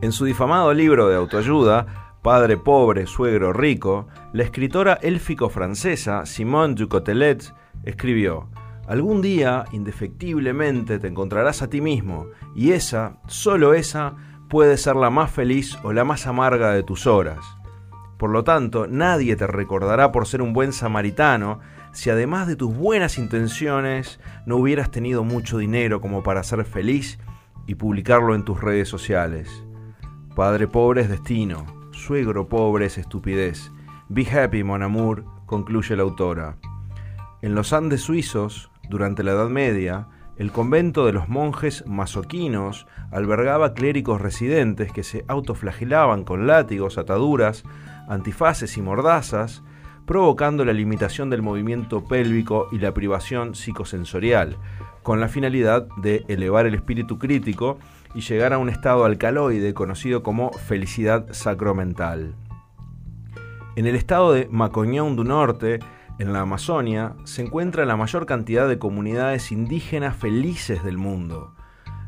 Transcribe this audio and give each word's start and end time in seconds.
En 0.00 0.12
su 0.12 0.24
difamado 0.24 0.72
libro 0.74 1.08
de 1.08 1.16
autoayuda, 1.16 2.14
Padre 2.22 2.56
pobre, 2.56 3.06
suegro 3.06 3.52
rico, 3.52 4.06
la 4.32 4.44
escritora 4.44 4.94
élfico-francesa 5.02 6.24
Simone 6.24 6.74
Ducotelet 6.74 7.52
escribió: 7.82 8.48
Algún 8.86 9.20
día, 9.22 9.64
indefectiblemente, 9.72 11.00
te 11.00 11.08
encontrarás 11.08 11.62
a 11.62 11.68
ti 11.68 11.80
mismo, 11.80 12.26
y 12.54 12.72
esa, 12.72 13.18
solo 13.26 13.74
esa, 13.74 14.14
puede 14.48 14.76
ser 14.76 14.94
la 14.94 15.10
más 15.10 15.32
feliz 15.32 15.76
o 15.82 15.92
la 15.92 16.04
más 16.04 16.28
amarga 16.28 16.70
de 16.70 16.84
tus 16.84 17.08
horas. 17.08 17.44
Por 18.18 18.30
lo 18.30 18.44
tanto, 18.44 18.86
nadie 18.86 19.34
te 19.34 19.48
recordará 19.48 20.12
por 20.12 20.28
ser 20.28 20.42
un 20.42 20.52
buen 20.52 20.72
samaritano 20.72 21.58
si 21.90 22.08
además 22.10 22.46
de 22.46 22.54
tus 22.54 22.72
buenas 22.72 23.18
intenciones 23.18 24.20
no 24.46 24.58
hubieras 24.58 24.92
tenido 24.92 25.24
mucho 25.24 25.58
dinero 25.58 26.00
como 26.00 26.22
para 26.22 26.44
ser 26.44 26.64
feliz 26.64 27.18
y 27.66 27.74
publicarlo 27.74 28.36
en 28.36 28.44
tus 28.44 28.60
redes 28.60 28.88
sociales. 28.88 29.64
Padre 30.38 30.68
pobre 30.68 31.00
es 31.00 31.08
destino, 31.08 31.66
suegro 31.90 32.46
pobre 32.46 32.86
es 32.86 32.96
estupidez. 32.96 33.72
Be 34.08 34.24
happy, 34.24 34.62
mon 34.62 34.84
amour, 34.84 35.24
concluye 35.46 35.96
la 35.96 36.04
autora. 36.04 36.58
En 37.42 37.56
los 37.56 37.72
Andes 37.72 38.02
suizos, 38.02 38.70
durante 38.88 39.24
la 39.24 39.32
Edad 39.32 39.48
Media, 39.48 40.06
el 40.36 40.52
convento 40.52 41.04
de 41.06 41.12
los 41.12 41.28
monjes 41.28 41.84
masoquinos 41.88 42.86
albergaba 43.10 43.74
clérigos 43.74 44.20
residentes 44.20 44.92
que 44.92 45.02
se 45.02 45.24
autoflagelaban 45.26 46.22
con 46.22 46.46
látigos, 46.46 46.98
ataduras, 46.98 47.64
antifaces 48.08 48.76
y 48.76 48.80
mordazas, 48.80 49.64
provocando 50.06 50.64
la 50.64 50.72
limitación 50.72 51.30
del 51.30 51.42
movimiento 51.42 52.06
pélvico 52.06 52.68
y 52.70 52.78
la 52.78 52.94
privación 52.94 53.56
psicosensorial, 53.56 54.56
con 55.02 55.20
la 55.20 55.26
finalidad 55.26 55.88
de 55.96 56.24
elevar 56.28 56.66
el 56.66 56.76
espíritu 56.76 57.18
crítico 57.18 57.80
y 58.14 58.20
llegar 58.20 58.52
a 58.52 58.58
un 58.58 58.68
estado 58.68 59.04
alcaloide 59.04 59.74
conocido 59.74 60.22
como 60.22 60.52
felicidad 60.52 61.26
sacramental. 61.32 62.34
En 63.76 63.86
el 63.86 63.94
estado 63.94 64.32
de 64.32 64.48
Macoñón 64.50 65.14
du 65.14 65.24
Norte, 65.24 65.78
en 66.18 66.32
la 66.32 66.40
Amazonia, 66.40 67.14
se 67.24 67.42
encuentra 67.42 67.86
la 67.86 67.96
mayor 67.96 68.26
cantidad 68.26 68.68
de 68.68 68.78
comunidades 68.78 69.52
indígenas 69.52 70.16
felices 70.16 70.82
del 70.82 70.98
mundo. 70.98 71.54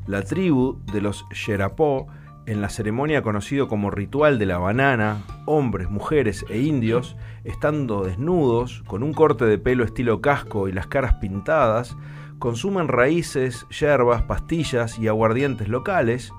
La 0.06 0.22
tribu 0.22 0.80
de 0.92 1.00
los 1.00 1.26
Xerapó 1.32 2.08
en 2.46 2.60
la 2.60 2.68
ceremonia 2.68 3.22
conocido 3.22 3.68
como 3.68 3.90
ritual 3.90 4.38
de 4.40 4.46
la 4.46 4.58
banana, 4.58 5.22
hombres, 5.46 5.90
mujeres 5.90 6.44
e 6.48 6.58
indios, 6.58 7.16
estando 7.44 8.02
desnudos, 8.02 8.82
con 8.88 9.04
un 9.04 9.12
corte 9.12 9.44
de 9.44 9.58
pelo 9.58 9.84
estilo 9.84 10.20
casco 10.20 10.66
y 10.66 10.72
las 10.72 10.88
caras 10.88 11.14
pintadas, 11.14 11.96
consumen 12.40 12.88
raíces, 12.88 13.68
yerbas, 13.68 14.22
pastillas 14.22 14.98
y 14.98 15.06
aguardientes 15.06 15.68
locales, 15.68 16.32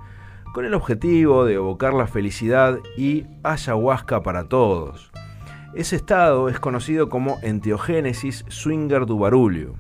con 0.54 0.66
el 0.66 0.74
objetivo 0.74 1.46
de 1.46 1.54
evocar 1.54 1.94
la 1.94 2.08
felicidad 2.08 2.80
y 2.98 3.26
ayahuasca 3.44 4.22
para 4.22 4.50
todos. 4.50 5.12
Ese 5.74 5.96
estado 5.96 6.50
es 6.50 6.60
conocido 6.60 7.08
como 7.08 7.38
enteogénesis 7.44 8.44
swinger 8.50 9.06
du 9.06 9.20
barulho. 9.20 9.76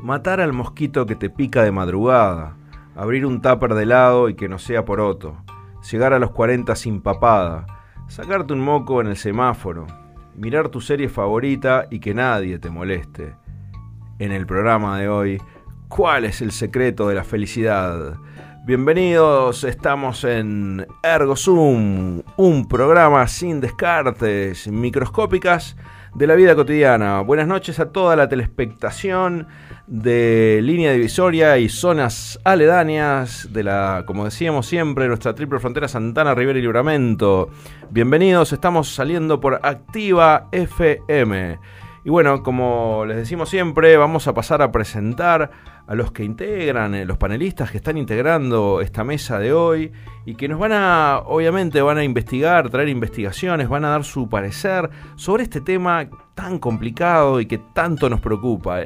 Matar 0.00 0.40
al 0.40 0.52
mosquito 0.52 1.06
que 1.06 1.16
te 1.16 1.30
pica 1.30 1.64
de 1.64 1.72
madrugada, 1.72 2.56
abrir 2.94 3.26
un 3.26 3.40
tupper 3.40 3.74
de 3.74 3.82
helado 3.82 4.28
y 4.28 4.34
que 4.34 4.48
no 4.48 4.58
sea 4.58 4.84
por 4.84 5.00
otro, 5.00 5.42
llegar 5.90 6.12
a 6.12 6.18
los 6.18 6.30
40 6.30 6.76
sin 6.76 7.00
papada, 7.00 7.66
sacarte 8.06 8.52
un 8.52 8.60
moco 8.60 9.00
en 9.00 9.06
el 9.06 9.16
semáforo, 9.16 9.86
mirar 10.36 10.68
tu 10.68 10.80
serie 10.80 11.08
favorita 11.08 11.86
y 11.90 12.00
que 12.00 12.14
nadie 12.14 12.58
te 12.58 12.70
moleste. 12.70 13.41
En 14.22 14.30
el 14.30 14.46
programa 14.46 15.00
de 15.00 15.08
hoy, 15.08 15.42
¿cuál 15.88 16.24
es 16.24 16.42
el 16.42 16.52
secreto 16.52 17.08
de 17.08 17.16
la 17.16 17.24
felicidad? 17.24 18.14
Bienvenidos, 18.64 19.64
estamos 19.64 20.22
en 20.22 20.86
Ergo 21.02 21.34
Zoom, 21.34 22.22
un 22.36 22.68
programa 22.68 23.26
sin 23.26 23.60
descartes, 23.60 24.68
microscópicas 24.68 25.76
de 26.14 26.28
la 26.28 26.36
vida 26.36 26.54
cotidiana. 26.54 27.22
Buenas 27.22 27.48
noches 27.48 27.80
a 27.80 27.90
toda 27.90 28.14
la 28.14 28.28
telespectación 28.28 29.48
de 29.88 30.60
línea 30.62 30.92
divisoria 30.92 31.58
y 31.58 31.68
zonas 31.68 32.38
aledañas 32.44 33.52
de 33.52 33.64
la, 33.64 34.04
como 34.06 34.26
decíamos 34.26 34.66
siempre, 34.66 35.08
nuestra 35.08 35.34
triple 35.34 35.58
frontera 35.58 35.88
Santana, 35.88 36.32
Rivera 36.32 36.60
y 36.60 36.62
Libramento. 36.62 37.50
Bienvenidos, 37.90 38.52
estamos 38.52 38.94
saliendo 38.94 39.40
por 39.40 39.58
Activa 39.64 40.46
FM. 40.52 41.58
Y 42.04 42.10
bueno, 42.10 42.42
como 42.42 43.04
les 43.06 43.16
decimos 43.16 43.48
siempre, 43.48 43.96
vamos 43.96 44.26
a 44.26 44.34
pasar 44.34 44.60
a 44.60 44.72
presentar 44.72 45.52
a 45.86 45.94
los 45.94 46.10
que 46.10 46.24
integran, 46.24 46.96
eh, 46.96 47.04
los 47.04 47.16
panelistas 47.16 47.70
que 47.70 47.76
están 47.76 47.96
integrando 47.96 48.80
esta 48.80 49.04
mesa 49.04 49.38
de 49.38 49.52
hoy 49.52 49.92
y 50.24 50.34
que 50.34 50.48
nos 50.48 50.58
van 50.58 50.72
a, 50.72 51.22
obviamente, 51.24 51.80
van 51.80 51.98
a 51.98 52.04
investigar, 52.04 52.70
traer 52.70 52.88
investigaciones, 52.88 53.68
van 53.68 53.84
a 53.84 53.90
dar 53.90 54.02
su 54.02 54.28
parecer 54.28 54.90
sobre 55.14 55.44
este 55.44 55.60
tema 55.60 56.08
tan 56.34 56.58
complicado 56.58 57.40
y 57.40 57.46
que 57.46 57.58
tanto 57.58 58.10
nos 58.10 58.20
preocupa. 58.20 58.80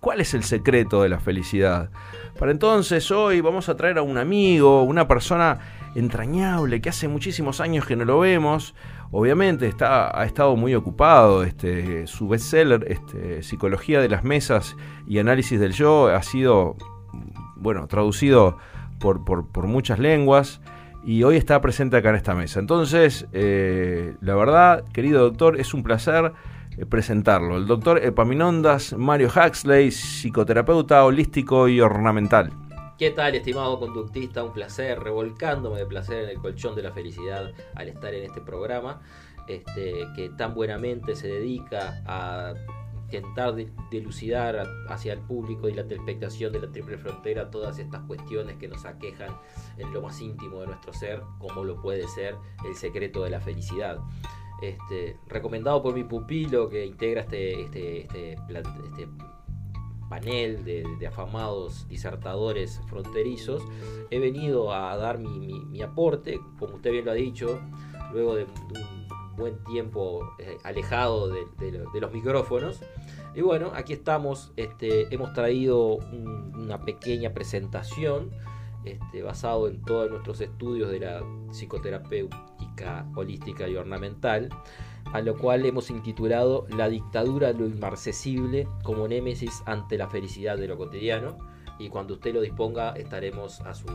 ¿Cuál 0.00 0.20
es 0.20 0.34
el 0.34 0.42
secreto 0.42 1.02
de 1.02 1.08
la 1.08 1.20
felicidad? 1.20 1.90
Para 2.38 2.50
entonces 2.50 3.10
hoy 3.12 3.40
vamos 3.40 3.68
a 3.68 3.76
traer 3.76 3.98
a 3.98 4.02
un 4.02 4.18
amigo, 4.18 4.82
una 4.82 5.06
persona 5.06 5.58
entrañable 5.94 6.80
que 6.80 6.88
hace 6.88 7.08
muchísimos 7.08 7.60
años 7.60 7.86
que 7.86 7.96
no 7.96 8.04
lo 8.04 8.18
vemos. 8.20 8.74
Obviamente 9.10 9.68
está, 9.68 10.18
ha 10.18 10.24
estado 10.24 10.56
muy 10.56 10.74
ocupado. 10.74 11.44
Este, 11.44 12.06
su 12.06 12.28
bestseller, 12.28 12.84
este, 12.88 13.42
Psicología 13.42 14.00
de 14.00 14.08
las 14.08 14.24
Mesas 14.24 14.76
y 15.06 15.18
Análisis 15.18 15.60
del 15.60 15.72
Yo, 15.72 16.08
ha 16.08 16.22
sido 16.22 16.76
bueno, 17.56 17.86
traducido 17.86 18.58
por, 18.98 19.24
por, 19.24 19.66
muchas 19.66 19.98
lenguas 19.98 20.60
y 21.04 21.22
hoy 21.22 21.36
está 21.36 21.60
presente 21.60 21.96
acá 21.96 22.10
en 22.10 22.16
esta 22.16 22.34
mesa. 22.34 22.60
Entonces, 22.60 23.26
eh, 23.32 24.16
la 24.20 24.34
verdad, 24.34 24.84
querido 24.92 25.22
doctor, 25.22 25.58
es 25.58 25.74
un 25.74 25.82
placer 25.82 26.32
eh, 26.76 26.86
presentarlo. 26.86 27.56
El 27.56 27.66
doctor 27.66 28.04
Epaminondas 28.04 28.94
Mario 28.96 29.28
Huxley, 29.28 29.90
psicoterapeuta 29.90 31.04
holístico 31.04 31.68
y 31.68 31.80
ornamental. 31.80 32.50
¿Qué 32.96 33.10
tal, 33.10 33.34
estimado 33.34 33.80
conductista? 33.80 34.44
Un 34.44 34.52
placer, 34.52 35.00
revolcándome 35.00 35.78
de 35.78 35.86
placer 35.86 36.22
en 36.22 36.30
el 36.30 36.38
colchón 36.38 36.76
de 36.76 36.82
la 36.84 36.92
felicidad 36.92 37.52
al 37.74 37.88
estar 37.88 38.14
en 38.14 38.22
este 38.22 38.40
programa, 38.40 39.02
este, 39.48 40.06
que 40.14 40.28
tan 40.28 40.54
buenamente 40.54 41.16
se 41.16 41.26
dedica 41.26 42.00
a 42.06 42.54
intentar 43.06 43.56
delucidar 43.90 44.64
hacia 44.88 45.12
el 45.12 45.18
público 45.18 45.68
y 45.68 45.74
la 45.74 45.84
telespectación 45.88 46.52
de 46.52 46.60
la 46.60 46.70
triple 46.70 46.96
frontera 46.96 47.50
todas 47.50 47.80
estas 47.80 48.02
cuestiones 48.02 48.58
que 48.58 48.68
nos 48.68 48.84
aquejan 48.84 49.36
en 49.76 49.92
lo 49.92 50.00
más 50.00 50.20
íntimo 50.20 50.60
de 50.60 50.68
nuestro 50.68 50.92
ser, 50.92 51.20
como 51.40 51.64
lo 51.64 51.82
puede 51.82 52.06
ser 52.06 52.36
el 52.64 52.76
secreto 52.76 53.24
de 53.24 53.30
la 53.30 53.40
felicidad. 53.40 53.98
Este, 54.62 55.18
recomendado 55.26 55.82
por 55.82 55.94
mi 55.94 56.04
pupilo 56.04 56.68
que 56.68 56.86
integra 56.86 57.22
este, 57.22 57.62
este, 57.62 58.02
este, 58.02 58.32
este 58.34 59.08
panel 60.14 60.64
de, 60.64 61.06
afamados 61.06 61.88
disertadores 61.88 62.80
fronterizos, 62.86 63.62
he 64.10 64.20
venido 64.20 64.72
a 64.72 64.96
dar 64.96 65.18
mi, 65.18 65.82
aporte, 65.82 66.40
como 66.58 66.76
usted 66.76 66.92
bien 66.92 67.04
lo 67.04 67.10
ha 67.10 67.14
dicho, 67.14 67.60
luego 68.12 68.36
de, 68.36 68.44
un 68.44 69.08
buen 69.36 69.58
tiempo 69.64 70.24
eh, 70.38 70.56
alejado 70.62 71.28
de, 71.28 72.00
los 72.00 72.12
micrófonos. 72.12 72.80
Y 73.34 73.40
bueno, 73.40 73.72
aquí 73.74 73.92
estamos, 73.92 74.52
este, 74.56 75.12
hemos 75.12 75.32
traído 75.32 75.96
una 75.96 76.84
pequeña 76.84 77.34
presentación 77.34 78.30
este, 78.84 79.22
basado 79.22 79.66
en 79.66 79.82
todos 79.82 80.08
nuestros 80.10 80.40
estudios 80.40 80.92
de 80.92 81.00
la 81.00 81.22
psicoterapéutica 81.50 83.04
holística 83.16 83.66
y 83.68 83.74
ornamental, 83.74 84.48
a 85.12 85.20
lo 85.20 85.36
cual 85.36 85.64
hemos 85.66 85.90
intitulado 85.90 86.66
La 86.76 86.88
dictadura 86.88 87.52
de 87.52 87.58
lo 87.60 87.66
inmarcesible 87.66 88.68
como 88.82 89.06
némesis 89.06 89.62
ante 89.66 89.98
la 89.98 90.08
felicidad 90.08 90.56
de 90.56 90.68
lo 90.68 90.76
cotidiano. 90.76 91.38
Y 91.78 91.88
cuando 91.88 92.14
usted 92.14 92.32
lo 92.34 92.40
disponga, 92.40 92.92
estaremos 92.92 93.60
a 93.60 93.74
su 93.74 93.86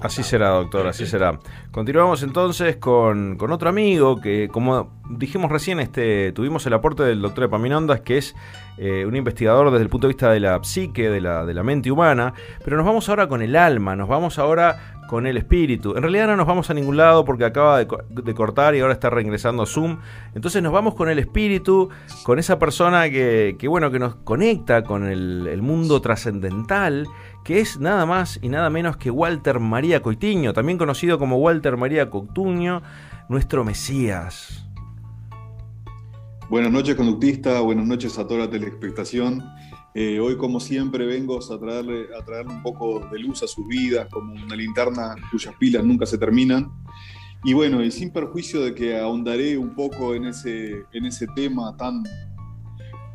Así 0.00 0.22
será, 0.22 0.48
doctor, 0.48 0.86
así 0.86 1.06
será. 1.06 1.38
Continuamos 1.70 2.22
entonces 2.22 2.76
con, 2.76 3.36
otro 3.38 3.68
amigo 3.68 4.18
que, 4.18 4.48
como 4.50 4.98
dijimos 5.10 5.52
recién, 5.52 5.78
este, 5.78 6.32
tuvimos 6.32 6.64
el 6.66 6.72
aporte 6.72 7.02
del 7.02 7.20
doctor 7.20 7.44
Epaminondas, 7.44 8.00
que 8.00 8.16
es 8.16 8.34
eh, 8.78 9.04
un 9.04 9.14
investigador 9.14 9.70
desde 9.70 9.82
el 9.82 9.90
punto 9.90 10.06
de 10.06 10.14
vista 10.14 10.30
de 10.30 10.40
la 10.40 10.64
psique, 10.64 11.10
de 11.10 11.20
la, 11.20 11.44
de 11.44 11.52
la 11.52 11.62
mente 11.62 11.90
humana, 11.90 12.32
pero 12.64 12.78
nos 12.78 12.86
vamos 12.86 13.10
ahora 13.10 13.28
con 13.28 13.42
el 13.42 13.54
alma, 13.56 13.94
nos 13.94 14.08
vamos 14.08 14.38
ahora 14.38 14.99
con 15.10 15.26
el 15.26 15.36
espíritu. 15.36 15.96
En 15.96 16.02
realidad 16.02 16.28
no 16.28 16.36
nos 16.36 16.46
vamos 16.46 16.70
a 16.70 16.74
ningún 16.74 16.96
lado 16.96 17.24
porque 17.24 17.44
acaba 17.44 17.78
de, 17.78 18.34
cortar 18.36 18.76
y 18.76 18.78
ahora 18.78 18.92
está 18.92 19.10
reingresando 19.10 19.64
a 19.64 19.66
Zoom. 19.66 19.98
Entonces 20.36 20.62
nos 20.62 20.72
vamos 20.72 20.94
con 20.94 21.10
el 21.10 21.18
espíritu, 21.18 21.88
con 22.22 22.38
esa 22.38 22.60
persona 22.60 23.10
que, 23.10 23.56
bueno, 23.68 23.90
que 23.90 23.98
nos 23.98 24.14
conecta 24.14 24.84
con 24.84 25.08
el, 25.08 25.60
mundo 25.62 26.00
trascendental, 26.00 27.08
que 27.44 27.58
es 27.58 27.80
nada 27.80 28.06
más 28.06 28.38
y 28.40 28.50
nada 28.50 28.70
menos 28.70 28.98
que 28.98 29.10
Walter 29.10 29.58
María 29.58 30.00
Coitiño, 30.00 30.52
también 30.52 30.78
conocido 30.78 31.18
como 31.18 31.38
Walter 31.38 31.76
María 31.76 32.08
Coituño, 32.08 32.80
nuestro 33.28 33.64
Mesías. 33.64 34.64
Buenas 36.48 36.70
noches, 36.70 36.94
conductista. 36.94 37.60
Buenas 37.62 37.84
noches 37.84 38.16
a 38.16 38.28
toda 38.28 38.46
la 38.46 38.50
telespectación. 38.50 39.42
Eh, 39.94 40.20
hoy, 40.20 40.36
como 40.36 40.60
siempre, 40.60 41.04
vengo 41.04 41.38
a 41.38 41.58
traerle, 41.58 42.06
a 42.16 42.24
traerle 42.24 42.54
un 42.54 42.62
poco 42.62 43.00
de 43.10 43.18
luz 43.18 43.42
a 43.42 43.48
sus 43.48 43.66
vidas, 43.66 44.08
como 44.10 44.32
una 44.32 44.54
linterna 44.54 45.16
cuyas 45.30 45.54
pilas 45.58 45.84
nunca 45.84 46.06
se 46.06 46.16
terminan. 46.16 46.70
Y 47.42 47.54
bueno, 47.54 47.82
y 47.82 47.90
sin 47.90 48.12
perjuicio 48.12 48.60
de 48.60 48.74
que 48.74 48.98
ahondaré 48.98 49.56
un 49.58 49.74
poco 49.74 50.14
en 50.14 50.26
ese, 50.26 50.84
en 50.92 51.06
ese 51.06 51.26
tema 51.34 51.76
tan, 51.76 52.04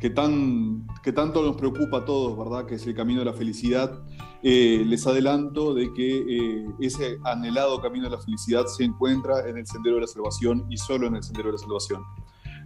que, 0.00 0.10
tan, 0.10 0.86
que 1.02 1.12
tanto 1.12 1.42
nos 1.42 1.56
preocupa 1.56 1.98
a 1.98 2.04
todos, 2.04 2.36
¿verdad? 2.36 2.66
Que 2.66 2.74
es 2.74 2.86
el 2.86 2.94
camino 2.94 3.20
de 3.20 3.26
la 3.26 3.32
felicidad. 3.32 4.02
Eh, 4.42 4.84
les 4.86 5.06
adelanto 5.06 5.72
de 5.72 5.92
que 5.94 6.18
eh, 6.28 6.66
ese 6.80 7.18
anhelado 7.24 7.80
camino 7.80 8.04
de 8.04 8.16
la 8.16 8.20
felicidad 8.20 8.66
se 8.66 8.84
encuentra 8.84 9.48
en 9.48 9.56
el 9.56 9.66
Sendero 9.66 9.94
de 9.94 10.02
la 10.02 10.06
Salvación 10.08 10.66
y 10.68 10.76
solo 10.76 11.06
en 11.06 11.16
el 11.16 11.22
Sendero 11.22 11.48
de 11.48 11.52
la 11.52 11.58
Salvación. 11.58 12.02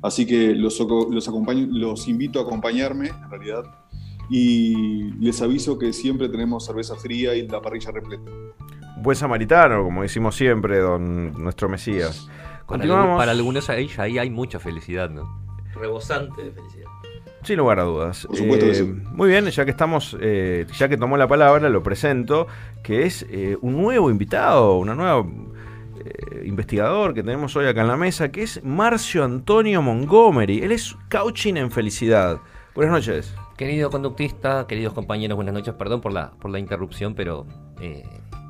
Así 0.02 0.26
que 0.26 0.54
los, 0.54 0.80
los, 0.80 1.28
acompaño, 1.28 1.66
los 1.70 2.08
invito 2.08 2.40
a 2.40 2.42
acompañarme, 2.42 3.08
en 3.08 3.30
realidad, 3.30 3.64
y 4.30 5.10
les 5.18 5.42
aviso 5.42 5.76
que 5.76 5.92
siempre 5.92 6.28
tenemos 6.28 6.64
cerveza 6.64 6.94
fría 6.94 7.34
y 7.34 7.48
la 7.48 7.60
parrilla 7.60 7.90
repleta. 7.90 8.30
Buen 8.98 9.16
samaritano, 9.16 9.82
como 9.82 10.02
decimos 10.02 10.36
siempre, 10.36 10.78
don 10.78 11.32
nuestro 11.42 11.68
Mesías. 11.68 12.28
Continuamos. 12.64 13.18
Para, 13.18 13.32
algunos 13.32 13.68
ahí, 13.68 13.90
ahí 13.98 14.18
hay 14.18 14.30
mucha 14.30 14.60
felicidad, 14.60 15.10
¿no? 15.10 15.28
Rebosante 15.74 16.44
de 16.44 16.52
felicidad. 16.52 16.86
Sin 17.42 17.56
lugar 17.56 17.80
a 17.80 17.84
dudas. 17.84 18.28
Eh, 18.34 18.94
muy 19.12 19.28
bien, 19.28 19.46
ya 19.46 19.64
que 19.64 19.70
estamos, 19.70 20.16
eh, 20.20 20.66
ya 20.78 20.88
que 20.88 20.96
tomó 20.96 21.16
la 21.16 21.26
palabra, 21.26 21.68
lo 21.68 21.82
presento, 21.82 22.46
que 22.84 23.06
es 23.06 23.26
eh, 23.30 23.56
un 23.62 23.76
nuevo 23.76 24.10
invitado, 24.10 24.76
una 24.78 24.94
nueva 24.94 25.26
investigador 26.44 27.12
que 27.12 27.22
tenemos 27.22 27.54
hoy 27.56 27.66
acá 27.66 27.82
en 27.82 27.88
la 27.88 27.96
mesa, 27.96 28.30
que 28.30 28.42
es 28.42 28.62
Marcio 28.64 29.24
Antonio 29.24 29.82
Montgomery. 29.82 30.62
Él 30.62 30.72
es 30.72 30.96
coaching 31.10 31.54
en 31.54 31.70
felicidad. 31.70 32.40
Buenas 32.74 32.94
noches. 32.94 33.34
Querido 33.60 33.90
conductista, 33.90 34.66
queridos 34.66 34.94
compañeros, 34.94 35.36
buenas 35.36 35.52
noches. 35.52 35.74
Perdón 35.74 36.00
por 36.00 36.14
la, 36.14 36.30
por 36.30 36.50
la 36.50 36.58
interrupción, 36.58 37.14
pero 37.14 37.44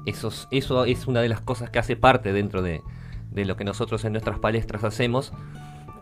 eso, 0.07 0.31
eso 0.53 0.85
es 0.85 1.09
una 1.09 1.21
de 1.21 1.29
las 1.29 1.41
cosas 1.41 1.69
que 1.69 1.81
hace 1.81 1.97
parte 1.97 2.33
dentro 2.33 2.63
de, 2.63 2.81
de 3.33 3.45
lo 3.45 3.57
que 3.57 3.65
nosotros 3.65 4.05
en 4.05 4.13
nuestras 4.13 4.39
palestras 4.39 4.85
hacemos, 4.85 5.33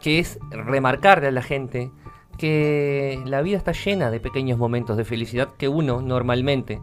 que 0.03 0.19
es 0.19 0.39
remarcarle 0.51 1.29
a 1.29 1.31
la 1.31 1.41
gente 1.41 1.91
que 2.37 3.19
la 3.25 3.41
vida 3.41 3.57
está 3.57 3.73
llena 3.73 4.11
de 4.11 4.21
pequeños 4.21 4.59
momentos 4.59 4.99
de 4.99 5.07
felicidad 5.07 5.55
que 5.57 5.69
uno 5.69 6.03
normalmente, 6.03 6.79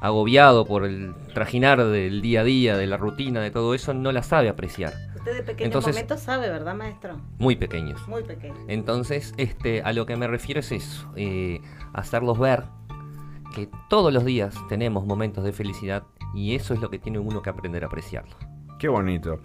agobiado 0.00 0.64
por 0.64 0.86
el 0.86 1.14
trajinar 1.34 1.84
del 1.84 2.22
día 2.22 2.40
a 2.40 2.44
día, 2.44 2.78
de 2.78 2.86
la 2.86 2.96
rutina, 2.96 3.42
de 3.42 3.50
todo 3.50 3.74
eso, 3.74 3.92
no 3.92 4.12
la 4.12 4.22
sabe 4.22 4.48
apreciar. 4.48 4.94
Usted 5.26 5.38
de 5.38 5.42
pequeños 5.42 5.84
momentos 5.84 6.20
sabe, 6.20 6.48
¿verdad, 6.48 6.76
maestro? 6.76 7.20
Muy 7.38 7.56
pequeños. 7.56 8.06
Muy 8.06 8.22
pequeños. 8.22 8.60
Entonces, 8.68 9.34
este, 9.38 9.82
a 9.82 9.92
lo 9.92 10.06
que 10.06 10.14
me 10.14 10.28
refiero 10.28 10.60
es 10.60 10.70
eso, 10.70 11.12
eh, 11.16 11.60
hacerlos 11.94 12.38
ver 12.38 12.62
que 13.52 13.68
todos 13.90 14.12
los 14.12 14.24
días 14.24 14.54
tenemos 14.68 15.04
momentos 15.04 15.42
de 15.42 15.52
felicidad 15.52 16.04
y 16.32 16.54
eso 16.54 16.74
es 16.74 16.80
lo 16.80 16.90
que 16.90 17.00
tiene 17.00 17.18
uno 17.18 17.42
que 17.42 17.50
aprender 17.50 17.82
a 17.82 17.88
apreciarlo. 17.88 18.36
Qué 18.78 18.86
bonito. 18.86 19.40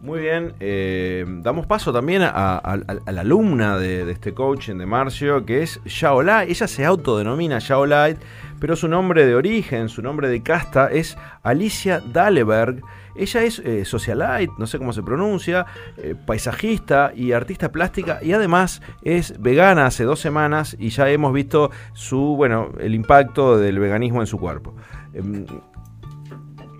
Muy 0.00 0.20
bien, 0.20 0.54
eh, 0.58 1.26
damos 1.28 1.66
paso 1.66 1.92
también 1.92 2.22
a, 2.22 2.78
la 3.06 3.20
alumna 3.20 3.76
de, 3.76 4.10
este 4.10 4.32
coaching 4.32 4.76
de 4.76 4.86
Marcio, 4.86 5.44
que 5.44 5.62
es 5.62 5.80
Lai. 6.24 6.50
Ella 6.50 6.66
se 6.66 6.86
autodenomina 6.86 7.58
Lai, 7.86 8.16
pero 8.58 8.74
su 8.74 8.88
nombre 8.88 9.26
de 9.26 9.34
origen, 9.34 9.90
su 9.90 10.00
nombre 10.00 10.30
de 10.30 10.42
casta 10.42 10.88
es 10.90 11.18
Alicia 11.42 12.00
Daleberg. 12.00 12.80
Ella 13.18 13.42
es 13.42 13.58
eh, 13.60 13.84
socialite, 13.84 14.52
no 14.58 14.66
sé 14.66 14.78
cómo 14.78 14.92
se 14.92 15.02
pronuncia, 15.02 15.66
eh, 15.96 16.14
paisajista 16.14 17.12
y 17.14 17.32
artista 17.32 17.72
plástica 17.72 18.20
y 18.22 18.32
además 18.32 18.82
es 19.02 19.40
vegana 19.40 19.86
hace 19.86 20.04
dos 20.04 20.20
semanas 20.20 20.76
y 20.78 20.90
ya 20.90 21.08
hemos 21.10 21.32
visto 21.32 21.70
su, 21.92 22.36
bueno, 22.36 22.72
el 22.80 22.94
impacto 22.94 23.58
del 23.58 23.78
veganismo 23.78 24.20
en 24.20 24.26
su 24.26 24.38
cuerpo. 24.38 24.74
Em, 25.14 25.46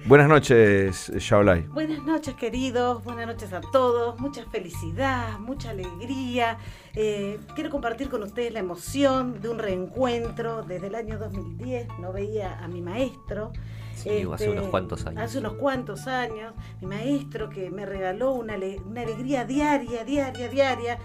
Buenas 0.09 0.29
noches, 0.29 1.11
Shaolai. 1.19 1.62
Buenas 1.62 2.05
noches, 2.05 2.37
queridos. 2.37 3.03
Buenas 3.03 3.27
noches 3.27 3.53
a 3.53 3.61
todos. 3.61 4.21
Mucha 4.21 4.44
felicidad, 4.44 5.41
mucha 5.41 5.71
alegría. 5.71 6.59
Eh, 6.94 7.41
quiero 7.56 7.71
compartir 7.71 8.09
con 8.09 8.23
ustedes 8.23 8.53
la 8.53 8.61
emoción 8.61 9.41
de 9.41 9.49
un 9.49 9.59
reencuentro. 9.59 10.62
Desde 10.62 10.87
el 10.87 10.94
año 10.94 11.19
2010 11.19 11.88
no 11.99 12.12
veía 12.12 12.56
a 12.61 12.69
mi 12.69 12.83
maestro. 12.83 13.53
Sí, 13.97 14.11
hace 14.33 14.45
este, 14.45 14.51
unos 14.51 14.69
cuantos 14.69 15.07
años. 15.07 15.23
Hace 15.23 15.39
unos 15.39 15.55
cuantos 15.55 16.07
años. 16.07 16.53
Mi 16.81 16.87
maestro 16.87 17.49
que 17.49 17.71
me 17.71 17.87
regaló 17.87 18.33
una, 18.33 18.57
una 18.85 19.01
alegría 19.03 19.45
diaria, 19.45 20.05
diaria, 20.05 20.49
diaria 20.49 20.99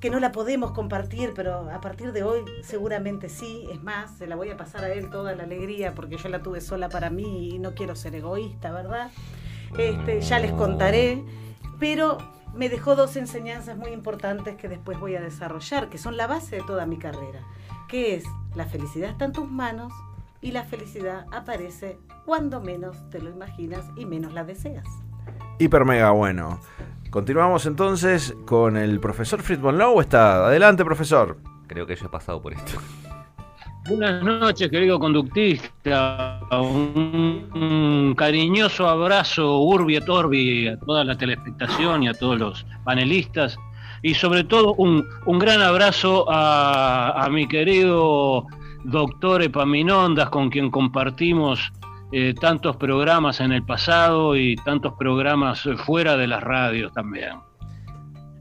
que 0.00 0.10
no 0.10 0.20
la 0.20 0.32
podemos 0.32 0.72
compartir, 0.72 1.32
pero 1.34 1.70
a 1.70 1.80
partir 1.80 2.12
de 2.12 2.22
hoy 2.22 2.40
seguramente 2.62 3.28
sí. 3.28 3.66
Es 3.70 3.82
más, 3.82 4.18
se 4.18 4.26
la 4.26 4.36
voy 4.36 4.50
a 4.50 4.56
pasar 4.56 4.84
a 4.84 4.92
él 4.92 5.10
toda 5.10 5.34
la 5.34 5.44
alegría 5.44 5.94
porque 5.94 6.16
yo 6.16 6.28
la 6.28 6.42
tuve 6.42 6.60
sola 6.60 6.88
para 6.88 7.10
mí 7.10 7.54
y 7.54 7.58
no 7.58 7.74
quiero 7.74 7.94
ser 7.94 8.14
egoísta, 8.14 8.72
¿verdad? 8.72 9.10
Este, 9.78 10.20
ya 10.20 10.38
les 10.38 10.52
contaré, 10.52 11.24
pero 11.78 12.18
me 12.54 12.68
dejó 12.68 12.96
dos 12.96 13.16
enseñanzas 13.16 13.76
muy 13.76 13.90
importantes 13.90 14.56
que 14.56 14.68
después 14.68 14.98
voy 15.00 15.16
a 15.16 15.20
desarrollar, 15.20 15.88
que 15.88 15.98
son 15.98 16.16
la 16.16 16.26
base 16.26 16.56
de 16.56 16.62
toda 16.62 16.86
mi 16.86 16.98
carrera, 16.98 17.40
que 17.88 18.14
es 18.14 18.24
la 18.54 18.66
felicidad 18.66 19.10
está 19.10 19.24
en 19.24 19.32
tus 19.32 19.50
manos 19.50 19.92
y 20.44 20.52
la 20.52 20.62
felicidad 20.62 21.24
aparece 21.32 21.98
cuando 22.26 22.60
menos 22.60 23.08
te 23.08 23.18
lo 23.18 23.30
imaginas 23.30 23.90
y 23.96 24.04
menos 24.04 24.34
la 24.34 24.44
deseas. 24.44 24.84
Hiper 25.58 25.86
mega 25.86 26.10
bueno. 26.10 26.60
Continuamos 27.08 27.64
entonces 27.64 28.36
con 28.44 28.76
el 28.76 29.00
profesor 29.00 29.40
Fritz 29.40 29.62
Lowe. 29.62 30.02
Está 30.02 30.46
adelante, 30.46 30.84
profesor. 30.84 31.38
Creo 31.66 31.86
que 31.86 31.96
yo 31.96 32.06
he 32.06 32.08
pasado 32.10 32.42
por 32.42 32.52
esto. 32.52 32.72
Buenas 33.88 34.22
noches, 34.22 34.70
querido 34.70 34.98
conductista. 34.98 36.40
Un, 36.50 38.14
cariñoso 38.14 38.86
abrazo, 38.86 39.60
Urbi 39.60 39.96
et 39.96 40.08
Orbi, 40.08 40.68
a 40.68 40.78
toda 40.78 41.04
la 41.04 41.16
telespectación 41.16 42.02
y 42.02 42.08
a 42.08 42.12
todos 42.12 42.38
los 42.38 42.66
panelistas. 42.84 43.56
Y 44.02 44.12
sobre 44.12 44.44
todo, 44.44 44.74
un, 44.74 45.06
gran 45.38 45.62
abrazo 45.62 46.30
a, 46.30 47.24
a 47.24 47.30
mi 47.30 47.48
querido 47.48 48.46
doctor 48.84 49.42
Epaminondas, 49.42 50.28
con 50.30 50.50
quien 50.50 50.70
compartimos 50.70 51.72
eh, 52.12 52.34
tantos 52.40 52.76
programas 52.76 53.40
en 53.40 53.52
el 53.52 53.64
pasado 53.64 54.36
y 54.36 54.56
tantos 54.56 54.92
programas 54.98 55.68
fuera 55.84 56.16
de 56.16 56.28
las 56.28 56.42
radios 56.42 56.92
también. 56.92 57.32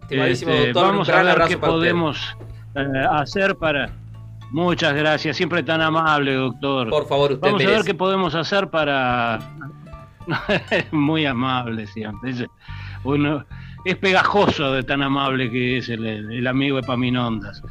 Este, 0.09 0.73
vamos 0.73 1.09
a 1.09 1.23
ver 1.23 1.41
qué 1.47 1.57
podemos 1.57 2.37
eh, 2.75 2.83
hacer 3.09 3.55
para... 3.55 3.89
Muchas 4.51 4.93
gracias, 4.93 5.35
siempre 5.35 5.63
tan 5.63 5.81
amable, 5.81 6.35
doctor. 6.35 6.89
Por 6.91 7.07
favor, 7.07 7.31
usted 7.31 7.47
Vamos 7.47 7.65
a 7.65 7.69
ver 7.69 7.83
qué 7.83 7.95
podemos 7.95 8.35
hacer 8.35 8.69
para... 8.69 9.39
Muy 10.91 11.25
amable 11.25 11.87
siempre. 11.87 12.29
Es, 12.29 12.45
es 13.85 13.95
pegajoso 13.95 14.71
de 14.73 14.83
tan 14.83 15.01
amable 15.01 15.49
que 15.49 15.77
es 15.77 15.89
el, 15.89 16.05
el 16.05 16.45
amigo 16.45 16.77
Epaminondas. 16.77 17.63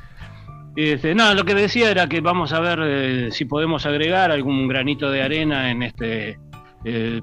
Este, 0.74 1.14
no, 1.14 1.34
lo 1.34 1.44
que 1.44 1.54
decía 1.54 1.90
era 1.90 2.08
que 2.08 2.20
vamos 2.20 2.52
a 2.52 2.60
ver 2.60 2.80
eh, 2.82 3.28
si 3.30 3.44
podemos 3.44 3.84
agregar 3.84 4.30
algún 4.30 4.68
granito 4.68 5.10
de 5.10 5.22
arena 5.22 5.70
en 5.70 5.82
este 5.82 6.38
eh, 6.84 7.20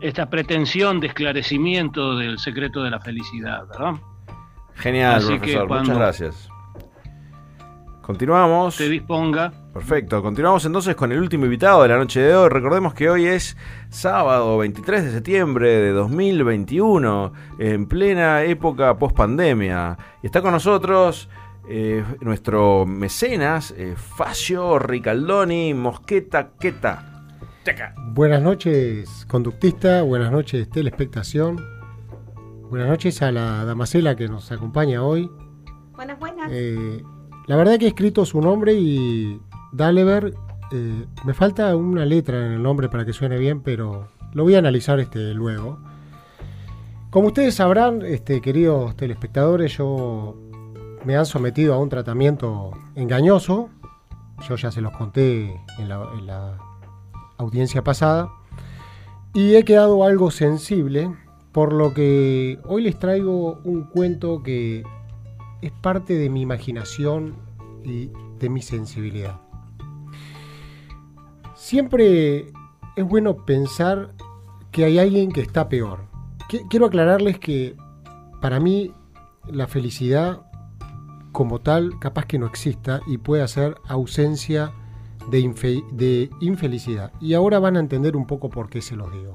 esta 0.00 0.28
pretensión 0.28 1.00
de 1.00 1.08
esclarecimiento 1.08 2.16
del 2.16 2.38
secreto 2.38 2.82
de 2.82 2.90
la 2.90 3.00
felicidad, 3.00 3.66
¿verdad? 3.68 3.94
Genial, 4.74 5.22
profesor. 5.24 5.68
Muchas 5.68 5.96
gracias. 5.96 6.48
Continuamos. 8.02 8.76
Se 8.76 8.88
disponga. 8.88 9.52
Perfecto. 9.72 10.22
Continuamos 10.22 10.64
entonces 10.64 10.96
con 10.96 11.12
el 11.12 11.20
último 11.20 11.44
invitado 11.44 11.82
de 11.82 11.88
la 11.88 11.98
noche 11.98 12.20
de 12.20 12.34
hoy. 12.34 12.48
Recordemos 12.48 12.94
que 12.94 13.10
hoy 13.10 13.26
es 13.26 13.56
sábado 13.90 14.56
23 14.58 15.04
de 15.04 15.10
septiembre 15.10 15.68
de 15.68 15.90
2021, 15.90 17.32
en 17.58 17.86
plena 17.86 18.44
época 18.44 18.96
post 18.96 19.14
pandemia. 19.14 19.98
Y 20.22 20.26
está 20.26 20.40
con 20.40 20.52
nosotros 20.52 21.28
eh, 21.70 22.02
nuestro 22.20 22.86
mecenas, 22.86 23.74
eh, 23.76 23.94
Facio 23.94 24.78
Ricaldoni 24.78 25.74
Mosqueta 25.74 26.52
Queta. 26.58 27.26
Buenas 28.12 28.40
noches, 28.40 29.26
conductista, 29.28 30.00
buenas 30.00 30.32
noches, 30.32 30.70
telespectación. 30.70 31.62
Buenas 32.70 32.88
noches 32.88 33.20
a 33.20 33.30
la 33.30 33.66
damasela 33.66 34.16
que 34.16 34.28
nos 34.28 34.50
acompaña 34.50 35.02
hoy. 35.02 35.30
Buenas, 35.94 36.18
buenas. 36.18 36.50
Eh, 36.50 37.02
la 37.46 37.56
verdad 37.56 37.78
que 37.78 37.84
he 37.84 37.88
escrito 37.88 38.24
su 38.24 38.40
nombre 38.40 38.72
y 38.72 39.38
Dalever, 39.72 40.32
me 41.26 41.34
falta 41.34 41.76
una 41.76 42.06
letra 42.06 42.46
en 42.46 42.52
el 42.52 42.62
nombre 42.62 42.88
para 42.88 43.04
que 43.04 43.12
suene 43.12 43.38
bien, 43.38 43.60
pero 43.60 44.08
lo 44.32 44.44
voy 44.44 44.54
a 44.54 44.58
analizar 44.58 45.00
este 45.00 45.34
luego. 45.34 45.78
Como 47.10 47.28
ustedes 47.28 47.54
sabrán, 47.54 48.00
este, 48.02 48.40
queridos 48.40 48.96
telespectadores, 48.96 49.76
yo 49.76 50.47
me 51.04 51.16
han 51.16 51.26
sometido 51.26 51.74
a 51.74 51.78
un 51.78 51.88
tratamiento 51.88 52.72
engañoso. 52.94 53.70
Yo 54.48 54.56
ya 54.56 54.70
se 54.70 54.80
los 54.80 54.92
conté 54.96 55.60
en 55.78 55.88
la, 55.88 56.58
audiencia 57.38 57.82
pasada. 57.84 58.30
Y 59.32 59.54
he 59.54 59.64
quedado 59.64 60.02
algo 60.04 60.30
sensible, 60.32 61.14
por 61.52 61.72
lo 61.72 61.94
que 61.94 62.58
hoy 62.64 62.82
les 62.82 62.98
traigo 62.98 63.60
un 63.64 63.84
cuento 63.84 64.42
que 64.42 64.82
es 65.62 65.70
parte 65.70 66.14
de 66.14 66.30
mi 66.30 66.40
imaginación 66.40 67.36
y 67.84 68.10
de 68.40 68.48
mi 68.48 68.60
sensibilidad. 68.62 69.40
Siempre 71.54 72.50
es 72.96 73.04
bueno 73.04 73.44
pensar 73.44 74.14
que 74.72 74.84
hay 74.84 74.98
alguien 74.98 75.30
que 75.30 75.40
está 75.42 75.68
peor. 75.68 76.00
Qui- 76.48 76.66
Quiero 76.68 76.86
aclararles 76.86 77.38
que 77.38 77.76
para 78.40 78.58
mí 78.58 78.92
la 79.46 79.66
felicidad 79.66 80.42
como 81.38 81.60
tal 81.60 82.00
capaz 82.00 82.26
que 82.26 82.36
no 82.36 82.46
exista 82.46 83.00
y 83.06 83.18
puede 83.18 83.46
ser 83.46 83.76
ausencia 83.86 84.72
de, 85.30 85.84
de 85.92 86.30
infelicidad. 86.40 87.12
Y 87.20 87.34
ahora 87.34 87.60
van 87.60 87.76
a 87.76 87.78
entender 87.78 88.16
un 88.16 88.26
poco 88.26 88.50
por 88.50 88.68
qué 88.68 88.82
se 88.82 88.96
los 88.96 89.12
digo. 89.12 89.34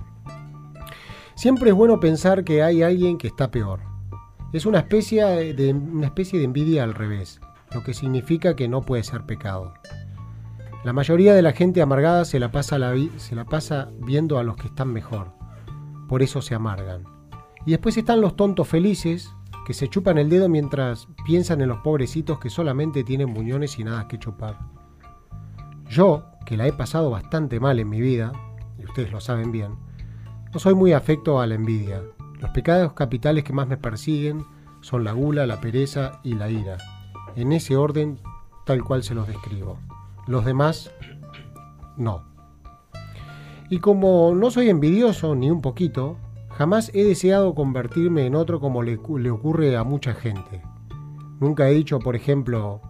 Siempre 1.35 1.69
es 1.69 1.75
bueno 1.77 2.01
pensar 2.01 2.43
que 2.43 2.61
hay 2.61 2.83
alguien 2.83 3.17
que 3.17 3.27
está 3.27 3.51
peor. 3.51 3.79
Es 4.51 4.65
una 4.65 4.79
especie 4.79 5.53
de, 5.53 5.73
una 5.73 6.07
especie 6.07 6.39
de 6.39 6.43
envidia 6.43 6.83
al 6.83 6.93
revés, 6.93 7.39
lo 7.73 7.85
que 7.85 7.93
significa 7.93 8.53
que 8.53 8.67
no 8.67 8.81
puede 8.81 9.05
ser 9.05 9.25
pecado. 9.25 9.73
La 10.83 10.91
mayoría 10.91 11.33
de 11.33 11.41
la 11.41 11.53
gente 11.53 11.81
amargada 11.81 12.25
se 12.25 12.37
la 12.37 12.51
pasa, 12.51 12.77
la 12.77 12.93
se 13.15 13.33
la 13.33 13.45
pasa 13.45 13.91
viendo 14.01 14.39
a 14.39 14.43
los 14.43 14.57
que 14.57 14.67
están 14.67 14.91
mejor. 14.91 15.31
Por 16.09 16.21
eso 16.21 16.41
se 16.41 16.53
amargan. 16.53 17.05
Y 17.65 17.71
después 17.71 17.95
están 17.95 18.19
los 18.19 18.35
tontos 18.35 18.67
felices 18.67 19.33
que 19.65 19.73
se 19.73 19.87
chupan 19.87 20.17
el 20.17 20.29
dedo 20.29 20.49
mientras 20.49 21.07
piensan 21.25 21.61
en 21.61 21.69
los 21.69 21.79
pobrecitos 21.79 22.39
que 22.39 22.49
solamente 22.49 23.03
tienen 23.03 23.29
muñones 23.29 23.79
y 23.79 23.83
nada 23.83 24.07
que 24.07 24.19
chupar. 24.19 24.57
Yo, 25.89 26.25
que 26.45 26.57
la 26.57 26.67
he 26.67 26.73
pasado 26.73 27.09
bastante 27.09 27.59
mal 27.59 27.79
en 27.79 27.89
mi 27.89 28.01
vida, 28.01 28.31
y 28.77 28.85
ustedes 28.85 29.11
lo 29.11 29.21
saben 29.21 29.51
bien, 29.51 29.75
no 30.53 30.59
soy 30.59 30.75
muy 30.75 30.93
afecto 30.93 31.39
a 31.39 31.47
la 31.47 31.55
envidia. 31.55 32.01
Los 32.39 32.51
pecados 32.51 32.93
capitales 32.93 33.43
que 33.43 33.53
más 33.53 33.67
me 33.67 33.77
persiguen 33.77 34.45
son 34.81 35.03
la 35.03 35.13
gula, 35.13 35.47
la 35.47 35.61
pereza 35.61 36.19
y 36.23 36.33
la 36.33 36.49
ira. 36.49 36.77
En 37.35 37.51
ese 37.53 37.77
orden 37.77 38.19
tal 38.65 38.83
cual 38.83 39.03
se 39.03 39.15
los 39.15 39.27
describo. 39.27 39.77
Los 40.27 40.45
demás, 40.45 40.91
no. 41.97 42.23
Y 43.69 43.79
como 43.79 44.35
no 44.35 44.51
soy 44.51 44.69
envidioso 44.69 45.35
ni 45.35 45.49
un 45.49 45.61
poquito, 45.61 46.17
jamás 46.57 46.91
he 46.93 47.03
deseado 47.03 47.55
convertirme 47.55 48.25
en 48.25 48.35
otro 48.35 48.59
como 48.59 48.83
le, 48.83 48.97
cu- 48.97 49.17
le 49.17 49.29
ocurre 49.31 49.75
a 49.75 49.83
mucha 49.83 50.13
gente. 50.13 50.61
Nunca 51.39 51.67
he 51.69 51.73
dicho, 51.73 51.99
por 51.99 52.15
ejemplo, 52.15 52.81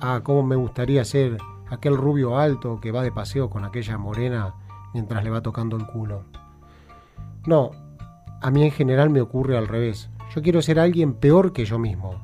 ah, 0.00 0.20
cómo 0.22 0.42
me 0.42 0.56
gustaría 0.56 1.04
ser 1.04 1.38
aquel 1.68 1.96
rubio 1.96 2.38
alto 2.38 2.80
que 2.80 2.92
va 2.92 3.02
de 3.02 3.10
paseo 3.12 3.50
con 3.50 3.64
aquella 3.64 3.98
morena 3.98 4.54
mientras 4.94 5.24
le 5.24 5.30
va 5.30 5.40
tocando 5.42 5.76
el 5.76 5.86
culo. 5.86 6.24
No, 7.46 7.70
a 8.42 8.50
mí 8.50 8.62
en 8.64 8.70
general 8.70 9.10
me 9.10 9.20
ocurre 9.20 9.56
al 9.56 9.66
revés. 9.68 10.10
Yo 10.34 10.42
quiero 10.42 10.62
ser 10.62 10.78
alguien 10.78 11.14
peor 11.14 11.52
que 11.52 11.64
yo 11.64 11.78
mismo. 11.78 12.14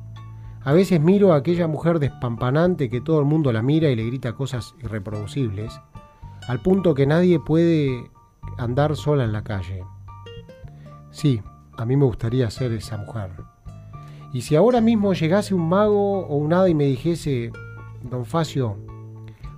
A 0.63 0.71
veces 0.71 1.01
miro 1.01 1.33
a 1.33 1.37
aquella 1.37 1.67
mujer 1.67 1.99
despampanante 1.99 2.89
que 2.89 3.01
todo 3.01 3.19
el 3.19 3.25
mundo 3.25 3.51
la 3.51 3.61
mira 3.61 3.89
y 3.89 3.95
le 3.95 4.05
grita 4.05 4.33
cosas 4.33 4.75
irreproducibles, 4.81 5.77
al 6.47 6.61
punto 6.61 6.93
que 6.93 7.05
nadie 7.05 7.39
puede 7.39 8.09
andar 8.57 8.95
sola 8.95 9.23
en 9.25 9.33
la 9.33 9.43
calle. 9.43 9.83
Sí, 11.13 11.41
a 11.77 11.85
mí 11.85 11.95
me 11.95 12.05
gustaría 12.05 12.49
ser 12.49 12.71
esa 12.73 12.97
mujer. 12.97 13.29
Y 14.33 14.41
si 14.41 14.55
ahora 14.55 14.81
mismo 14.81 15.13
llegase 15.13 15.53
un 15.53 15.69
mago 15.69 16.25
o 16.25 16.35
un 16.37 16.51
hada 16.53 16.67
y 16.67 16.73
me 16.73 16.85
dijese, 16.85 17.51
don 18.01 18.25
Facio, 18.25 18.77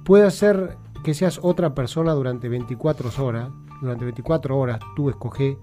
puede 0.03 0.29
ser 0.31 0.77
que 1.03 1.13
seas 1.13 1.39
otra 1.41 1.73
persona 1.73 2.11
durante 2.11 2.49
24 2.49 3.09
horas, 3.23 3.49
durante 3.81 4.03
24 4.03 4.57
horas 4.57 4.79
tú 4.97 5.09
escoge 5.09 5.57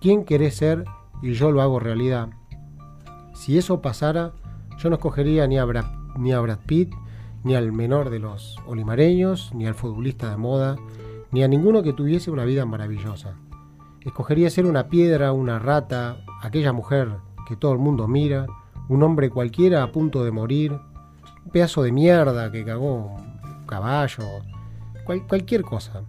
quién 0.00 0.24
querés 0.24 0.56
ser 0.56 0.84
y 1.22 1.32
yo 1.32 1.50
lo 1.50 1.62
hago 1.62 1.80
realidad. 1.80 2.28
Si 3.34 3.56
eso 3.56 3.80
pasara, 3.80 4.32
yo 4.78 4.90
no 4.90 4.96
escogería 4.96 5.46
ni 5.46 5.58
a 5.58 5.66
ni 6.18 6.32
a 6.32 6.40
Brad 6.40 6.58
Pitt, 6.66 6.92
ni 7.44 7.54
al 7.54 7.72
menor 7.72 8.10
de 8.10 8.18
los 8.18 8.58
olimareños, 8.66 9.54
ni 9.54 9.66
al 9.66 9.74
futbolista 9.74 10.28
de 10.28 10.36
moda, 10.36 10.76
ni 11.30 11.42
a 11.42 11.48
ninguno 11.48 11.82
que 11.82 11.94
tuviese 11.94 12.30
una 12.30 12.44
vida 12.44 12.66
maravillosa. 12.66 13.36
Escogería 14.04 14.48
ser 14.50 14.66
una 14.66 14.88
piedra, 14.88 15.32
una 15.32 15.58
rata, 15.58 16.18
aquella 16.42 16.72
mujer 16.72 17.16
que 17.46 17.56
todo 17.56 17.72
el 17.72 17.78
mundo 17.78 18.08
mira, 18.08 18.46
un 18.88 19.02
hombre 19.02 19.30
cualquiera 19.30 19.82
a 19.82 19.92
punto 19.92 20.24
de 20.24 20.30
morir, 20.30 20.72
un 20.72 21.50
pedazo 21.52 21.82
de 21.82 21.92
mierda 21.92 22.50
que 22.50 22.64
cagó 22.64 22.94
un 23.16 23.66
caballo, 23.66 24.24
cual- 25.04 25.26
cualquier 25.26 25.62
cosa. 25.62 26.02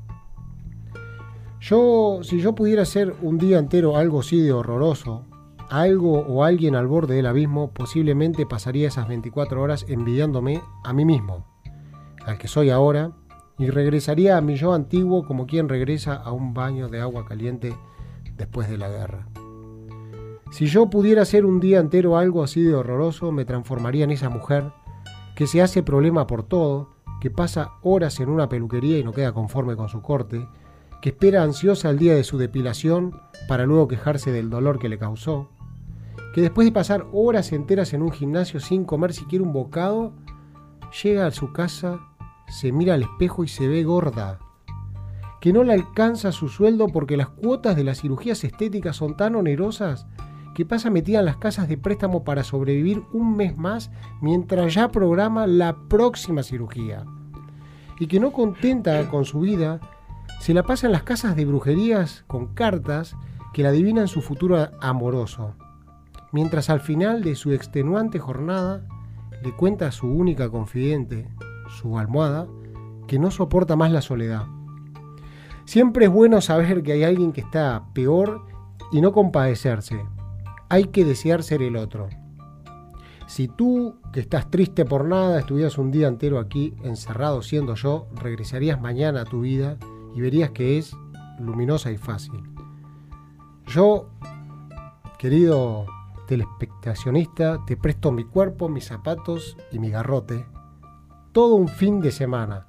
Yo, 1.59 2.19
si 2.23 2.39
yo 2.39 2.55
pudiera 2.55 2.85
ser 2.85 3.13
un 3.21 3.37
día 3.37 3.59
entero 3.59 3.97
algo 3.97 4.21
así 4.21 4.39
de 4.39 4.51
horroroso, 4.51 5.25
algo 5.69 6.19
o 6.19 6.43
alguien 6.43 6.75
al 6.75 6.87
borde 6.87 7.15
del 7.15 7.27
abismo, 7.27 7.71
posiblemente 7.71 8.45
pasaría 8.45 8.87
esas 8.87 9.07
24 9.07 9.61
horas 9.61 9.85
envidiándome 9.87 10.61
a 10.83 10.91
mí 10.93 11.05
mismo, 11.05 11.45
al 12.25 12.37
que 12.37 12.47
soy 12.47 12.69
ahora, 12.71 13.11
y 13.61 13.69
regresaría 13.69 14.37
a 14.37 14.41
mi 14.41 14.55
yo 14.55 14.73
antiguo 14.73 15.23
como 15.23 15.45
quien 15.45 15.69
regresa 15.69 16.15
a 16.15 16.31
un 16.31 16.55
baño 16.55 16.89
de 16.89 16.99
agua 16.99 17.25
caliente 17.27 17.77
después 18.35 18.67
de 18.67 18.79
la 18.79 18.89
guerra. 18.89 19.27
Si 20.49 20.65
yo 20.65 20.89
pudiera 20.89 21.23
ser 21.25 21.45
un 21.45 21.59
día 21.59 21.79
entero 21.79 22.17
algo 22.17 22.43
así 22.43 22.63
de 22.63 22.73
horroroso, 22.73 23.31
me 23.31 23.45
transformaría 23.45 24.03
en 24.03 24.09
esa 24.09 24.29
mujer 24.29 24.71
que 25.35 25.45
se 25.45 25.61
hace 25.61 25.83
problema 25.83 26.25
por 26.25 26.41
todo, 26.41 26.89
que 27.21 27.29
pasa 27.29 27.73
horas 27.83 28.19
en 28.19 28.29
una 28.29 28.49
peluquería 28.49 28.97
y 28.97 29.03
no 29.03 29.13
queda 29.13 29.31
conforme 29.31 29.75
con 29.75 29.89
su 29.89 30.01
corte, 30.01 30.47
que 30.99 31.09
espera 31.09 31.43
ansiosa 31.43 31.91
el 31.91 31.99
día 31.99 32.15
de 32.15 32.23
su 32.23 32.39
depilación 32.39 33.21
para 33.47 33.67
luego 33.67 33.87
quejarse 33.87 34.31
del 34.31 34.49
dolor 34.49 34.79
que 34.79 34.89
le 34.89 34.97
causó, 34.97 35.49
que 36.33 36.41
después 36.41 36.65
de 36.65 36.71
pasar 36.71 37.05
horas 37.13 37.51
enteras 37.51 37.93
en 37.93 38.01
un 38.01 38.11
gimnasio 38.11 38.59
sin 38.59 38.85
comer 38.85 39.13
siquiera 39.13 39.45
un 39.45 39.53
bocado, 39.53 40.13
llega 41.03 41.27
a 41.27 41.31
su 41.31 41.53
casa, 41.53 41.99
se 42.51 42.71
mira 42.71 42.93
al 42.93 43.03
espejo 43.03 43.43
y 43.43 43.47
se 43.47 43.67
ve 43.67 43.83
gorda, 43.83 44.39
que 45.39 45.53
no 45.53 45.63
le 45.63 45.73
alcanza 45.73 46.31
su 46.31 46.49
sueldo 46.49 46.87
porque 46.87 47.17
las 47.17 47.29
cuotas 47.29 47.75
de 47.75 47.83
las 47.83 48.01
cirugías 48.01 48.43
estéticas 48.43 48.95
son 48.95 49.17
tan 49.17 49.35
onerosas 49.35 50.05
que 50.53 50.65
pasa 50.65 50.89
metida 50.89 51.19
en 51.19 51.25
las 51.25 51.37
casas 51.37 51.67
de 51.67 51.77
préstamo 51.77 52.23
para 52.23 52.43
sobrevivir 52.43 53.03
un 53.13 53.35
mes 53.35 53.57
más 53.57 53.89
mientras 54.21 54.73
ya 54.73 54.89
programa 54.89 55.47
la 55.47 55.75
próxima 55.87 56.43
cirugía. 56.43 57.05
Y 57.99 58.07
que 58.07 58.19
no 58.19 58.31
contenta 58.31 59.07
con 59.09 59.25
su 59.25 59.39
vida, 59.39 59.79
se 60.39 60.53
la 60.53 60.63
pasa 60.63 60.87
en 60.87 60.91
las 60.91 61.03
casas 61.03 61.35
de 61.35 61.45
brujerías 61.45 62.23
con 62.27 62.53
cartas 62.53 63.15
que 63.53 63.63
le 63.63 63.69
adivinan 63.69 64.07
su 64.07 64.21
futuro 64.21 64.69
amoroso. 64.81 65.55
Mientras 66.31 66.69
al 66.69 66.81
final 66.81 67.23
de 67.23 67.35
su 67.35 67.51
extenuante 67.51 68.19
jornada 68.19 68.85
le 69.43 69.55
cuenta 69.55 69.87
a 69.87 69.91
su 69.91 70.07
única 70.07 70.49
confidente, 70.49 71.27
su 71.81 71.97
almohada, 71.97 72.47
que 73.07 73.17
no 73.17 73.31
soporta 73.31 73.75
más 73.75 73.91
la 73.91 74.01
soledad. 74.01 74.45
Siempre 75.65 76.05
es 76.05 76.11
bueno 76.11 76.41
saber 76.41 76.83
que 76.83 76.93
hay 76.93 77.03
alguien 77.03 77.33
que 77.33 77.41
está 77.41 77.85
peor 77.93 78.45
y 78.91 79.01
no 79.01 79.11
compadecerse. 79.11 80.05
Hay 80.69 80.85
que 80.85 81.05
desear 81.05 81.43
ser 81.43 81.61
el 81.61 81.75
otro. 81.75 82.09
Si 83.27 83.47
tú, 83.47 83.95
que 84.13 84.19
estás 84.19 84.51
triste 84.51 84.85
por 84.85 85.05
nada, 85.05 85.39
estuvieras 85.39 85.77
un 85.77 85.91
día 85.91 86.07
entero 86.07 86.39
aquí 86.39 86.73
encerrado 86.83 87.41
siendo 87.41 87.75
yo, 87.75 88.07
regresarías 88.15 88.79
mañana 88.79 89.21
a 89.21 89.25
tu 89.25 89.41
vida 89.41 89.77
y 90.15 90.21
verías 90.21 90.51
que 90.51 90.77
es 90.77 90.95
luminosa 91.39 91.91
y 91.91 91.97
fácil. 91.97 92.43
Yo, 93.67 94.09
querido 95.17 95.85
telespectacionista, 96.27 97.63
te 97.65 97.77
presto 97.77 98.11
mi 98.11 98.25
cuerpo, 98.25 98.69
mis 98.69 98.85
zapatos 98.85 99.57
y 99.71 99.79
mi 99.79 99.89
garrote 99.89 100.45
todo 101.31 101.55
un 101.55 101.67
fin 101.67 102.01
de 102.01 102.11
semana. 102.11 102.67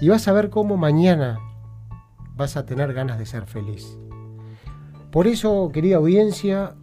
Y 0.00 0.08
vas 0.08 0.26
a 0.28 0.32
ver 0.32 0.50
cómo 0.50 0.76
mañana 0.76 1.38
vas 2.36 2.56
a 2.56 2.66
tener 2.66 2.92
ganas 2.92 3.18
de 3.18 3.26
ser 3.26 3.46
feliz. 3.46 3.98
Por 5.10 5.26
eso, 5.26 5.70
querida 5.72 5.96
audiencia, 5.96 6.74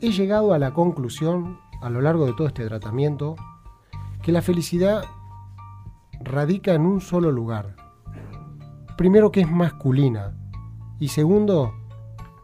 he 0.00 0.10
llegado 0.10 0.52
a 0.52 0.58
la 0.58 0.72
conclusión, 0.72 1.58
a 1.80 1.88
lo 1.88 2.00
largo 2.00 2.26
de 2.26 2.34
todo 2.34 2.46
este 2.46 2.66
tratamiento, 2.66 3.36
que 4.22 4.32
la 4.32 4.42
felicidad 4.42 5.04
radica 6.20 6.74
en 6.74 6.82
un 6.82 7.00
solo 7.00 7.32
lugar. 7.32 7.76
Primero 8.96 9.32
que 9.32 9.40
es 9.40 9.50
masculina 9.50 10.34
y 10.98 11.08
segundo 11.08 11.74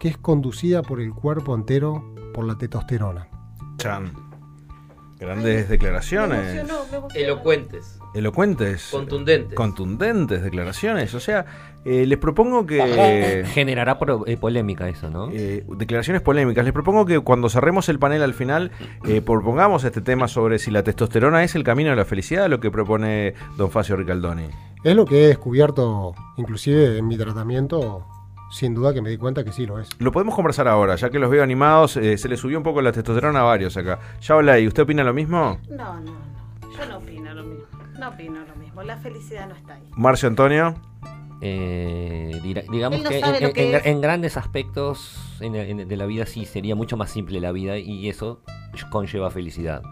que 0.00 0.08
es 0.08 0.16
conducida 0.16 0.82
por 0.82 1.00
el 1.00 1.12
cuerpo 1.12 1.54
entero 1.54 2.14
por 2.32 2.46
la 2.46 2.56
testosterona. 2.56 3.28
Grandes 5.18 5.64
Me 5.64 5.70
declaraciones. 5.70 6.38
emocionó, 6.54 6.75
me 6.90 6.96
emocionó. 6.99 7.08
Elocuentes, 7.14 7.99
Elocuentes. 8.14 8.88
contundentes. 8.90 9.54
Contundentes 9.54 10.42
declaraciones. 10.42 11.14
O 11.14 11.20
sea, 11.20 11.46
eh, 11.87 12.04
les 12.06 12.18
propongo 12.18 12.66
que. 12.66 13.44
Generará 13.54 13.99
pro- 13.99 14.26
eh, 14.26 14.37
polémica 14.37 14.88
eso, 14.88 15.08
¿no? 15.08 15.30
eh, 15.32 15.64
declaraciones 15.76 16.20
polémicas. 16.23 16.64
Les 16.64 16.75
propongo 16.75 17.06
que 17.06 17.20
cuando 17.20 17.49
cerremos 17.49 17.88
el 17.88 17.99
panel 17.99 18.23
al 18.23 18.35
final, 18.35 18.73
eh, 19.06 19.23
propongamos 19.23 19.85
este 19.85 20.00
tema 20.02 20.28
sobre 20.28 20.58
si 20.58 20.70
la 20.70 20.82
testosterona 20.82 21.44
es 21.44 21.54
el 21.54 21.64
camino 21.64 21.92
a 21.92 21.96
la 21.96 22.04
felicidad, 22.04 22.49
lo 22.50 22.61
que 22.61 22.70
propone 22.70 23.35
don 23.56 23.70
Facio 23.70 23.96
Ricaldoni. 23.96 24.49
Es 24.85 24.94
lo 24.94 25.04
que 25.06 25.25
he 25.25 25.28
descubierto, 25.28 26.14
inclusive 26.37 26.99
en 26.99 27.08
mi 27.08 27.16
tratamiento, 27.16 28.06
sin 28.57 28.75
duda 28.75 28.95
que 28.95 29.03
me 29.03 29.11
di 29.11 29.19
cuenta 29.19 29.45
que 29.45 29.53
sí 29.53 29.67
lo 29.67 29.79
es. 29.79 29.91
Lo 29.99 30.11
podemos 30.13 30.35
conversar 30.35 30.67
ahora, 30.67 30.97
ya 30.97 31.11
que 31.11 31.19
los 31.19 31.31
veo 31.31 31.43
animados. 31.43 31.97
eh, 31.99 32.17
se 32.17 32.27
le 32.29 32.37
subió 32.39 32.57
un 32.57 32.65
poco 32.65 32.81
la 32.81 32.91
testosterona 32.91 33.41
a 33.41 33.43
varios 33.43 33.77
acá. 33.77 33.99
Ya 34.23 34.35
habla 34.35 34.53
ahí, 34.55 34.67
¿usted 34.67 34.83
opina 34.85 35.05
lo 35.05 35.13
mismo? 35.13 35.59
No, 35.69 36.01
no, 36.01 36.13
no. 36.13 36.73
Yo 36.77 36.87
no 36.87 36.97
opino 36.99 37.35
lo 37.35 37.45
mismo. 37.45 37.65
No 37.99 38.09
opino 38.09 38.41
lo 38.47 38.57
mismo. 38.57 38.83
La 38.83 38.97
felicidad 38.97 39.47
no 39.49 39.55
está 39.55 39.75
ahí. 39.75 39.83
Marcio 39.97 40.29
Antonio. 40.29 40.75
Eh, 41.43 42.41
digamos 42.43 43.03
no 43.03 43.09
que, 43.11 43.19
en, 43.19 43.43
lo 43.43 43.53
que 43.53 43.69
en- 43.69 43.75
es. 43.77 43.87
en 43.87 44.01
grandes 44.01 44.39
aspectos 44.39 45.37
en- 45.41 45.55
en- 45.55 45.87
de 45.89 45.97
la 45.99 46.07
vida 46.07 46.25
sí 46.25 46.47
sería 46.47 46.75
mucho 46.75 46.97
más 46.97 47.11
simple 47.11 47.41
la 47.41 47.53
vida 47.53 47.77
y 47.77 48.09
eso 48.09 48.41
conlleva 48.91 49.31
felicidad. 49.31 49.83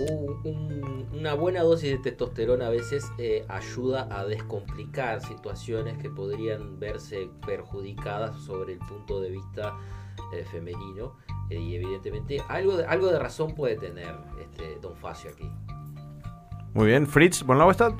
Un- 0.00 0.40
un- 0.44 1.08
una 1.12 1.34
buena 1.34 1.60
dosis 1.62 1.90
de 1.90 1.98
testosterona 1.98 2.68
a 2.68 2.70
veces 2.70 3.04
eh, 3.18 3.44
ayuda 3.48 4.08
a 4.10 4.24
descomplicar 4.24 5.20
situaciones 5.20 5.98
que 5.98 6.08
podrían 6.08 6.78
verse 6.80 7.28
perjudicadas 7.46 8.36
sobre 8.42 8.72
el 8.74 8.78
punto 8.78 9.20
de 9.20 9.30
vista 9.30 9.74
eh, 10.32 10.44
femenino 10.50 11.16
eh, 11.50 11.58
y 11.60 11.74
evidentemente 11.74 12.42
algo 12.48 12.76
de, 12.78 12.86
algo 12.86 13.08
de 13.08 13.18
razón 13.18 13.54
puede 13.54 13.76
tener 13.76 14.14
este 14.40 14.78
Don 14.80 14.96
Facio 14.96 15.30
aquí. 15.32 15.50
Muy 16.72 16.86
bien, 16.86 17.06
Fritz, 17.06 17.42
¿por 17.42 17.56
lado 17.56 17.70
está? 17.70 17.92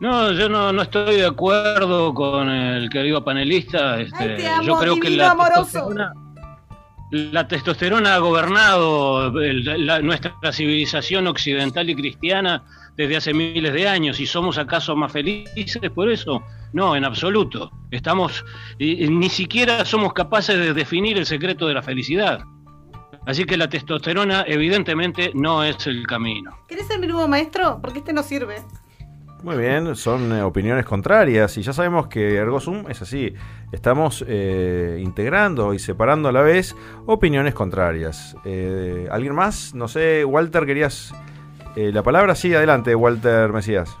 No, 0.00 0.30
yo 0.32 0.48
no, 0.48 0.72
no 0.72 0.82
estoy 0.82 1.16
de 1.16 1.26
acuerdo 1.26 2.14
con 2.14 2.48
el 2.48 2.88
querido 2.88 3.24
panelista. 3.24 4.00
Este, 4.00 4.16
Ay, 4.22 4.36
te 4.36 4.48
amo, 4.48 4.62
yo 4.62 4.78
creo 4.78 5.00
que 5.00 5.10
la 5.10 5.30
amoroso. 5.32 5.62
testosterona, 5.64 6.12
la 7.10 7.48
testosterona 7.48 8.14
ha 8.14 8.18
gobernado 8.18 9.28
el- 9.40 9.86
la- 9.86 10.00
nuestra 10.00 10.34
civilización 10.52 11.26
occidental 11.26 11.88
y 11.88 11.94
cristiana 11.94 12.64
desde 12.96 13.16
hace 13.16 13.32
miles 13.34 13.72
de 13.72 13.88
años. 13.88 14.20
¿Y 14.20 14.26
somos 14.26 14.58
acaso 14.58 14.94
más 14.96 15.12
felices 15.12 15.90
por 15.94 16.10
eso? 16.10 16.42
No, 16.72 16.94
en 16.96 17.04
absoluto. 17.04 17.70
Estamos, 17.90 18.44
y- 18.78 19.08
ni 19.08 19.28
siquiera 19.28 19.84
somos 19.84 20.12
capaces 20.12 20.58
de 20.58 20.74
definir 20.74 21.16
el 21.16 21.24
secreto 21.26 21.66
de 21.66 21.74
la 21.74 21.82
felicidad. 21.82 22.40
Así 23.26 23.44
que 23.44 23.56
la 23.56 23.68
testosterona 23.68 24.44
evidentemente 24.46 25.32
no 25.34 25.62
es 25.62 25.86
el 25.86 26.06
camino. 26.06 26.56
¿Querés 26.66 26.86
ser 26.86 26.98
mi 26.98 27.06
nuevo 27.06 27.28
maestro? 27.28 27.78
Porque 27.82 27.98
este 27.98 28.12
no 28.12 28.22
sirve. 28.22 28.56
Muy 29.42 29.56
bien, 29.56 29.94
son 29.94 30.32
eh, 30.32 30.42
opiniones 30.42 30.84
contrarias 30.84 31.56
y 31.58 31.62
ya 31.62 31.72
sabemos 31.72 32.08
que 32.08 32.34
Ergo 32.34 32.58
Sum 32.58 32.86
es 32.88 33.00
así. 33.02 33.34
Estamos 33.70 34.24
eh, 34.26 35.00
integrando 35.00 35.74
y 35.74 35.78
separando 35.78 36.28
a 36.28 36.32
la 36.32 36.42
vez 36.42 36.74
opiniones 37.06 37.54
contrarias. 37.54 38.36
Eh, 38.44 39.06
¿Alguien 39.10 39.36
más? 39.36 39.74
No 39.74 39.86
sé, 39.86 40.24
Walter, 40.24 40.66
¿querías 40.66 41.14
eh, 41.76 41.92
la 41.92 42.02
palabra? 42.02 42.34
Sí, 42.34 42.52
adelante, 42.52 42.96
Walter 42.96 43.52
Mesías. 43.52 43.96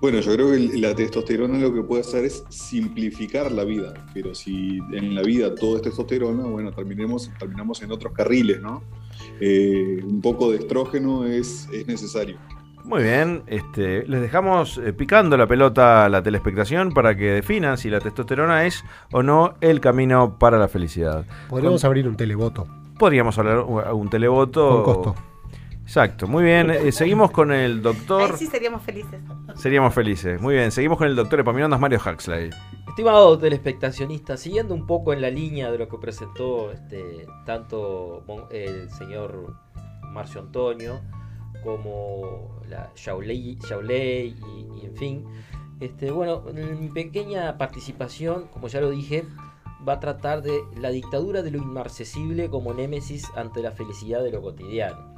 Bueno, 0.00 0.20
yo 0.20 0.32
creo 0.34 0.50
que 0.50 0.78
la 0.78 0.94
testosterona 0.94 1.58
lo 1.58 1.72
que 1.72 1.82
puede 1.82 2.02
hacer 2.02 2.24
es 2.24 2.44
simplificar 2.48 3.50
la 3.52 3.64
vida, 3.64 3.94
pero 4.12 4.34
si 4.34 4.78
en 4.92 5.14
la 5.14 5.22
vida 5.22 5.54
todo 5.54 5.76
es 5.76 5.82
testosterona, 5.82 6.44
bueno, 6.44 6.72
terminemos, 6.72 7.30
terminamos 7.38 7.80
en 7.82 7.92
otros 7.92 8.12
carriles, 8.12 8.60
¿no? 8.60 8.82
Eh, 9.40 10.00
un 10.04 10.20
poco 10.20 10.50
de 10.50 10.58
estrógeno 10.58 11.24
es, 11.24 11.68
es 11.72 11.86
necesario. 11.86 12.36
Muy 12.86 13.02
bien, 13.02 13.42
este, 13.48 14.06
les 14.06 14.20
dejamos 14.20 14.78
eh, 14.78 14.92
picando 14.92 15.36
la 15.36 15.46
pelota 15.48 16.04
a 16.04 16.08
la 16.08 16.22
telespectación 16.22 16.92
para 16.94 17.16
que 17.16 17.32
definan 17.32 17.76
si 17.78 17.90
la 17.90 17.98
testosterona 18.00 18.64
es 18.64 18.84
o 19.12 19.22
no 19.24 19.54
el 19.60 19.80
camino 19.80 20.38
para 20.38 20.56
la 20.56 20.68
felicidad. 20.68 21.24
Podríamos 21.48 21.84
abrir 21.84 22.06
un 22.08 22.16
televoto 22.16 22.66
Podríamos 22.98 23.36
hablar 23.38 23.58
un, 23.58 23.82
un 23.82 24.08
televoto. 24.08 24.82
con 24.84 24.94
costo. 24.94 25.14
Exacto, 25.82 26.26
muy 26.26 26.42
bien. 26.44 26.70
eh, 26.70 26.90
seguimos 26.92 27.30
con 27.30 27.52
el 27.52 27.82
doctor. 27.82 28.30
Ahí 28.30 28.36
sí 28.38 28.46
seríamos 28.46 28.82
felices. 28.82 29.20
Seríamos 29.56 29.92
felices. 29.92 30.40
Muy 30.40 30.54
bien, 30.54 30.70
seguimos 30.72 30.96
con 30.98 31.06
el 31.08 31.14
doctor 31.16 31.40
Epaminondas 31.40 31.78
Mario 31.78 31.98
Huxley. 32.04 32.50
Estimado 32.88 33.36
telespectacionista, 33.38 34.36
siguiendo 34.36 34.74
un 34.74 34.86
poco 34.86 35.12
en 35.12 35.20
la 35.20 35.30
línea 35.30 35.70
de 35.70 35.78
lo 35.78 35.88
que 35.88 35.98
presentó 35.98 36.72
este, 36.72 37.26
tanto 37.44 38.22
Mon- 38.26 38.46
el 38.50 38.90
señor 38.90 39.54
Marcio 40.12 40.40
Antonio 40.40 41.00
como 41.66 42.60
la 42.68 42.90
Shaolei, 42.94 43.58
y, 43.58 44.80
y 44.80 44.86
en 44.86 44.96
fin, 44.96 45.24
este, 45.80 46.10
bueno, 46.10 46.42
en 46.48 46.80
mi 46.80 46.88
pequeña 46.88 47.58
participación, 47.58 48.46
como 48.52 48.68
ya 48.68 48.80
lo 48.80 48.88
dije, 48.90 49.24
va 49.86 49.94
a 49.94 50.00
tratar 50.00 50.42
de 50.42 50.58
la 50.80 50.90
dictadura 50.90 51.42
de 51.42 51.50
lo 51.50 51.58
inmarcesible 51.58 52.48
como 52.48 52.72
némesis 52.72 53.30
ante 53.36 53.60
la 53.62 53.72
felicidad 53.72 54.22
de 54.22 54.30
lo 54.32 54.40
cotidiano. 54.40 55.14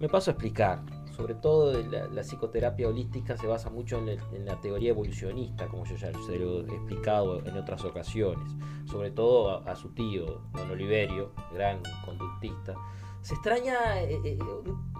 Me 0.00 0.08
paso 0.08 0.30
a 0.30 0.32
explicar. 0.32 0.82
Sobre 1.16 1.34
todo 1.34 1.82
la, 1.82 2.08
la 2.08 2.20
psicoterapia 2.22 2.88
holística 2.88 3.38
se 3.38 3.46
basa 3.46 3.70
mucho 3.70 3.96
en, 3.96 4.10
el- 4.10 4.20
en 4.34 4.44
la 4.44 4.60
teoría 4.60 4.90
evolucionista, 4.90 5.66
como 5.66 5.86
yo 5.86 5.96
ya 5.96 6.12
se 6.26 6.38
lo 6.38 6.60
he 6.60 6.74
explicado 6.74 7.38
en 7.46 7.56
otras 7.56 7.82
ocasiones. 7.86 8.52
Sobre 8.84 9.10
todo 9.12 9.48
a, 9.50 9.70
a 9.70 9.76
su 9.76 9.88
tío, 9.94 10.42
don 10.52 10.70
Oliverio, 10.70 11.30
gran 11.54 11.80
conductista. 12.04 12.74
Se 13.22 13.32
extraña, 13.32 14.02
eh, 14.02 14.20
eh, 14.26 14.38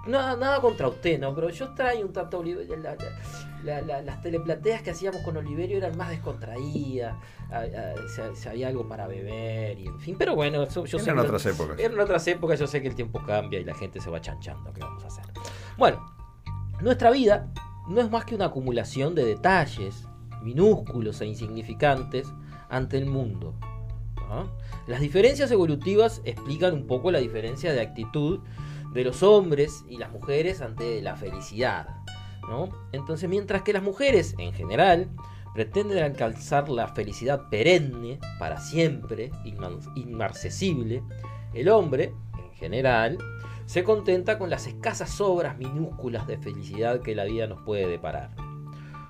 nada, 0.07 0.37
nada 0.37 0.61
contra 0.61 0.89
usted, 0.89 1.19
¿no? 1.19 1.35
Pero 1.35 1.51
yo 1.51 1.65
extraño 1.67 2.07
un 2.07 2.13
tanto 2.13 2.39
Oliverio. 2.39 2.77
la- 2.77 2.97
la- 3.65 3.81
la- 3.83 4.03
las 4.03 4.21
teleplateas 4.21 4.83
que 4.83 4.91
hacíamos 4.91 5.23
con 5.23 5.37
Oliverio 5.37 5.77
eran 5.79 5.97
más 5.97 6.11
descontraídas, 6.11 7.17
a- 7.51 7.57
a- 7.59 8.09
se, 8.09 8.37
se 8.37 8.49
había 8.49 8.69
algo 8.69 8.87
para 8.89 9.07
beber 9.09 9.79
y 9.81 9.87
en 9.87 9.99
fin. 9.99 10.15
Pero 10.19 10.35
bueno, 10.37 10.63
eso, 10.63 10.85
yo 10.85 10.99
sé 10.99 11.05
Eran 11.11 11.17
que- 11.17 11.27
otras 11.29 11.47
épocas. 11.47 11.79
en 11.81 11.99
otras 11.99 12.27
épocas 12.29 12.61
yo 12.61 12.67
sé 12.67 12.81
que 12.83 12.89
el 12.89 12.95
tiempo 12.95 13.21
cambia 13.27 13.59
y 13.59 13.65
la 13.65 13.75
gente 13.75 14.01
se 14.01 14.09
va 14.11 14.21
chanchando. 14.21 14.73
¿Qué 14.73 14.81
vamos 14.81 15.03
a 15.05 15.07
hacer? 15.09 15.25
Bueno, 15.77 16.01
nuestra 16.81 17.11
vida 17.11 17.49
no 17.89 18.01
es 18.01 18.11
más 18.11 18.25
que 18.25 18.35
una 18.35 18.47
acumulación 18.47 19.15
de 19.15 19.25
detalles 19.25 20.07
minúsculos 20.43 21.21
e 21.21 21.27
insignificantes 21.27 22.29
ante 22.69 22.99
el 22.99 23.07
mundo. 23.07 23.55
¿no? 24.29 24.51
Las 24.87 25.01
diferencias 25.01 25.51
evolutivas 25.53 26.21
explican 26.25 26.75
un 26.75 26.87
poco 26.87 27.11
la 27.13 27.19
diferencia 27.21 27.73
de 27.73 27.81
actitud 27.81 28.41
de 28.97 29.05
los 29.05 29.23
hombres 29.23 29.85
y 29.89 29.99
las 29.99 30.11
mujeres 30.11 30.61
ante 30.61 31.01
la 31.03 31.15
felicidad. 31.17 31.89
¿no? 32.49 32.71
Entonces, 32.93 33.29
mientras 33.29 33.63
que 33.63 33.73
las 33.73 33.83
mujeres, 33.83 34.35
en 34.39 34.53
general, 34.53 35.11
pretenden 35.55 36.03
alcanzar 36.03 36.69
la 36.69 36.89
felicidad 36.89 37.49
perenne, 37.49 38.19
para 38.39 38.61
siempre, 38.61 39.31
inmarcesible, 39.95 41.03
el 41.55 41.69
hombre, 41.69 42.15
en 42.39 42.53
general, 42.55 43.19
se 43.67 43.83
contenta 43.83 44.39
con 44.39 44.51
las 44.51 44.67
escasas 44.67 45.21
obras 45.21 45.59
minúsculas 45.59 46.27
de 46.27 46.39
felicidad 46.39 47.01
que 47.01 47.15
la 47.15 47.25
vida 47.25 47.47
nos 47.47 47.63
puede 47.63 47.89
deparar. 47.89 48.31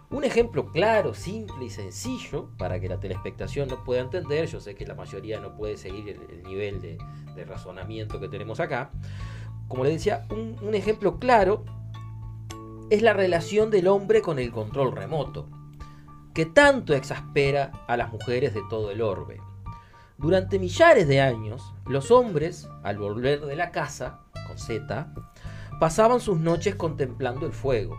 Un 0.09 0.25
ejemplo 0.25 0.71
claro, 0.71 1.15
simple 1.15 1.65
y 1.65 1.71
sencillo 1.71 2.49
para 2.57 2.81
que 2.81 2.89
la 2.89 3.01
telespectación 3.01 3.69
nos 3.69 3.81
pueda 3.81 4.01
entender, 4.01 4.47
yo 4.47 4.61
sé 4.61 4.77
que 4.77 4.87
la 4.87 4.95
mayoría 4.95 5.41
no 5.41 5.57
puede 5.57 5.77
seguir 5.77 6.09
el, 6.09 6.21
el 6.31 6.43
nivel 6.45 6.81
de, 6.81 6.97
de 7.35 7.45
razonamiento 7.45 8.19
que 8.19 8.29
tenemos 8.29 8.61
acá, 8.61 8.93
como 9.69 9.85
le 9.85 9.91
decía, 9.91 10.27
un, 10.31 10.75
ejemplo 10.75 11.19
claro 11.19 11.65
es 12.91 13.03
la 13.03 13.13
relación 13.13 13.71
del 13.71 13.89
hombre 13.89 14.23
con 14.23 14.39
el 14.39 14.53
control 14.53 14.93
remoto, 14.93 15.49
que 16.35 16.47
tanto 16.47 16.95
exaspera 16.95 17.73
a 17.89 17.97
las 17.97 18.13
mujeres 18.13 18.55
de 18.55 18.63
todo 18.71 18.91
el 18.91 19.03
orbe. 19.03 19.41
Durante 20.19 20.59
millares 20.59 21.09
de 21.09 21.21
años, 21.21 21.75
los 21.87 22.11
hombres, 22.11 22.69
al 22.85 22.99
volver 22.99 23.45
de 23.45 23.57
la 23.57 23.71
casa, 23.71 24.21
con 24.47 24.57
Z, 24.57 25.13
pasaban 25.81 26.21
sus 26.21 26.39
noches 26.39 26.77
contemplando 26.77 27.45
el 27.45 27.53
fuego. 27.53 27.99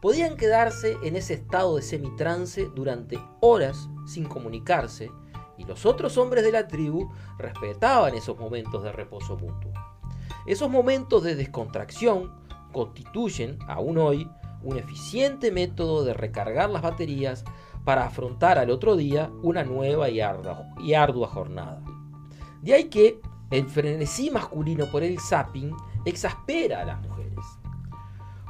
Podían 0.00 0.36
quedarse 0.36 0.96
en 1.02 1.16
ese 1.16 1.34
estado 1.34 1.76
de 1.76 1.82
semitrance 1.82 2.70
durante 2.74 3.20
horas 3.40 3.88
sin 4.06 4.24
comunicarse, 4.24 5.10
y 5.58 5.64
los 5.64 5.86
otros 5.86 6.16
hombres 6.16 6.44
de 6.44 6.52
la 6.52 6.66
tribu 6.66 7.12
respetaban 7.38 8.14
esos 8.14 8.38
momentos 8.38 8.82
de 8.82 8.90
reposo 8.90 9.36
mutuo. 9.36 9.72
Esos 10.46 10.70
momentos 10.70 11.22
de 11.22 11.36
descontracción 11.36 12.32
constituyen, 12.72 13.58
aún 13.66 13.98
hoy, 13.98 14.28
un 14.62 14.76
eficiente 14.76 15.50
método 15.50 16.04
de 16.04 16.14
recargar 16.14 16.70
las 16.70 16.82
baterías 16.82 17.44
para 17.84 18.06
afrontar 18.06 18.58
al 18.58 18.70
otro 18.70 18.96
día 18.96 19.30
una 19.42 19.64
nueva 19.64 20.08
y 20.08 20.20
ardua, 20.20 21.28
jornada. 21.28 21.82
De 22.62 22.74
ahí 22.74 22.84
que 22.84 23.20
el 23.50 23.68
frenesí 23.68 24.30
masculino 24.30 24.86
por 24.90 25.02
el 25.02 25.20
zapping 25.20 25.74
exaspera 26.04 26.80
a 26.80 26.84
las 26.84 27.00
mujeres. 27.02 27.44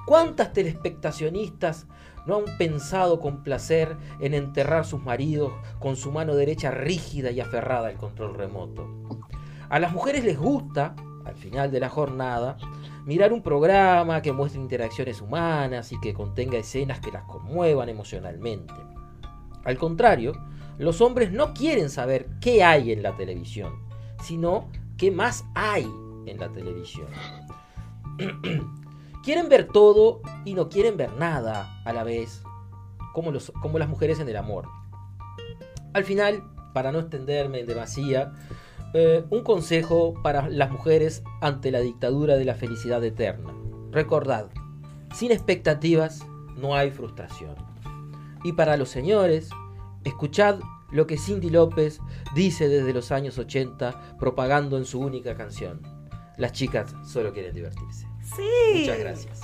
¿Cuántas 0.07 0.53
telespectacionistas 0.53 1.87
no 2.27 2.37
han 2.37 2.59
pensado 2.59 3.21
con 3.21 3.43
placer 3.43 3.97
en 4.21 4.35
enterrar 4.35 4.85
sus 4.85 5.03
maridos 5.03 5.53
con 5.79 5.97
su 5.97 6.13
mano 6.13 6.35
derecha 6.35 6.71
rígida 6.71 7.31
y 7.31 7.41
aferrada 7.41 7.89
al 7.89 7.97
control 7.97 8.35
remoto? 8.35 8.89
A 9.69 9.79
las 9.79 9.93
mujeres 9.93 10.25
les 10.25 10.39
gusta, 10.39 10.95
al 11.25 11.37
final 11.37 11.71
de 11.71 11.81
la 11.81 11.89
jornada, 11.89 12.57
mirar 13.05 13.33
un 13.33 13.43
programa 13.43 14.23
que 14.23 14.33
muestre 14.33 14.61
interacciones 14.61 15.21
humanas 15.21 15.93
y 15.93 16.01
que 16.01 16.15
contenga 16.15 16.59
escenas 16.59 17.01
que 17.01 17.13
las 17.13 17.25
conmuevan 17.25 17.89
emocionalmente. 17.89 18.75
Al 19.65 19.79
contrario, 19.79 20.33
los 20.79 21.01
hombres 21.01 21.33
no 21.33 21.55
quieren 21.55 21.89
saber 21.89 22.29
qué 22.41 22.63
hay 22.63 22.93
en 22.93 23.03
la 23.03 23.17
televisión, 23.17 23.75
sino 24.23 24.69
qué 24.97 25.11
más 25.11 25.45
hay 25.55 25.85
en 26.27 26.39
la 26.39 26.51
televisión. 26.53 27.09
quieren 29.25 29.49
ver 29.49 29.67
todo 29.69 30.21
y 30.45 30.55
no 30.55 30.69
quieren 30.69 30.97
ver 30.97 31.13
nada 31.15 31.83
a 31.85 31.93
la 31.93 32.05
vez, 32.05 32.43
como, 33.13 33.31
los, 33.31 33.53
como 33.63 33.79
las 33.79 33.89
mujeres 33.89 34.21
en 34.21 34.29
el 34.29 34.37
amor. 34.37 34.69
Al 35.95 36.05
final, 36.05 36.43
para 36.73 36.93
no 36.93 36.99
extenderme 36.99 37.61
en 37.61 37.67
demasía, 37.67 38.33
eh, 38.95 39.25
un 39.29 39.43
consejo 39.43 40.15
para 40.23 40.49
las 40.49 40.71
mujeres 40.71 41.25
ante 41.41 41.71
la 41.71 41.81
dictadura 41.81 42.37
de 42.37 42.45
la 42.45 42.55
felicidad 42.55 43.03
eterna. 43.05 43.53
Recordad, 43.91 44.49
sin 45.13 45.33
expectativas 45.33 46.25
no 46.57 46.75
hay 46.75 46.91
frustración. 46.91 47.57
Y 48.45 48.53
para 48.53 48.77
los 48.77 48.89
señores, 48.89 49.51
escuchad 50.05 50.61
lo 50.93 51.09
que 51.09 51.19
Cindy 51.19 51.51
López 51.51 51.99
dice 52.37 52.69
desde 52.69 52.93
los 52.93 53.11
años 53.11 53.37
80, 53.37 54.17
propagando 54.19 54.79
en 54.79 54.85
su 54.85 55.01
única 55.01 55.35
canción. 55.35 55.81
Las 56.37 56.53
chicas 56.53 56.95
solo 57.05 57.33
quieren 57.33 57.55
divertirse. 57.55 58.07
Sí. 58.37 58.81
Muchas 58.81 58.99
gracias. 58.99 59.41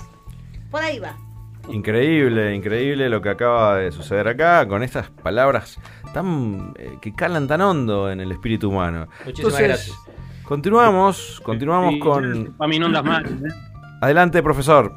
Por 0.69 0.81
ahí 0.81 0.99
va. 0.99 1.17
Increíble, 1.69 2.55
increíble 2.55 3.09
lo 3.09 3.21
que 3.21 3.29
acaba 3.29 3.77
de 3.77 3.91
suceder 3.91 4.27
acá 4.27 4.67
con 4.67 4.83
estas 4.83 5.09
palabras 5.09 5.79
tan 6.13 6.73
eh, 6.77 6.97
que 7.01 7.13
calan 7.13 7.47
tan 7.47 7.61
hondo 7.61 8.11
en 8.11 8.19
el 8.19 8.31
espíritu 8.31 8.69
humano. 8.69 9.07
Muchísimas 9.25 9.37
Entonces, 9.37 9.67
gracias. 9.67 9.97
Continuamos, 10.43 11.41
continuamos 11.43 11.95
con. 11.99 12.53
Para 12.57 12.67
mí 12.67 12.77
no. 12.77 12.87
¿eh? 12.89 13.53
Adelante, 14.01 14.43
profesor. 14.43 14.93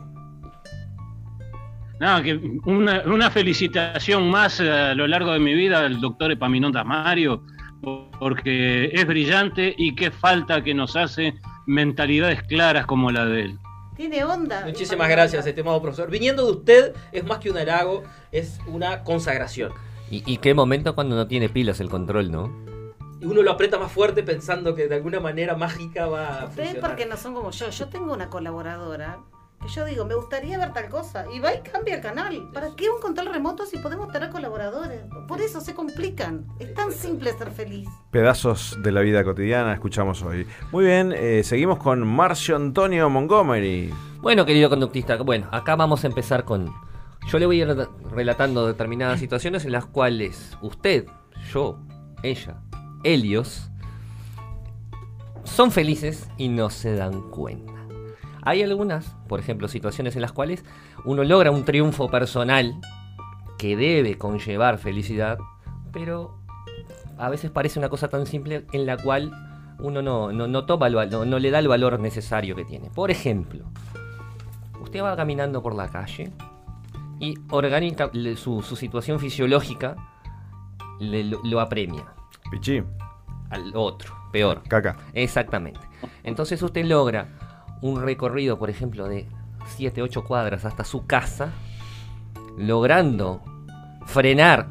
Nada, 2.01 2.23
que 2.23 2.41
una, 2.65 3.03
una 3.07 3.31
felicitación 3.31 4.31
más 4.31 4.59
eh, 4.59 4.69
a 4.69 4.95
lo 4.95 5.07
largo 5.07 5.33
de 5.33 5.39
mi 5.39 5.55
vida 5.55 5.85
al 5.85 6.01
doctor 6.01 6.33
Epaminondas 6.33 6.85
Mario, 6.85 7.45
porque 8.19 8.87
es 8.93 9.07
brillante 9.07 9.75
y 9.79 9.95
qué 9.95 10.11
falta 10.11 10.65
que 10.65 10.75
nos 10.75 10.97
hace 10.97 11.35
mentalidades 11.67 12.43
claras 12.43 12.87
como 12.87 13.13
la 13.13 13.25
de 13.27 13.43
él. 13.43 13.59
Tiene 13.97 14.25
onda. 14.25 14.65
Muchísimas 14.67 15.09
gracias, 15.09 15.47
estimado 15.47 15.81
profesor. 15.81 16.11
Viniendo 16.11 16.45
de 16.47 16.53
usted 16.53 16.95
es 17.13 17.25
más 17.25 17.39
que 17.39 17.51
un 17.51 17.57
halago, 17.59 18.03
es 18.33 18.59
una 18.67 19.05
consagración. 19.05 19.73
Y, 20.11 20.23
y 20.31 20.39
qué 20.39 20.53
momento 20.55 20.95
cuando 20.95 21.15
no 21.17 21.27
tiene 21.27 21.49
pilas 21.49 21.81
el 21.81 21.89
control, 21.89 22.31
¿no? 22.31 22.53
Y 23.21 23.27
uno 23.27 23.43
lo 23.43 23.53
aprieta 23.53 23.79
más 23.79 23.91
fuerte 23.93 24.23
pensando 24.23 24.75
que 24.75 24.89
de 24.89 24.97
alguna 24.97 25.21
manera 25.21 25.57
mágica 25.57 26.07
va 26.07 26.41
a 26.41 26.45
Ustedes 26.47 26.69
funcionar. 26.71 26.91
porque 26.91 27.07
no 27.07 27.17
son 27.17 27.35
como 27.35 27.51
yo. 27.53 27.71
Yo 27.71 27.89
tengo 27.89 28.13
una 28.13 28.29
colaboradora 28.29 29.21
que 29.61 29.69
yo 29.69 29.85
digo, 29.85 30.05
me 30.05 30.15
gustaría 30.15 30.59
ver 30.59 30.73
tal 30.73 30.89
cosa. 30.89 31.25
Y 31.33 31.41
va 31.41 31.55
y 31.55 31.61
cambia 31.63 31.95
el 31.97 32.01
canal. 32.03 32.51
¿Para 32.53 32.75
qué 32.77 32.91
un 32.91 33.01
control 33.01 33.33
remoto 33.33 33.65
si 33.67 33.79
podemos 33.79 34.13
tener 34.13 34.31
colaboradores? 34.31 35.03
Por 35.27 35.41
eso 35.41 35.61
se 35.61 35.75
complican. 35.75 36.47
Es 36.59 36.75
tan 36.75 36.93
simple 36.93 37.33
ser 37.33 37.51
feliz. 37.51 37.89
Pedazos 38.11 38.79
de 38.83 38.93
la 38.93 39.01
vida 39.01 39.25
cotidiana 39.25 39.73
escuchamos 39.73 40.23
hoy. 40.23 40.47
Muy 40.71 40.85
bien, 40.85 41.13
eh, 41.17 41.43
seguimos 41.45 41.79
con 41.79 42.07
Marcio 42.07 42.57
Antonio 42.57 43.09
Montgomery. 43.09 43.93
Bueno, 44.21 44.45
querido 44.47 44.71
conductista, 44.71 45.17
bueno, 45.17 45.49
acá 45.51 45.77
vamos 45.77 46.05
a 46.05 46.07
empezar 46.07 46.45
con... 46.45 46.73
Yo 47.29 47.39
le 47.39 47.47
voy 47.47 47.61
a 47.61 47.65
ir 47.65 47.69
rel- 47.71 47.89
relatando 48.11 48.67
determinadas 48.67 49.19
situaciones 49.19 49.65
en 49.65 49.73
las 49.73 49.87
cuales 49.87 50.57
usted, 50.61 51.07
yo, 51.53 51.79
ella, 52.23 52.61
Helios, 53.03 53.71
son 55.45 55.71
felices 55.71 56.29
y 56.39 56.49
no 56.49 56.71
se 56.71 56.97
dan 56.97 57.21
cuenta. 57.31 57.74
Hay 58.45 58.63
algunas, 58.63 59.07
por 59.29 59.41
ejemplo, 59.41 59.69
situaciones 59.69 60.17
en 60.17 60.23
las 60.23 60.33
cuales 60.33 60.65
uno 61.05 61.25
logra 61.25 61.51
un 61.51 61.65
triunfo 61.65 62.11
personal 62.11 62.75
que 63.59 63.77
debe 63.77 64.19
conllevar 64.19 64.79
felicidad, 64.79 65.39
pero 65.93 66.37
a 67.17 67.29
veces 67.31 67.51
parece 67.51 67.79
una 67.79 67.89
cosa 67.89 68.09
tan 68.09 68.27
simple 68.27 68.67
en 68.73 68.85
la 68.87 68.97
cual 68.99 69.33
uno 69.79 70.03
no, 70.03 70.33
no, 70.33 70.47
no 70.47 70.67
toma 70.67 70.89
el 70.89 70.95
no- 71.11 71.25
no 71.25 71.39
le 71.39 71.51
da 71.51 71.59
el 71.59 71.69
valor 71.69 71.99
necesario 72.01 72.55
que 72.55 72.65
tiene. 72.65 72.91
Por 72.91 73.11
ejemplo, 73.11 73.65
usted 74.81 75.03
va 75.03 75.17
caminando 75.17 75.63
por 75.63 75.75
la 75.75 75.89
calle 75.89 76.31
y 77.21 77.35
orgánica, 77.51 78.11
su, 78.37 78.61
su 78.63 78.77
situación 78.77 79.21
fisiológica 79.21 79.97
le- 81.01 81.25
lo, 81.25 81.41
lo 81.45 81.61
apremia 81.61 82.05
Pichi, 82.51 82.83
al 83.51 83.73
otro, 83.75 84.13
peor. 84.33 84.63
caca. 84.69 84.97
Exactamente. 85.15 85.81
Entonces 86.25 86.61
usted 86.63 86.85
logra 86.85 87.29
un 87.85 88.01
recorrido, 88.01 88.59
por 88.59 88.71
ejemplo, 88.71 89.07
de 89.09 89.27
7, 89.67 90.01
8 90.01 90.25
cuadras 90.25 90.65
hasta 90.65 90.85
su 90.85 91.07
casa, 91.07 91.53
logrando 92.57 93.43
frenar 94.07 94.69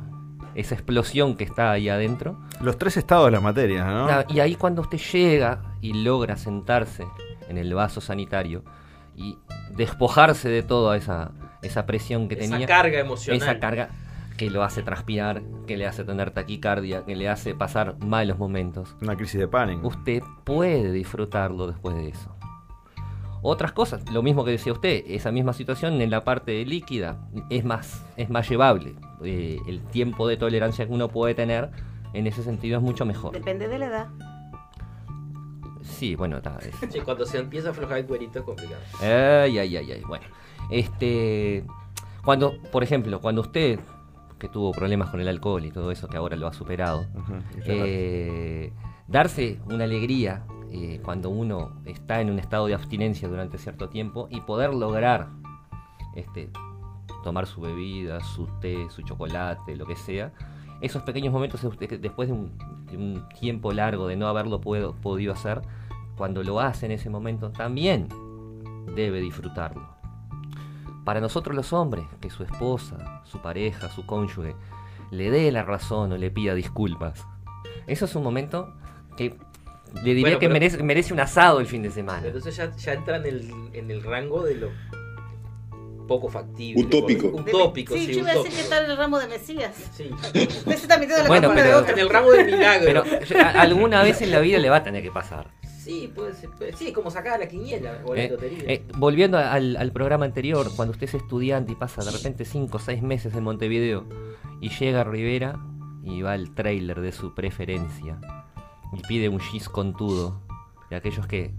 esa 0.55 0.73
explosión 0.75 1.35
que 1.35 1.43
está 1.43 1.71
ahí 1.71 1.89
adentro. 1.89 2.39
Los 2.61 2.77
tres 2.77 2.97
estados 2.97 3.25
de 3.25 3.31
las 3.31 3.41
materias, 3.43 3.85
¿no? 3.85 4.07
Y 4.33 4.39
ahí 4.39 4.55
cuando 4.55 4.81
usted 4.81 4.97
llega 5.11 5.61
y 5.81 5.93
logra 6.03 6.37
sentarse 6.37 7.05
en 7.49 7.57
el 7.59 7.73
vaso 7.73 8.01
sanitario 8.01 8.63
y 9.15 9.37
despojarse 9.75 10.49
de 10.49 10.63
toda 10.63 10.97
esa, 10.97 11.31
esa 11.61 11.85
presión 11.85 12.27
que 12.27 12.35
Esa 12.35 12.51
tenía, 12.53 12.67
carga 12.67 12.99
emocional. 12.99 13.41
esa 13.41 13.59
carga 13.59 13.89
que 14.37 14.49
lo 14.49 14.63
hace 14.63 14.81
transpirar, 14.81 15.43
que 15.67 15.77
le 15.77 15.85
hace 15.85 16.03
tener 16.03 16.31
taquicardia, 16.31 17.05
que 17.05 17.15
le 17.15 17.29
hace 17.29 17.53
pasar 17.53 17.95
malos 17.99 18.39
momentos, 18.39 18.95
Una 19.01 19.15
crisis 19.15 19.39
de 19.39 19.47
pánico. 19.47 19.87
usted 19.87 20.23
puede 20.43 20.91
disfrutarlo 20.91 21.67
después 21.67 21.95
de 21.95 22.09
eso. 22.09 22.35
Otras 23.45 23.73
cosas, 23.73 24.09
lo 24.11 24.23
mismo 24.23 24.45
que 24.45 24.51
decía 24.51 24.71
usted, 24.71 25.03
esa 25.05 25.31
misma 25.31 25.51
situación 25.53 26.01
en 26.01 26.09
la 26.09 26.23
parte 26.23 26.65
líquida 26.65 27.17
es 27.49 27.65
más, 27.65 28.01
es 28.15 28.29
más 28.29 28.47
llevable. 28.49 28.95
Eh, 29.23 29.59
el 29.67 29.81
tiempo 29.83 30.27
de 30.27 30.37
tolerancia 30.37 30.87
que 30.87 30.93
uno 30.93 31.09
puede 31.09 31.35
tener 31.35 31.69
en 32.13 32.25
ese 32.25 32.41
sentido 32.41 32.77
es 32.77 32.83
mucho 32.83 33.05
mejor. 33.05 33.33
Depende 33.33 33.67
de 33.67 33.79
la 33.79 33.85
edad. 33.87 34.07
Sí, 35.81 36.15
bueno, 36.15 36.37
está. 36.37 36.57
es- 36.59 36.91
Sí, 36.91 37.01
cuando 37.01 37.25
se 37.25 37.39
empieza 37.39 37.67
a 37.69 37.71
aflojar 37.71 37.97
el 37.97 38.05
cuerito 38.05 38.39
es 38.39 38.45
complicado. 38.45 38.79
Ay, 39.01 39.57
ay, 39.59 39.75
ay, 39.77 39.91
ay. 39.91 40.01
Bueno, 40.07 40.25
este. 40.69 41.65
Cuando, 42.23 42.53
por 42.71 42.83
ejemplo, 42.83 43.19
cuando 43.19 43.41
usted, 43.41 43.79
que 44.39 44.47
tuvo 44.47 44.71
problemas 44.71 45.09
con 45.09 45.19
el 45.19 45.27
alcohol 45.27 45.65
y 45.65 45.71
todo 45.71 45.91
eso, 45.91 46.07
que 46.07 46.15
ahora 46.15 46.37
lo 46.37 46.47
ha 46.47 46.53
superado, 46.53 47.05
eh, 47.65 48.71
darse 49.07 49.59
una 49.65 49.83
alegría 49.83 50.45
eh, 50.75 50.99
cuando 51.03 51.29
uno 51.29 51.71
está 51.85 52.19
en 52.19 52.31
un 52.31 52.39
estado 52.39 52.65
de 52.65 52.73
abstinencia 52.73 53.29
durante 53.29 53.59
cierto 53.59 53.89
tiempo 53.89 54.27
y 54.31 54.41
poder 54.41 54.73
lograr 54.73 55.29
este, 56.15 56.49
tomar 57.23 57.45
su 57.45 57.61
bebida, 57.61 58.21
su 58.21 58.47
té, 58.59 58.89
su 58.89 59.03
chocolate, 59.03 59.75
lo 59.75 59.85
que 59.85 59.95
sea, 59.95 60.33
esos 60.81 61.03
pequeños 61.03 61.31
momentos 61.31 61.61
después 61.79 62.27
de 62.27 62.33
un, 62.33 63.27
tiempo 63.39 63.71
largo 63.71 64.07
de 64.07 64.15
no 64.15 64.27
haberlo 64.27 64.61
podido 64.61 65.33
hacer, 65.33 65.61
cuando 66.17 66.41
lo 66.41 66.59
hace 66.59 66.87
en 66.87 66.93
ese 66.93 67.11
momento 67.11 67.51
también 67.51 68.09
debe 68.95 69.21
disfrutarlo. 69.21 69.87
Para 71.05 71.21
nosotros 71.21 71.55
los 71.55 71.71
hombres, 71.71 72.05
que 72.19 72.31
su 72.31 72.41
esposa, 72.41 73.21
su 73.25 73.39
pareja, 73.43 73.89
su 73.89 74.07
cónyuge 74.07 74.55
le 75.11 75.29
dé 75.29 75.51
la 75.51 75.61
razón 75.61 76.13
o 76.13 76.17
le 76.17 76.31
pida 76.31 76.55
disculpas, 76.55 77.27
eso 77.85 78.05
es 78.05 78.15
un 78.15 78.23
momento 78.23 78.73
que 79.15 79.37
le 79.95 80.01
diría 80.01 80.21
Bueno, 80.23 80.39
que 80.39 80.47
pero- 80.47 80.53
merece, 80.53 80.83
merece 80.83 81.13
un 81.13 81.19
asado 81.19 81.59
el 81.59 81.67
fin 81.67 81.81
de 81.83 81.91
semana. 81.91 82.25
Entonces 82.25 82.55
ya, 82.55 82.75
ya 82.75 82.93
entra 82.93 83.17
en 83.17 83.25
el, 83.25 83.51
en 83.73 83.91
el 83.91 84.03
rango 84.03 84.43
de 84.43 84.55
lo 84.55 84.69
poco 86.07 86.29
factible. 86.29 86.83
Utópico. 86.83 87.31
por- 87.31 87.41
Utópico, 87.41 87.93
sí, 87.93 88.07
sí, 88.07 88.13
yo 88.13 88.19
iba 88.19 88.31
a 88.31 88.35
decir 88.35 88.51
que 88.51 88.59
está 88.61 88.83
en 88.83 88.91
el 88.91 88.97
ramo 88.97 89.19
de 89.19 89.27
Mesías. 89.27 89.73
Sí. 89.93 90.09
Usted 90.23 90.49
se 90.65 90.71
está 90.73 90.97
metiendo 90.97 91.17
en 91.17 91.23
la 91.23 91.27
Bueno, 91.29 91.51
pero- 91.53 91.81
de 91.81 91.91
En 91.93 91.99
el 91.99 92.09
rango 92.09 92.31
del 92.31 92.45
milagro. 92.45 93.03
Pero 93.27 93.39
a- 93.41 93.61
alguna 93.61 94.03
vez 94.03 94.21
en 94.21 94.31
la 94.31 94.39
vida 94.39 94.59
le 94.59 94.69
va 94.69 94.77
a 94.77 94.83
tener 94.83 95.01
que 95.01 95.11
pasar. 95.11 95.51
Sí, 95.79 96.11
puede 96.13 96.33
ser. 96.33 96.49
puede- 96.51 96.73
Sí, 96.77 96.91
como 96.93 97.09
sacar 97.11 97.39
la 97.39 97.47
quiniela 97.47 98.01
o 98.05 98.15
la 98.15 98.23
Eh, 98.23 98.37
eh, 98.67 98.83
volviendo 98.97 99.37
al, 99.37 99.75
al 99.77 99.91
programa 99.91 100.25
anterior, 100.25 100.67
cuando 100.75 100.91
usted 100.93 101.07
es 101.07 101.13
estudiante 101.15 101.71
y 101.73 101.75
pasa 101.75 102.03
de 102.03 102.11
repente 102.11 102.45
5 102.45 102.77
o 102.77 102.79
6 102.79 103.01
meses 103.01 103.33
en 103.35 103.43
Montevideo 103.43 104.05
y 104.61 104.69
llega 104.69 105.01
a 105.01 105.03
Rivera 105.03 105.59
y 106.03 106.21
va 106.21 106.33
al 106.33 106.53
trailer 106.55 106.99
de 107.01 107.11
su 107.11 107.33
preferencia 107.33 108.17
y 108.95 109.01
pide 109.01 109.29
un 109.29 109.39
gis 109.39 109.69
contudo 109.69 110.39
de 110.89 110.95
aquellos 110.95 111.25
que 111.27 111.53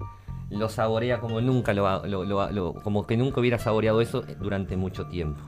lo 0.51 0.69
saborea 0.69 1.21
como 1.21 1.41
nunca 1.41 1.73
lo, 1.73 2.05
lo- 2.07 2.75
como 2.75 3.07
que 3.07 3.17
nunca 3.17 3.41
hubiera 3.41 3.59
saboreado 3.59 4.01
eso 4.01 4.23
durante 4.41 4.77
mucho 4.77 5.07
tiempo. 5.07 5.41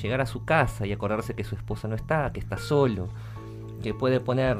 Llegar 0.00 0.20
a 0.20 0.26
su 0.26 0.44
casa 0.44 0.86
y 0.86 0.92
acordarse 0.92 1.34
que 1.34 1.44
su 1.44 1.54
esposa 1.56 1.88
no 1.88 1.94
está, 1.96 2.32
que 2.32 2.40
está 2.40 2.56
solo, 2.58 3.08
que 3.82 3.94
puede 3.94 4.20
poner 4.20 4.58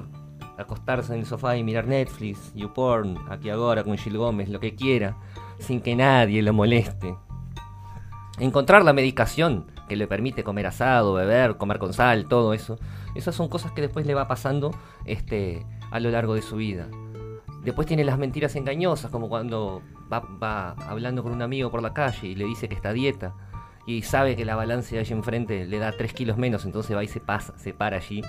acostarse 0.58 1.12
en 1.14 1.20
el 1.20 1.26
sofá 1.26 1.56
y 1.56 1.64
mirar 1.64 1.86
Netflix, 1.86 2.52
YouPorn, 2.54 3.18
aquí 3.28 3.50
ahora 3.50 3.84
con 3.84 3.96
Gil 3.98 4.16
Gómez, 4.18 4.48
lo 4.48 4.60
que 4.60 4.74
quiera, 4.74 5.16
sin 5.58 5.80
que 5.80 5.94
nadie 5.96 6.42
lo 6.42 6.52
moleste. 6.52 7.14
Encontrar 8.38 8.84
la 8.84 8.92
medicación 8.92 9.66
que 9.88 9.96
le 9.96 10.06
permite 10.08 10.42
comer 10.42 10.66
asado, 10.66 11.14
beber, 11.14 11.56
comer 11.56 11.78
con 11.78 11.92
sal, 11.92 12.26
todo 12.26 12.52
eso. 12.52 12.78
Esas 13.14 13.34
son 13.34 13.48
cosas 13.48 13.70
que 13.72 13.80
después 13.82 14.06
le 14.06 14.14
va 14.14 14.26
pasando 14.26 14.72
este, 15.04 15.64
a 15.94 16.00
lo 16.00 16.10
largo 16.10 16.34
de 16.34 16.42
su 16.42 16.56
vida. 16.56 16.88
Después 17.62 17.86
tiene 17.86 18.02
las 18.02 18.18
mentiras 18.18 18.56
engañosas, 18.56 19.12
como 19.12 19.28
cuando 19.28 19.80
va, 20.12 20.20
va 20.42 20.70
hablando 20.88 21.22
con 21.22 21.30
un 21.30 21.40
amigo 21.40 21.70
por 21.70 21.82
la 21.82 21.94
calle 21.94 22.26
y 22.26 22.34
le 22.34 22.46
dice 22.46 22.68
que 22.68 22.74
está 22.74 22.88
a 22.88 22.92
dieta 22.92 23.32
y 23.86 24.02
sabe 24.02 24.34
que 24.34 24.44
la 24.44 24.56
balanza 24.56 24.96
de 24.96 24.98
allí 24.98 25.12
enfrente 25.12 25.64
le 25.64 25.78
da 25.78 25.92
3 25.92 26.12
kilos 26.12 26.36
menos, 26.36 26.64
entonces 26.64 26.96
va 26.96 27.04
y 27.04 27.06
se 27.06 27.20
pasa, 27.20 27.56
se 27.58 27.72
para 27.72 27.98
allí 27.98 28.22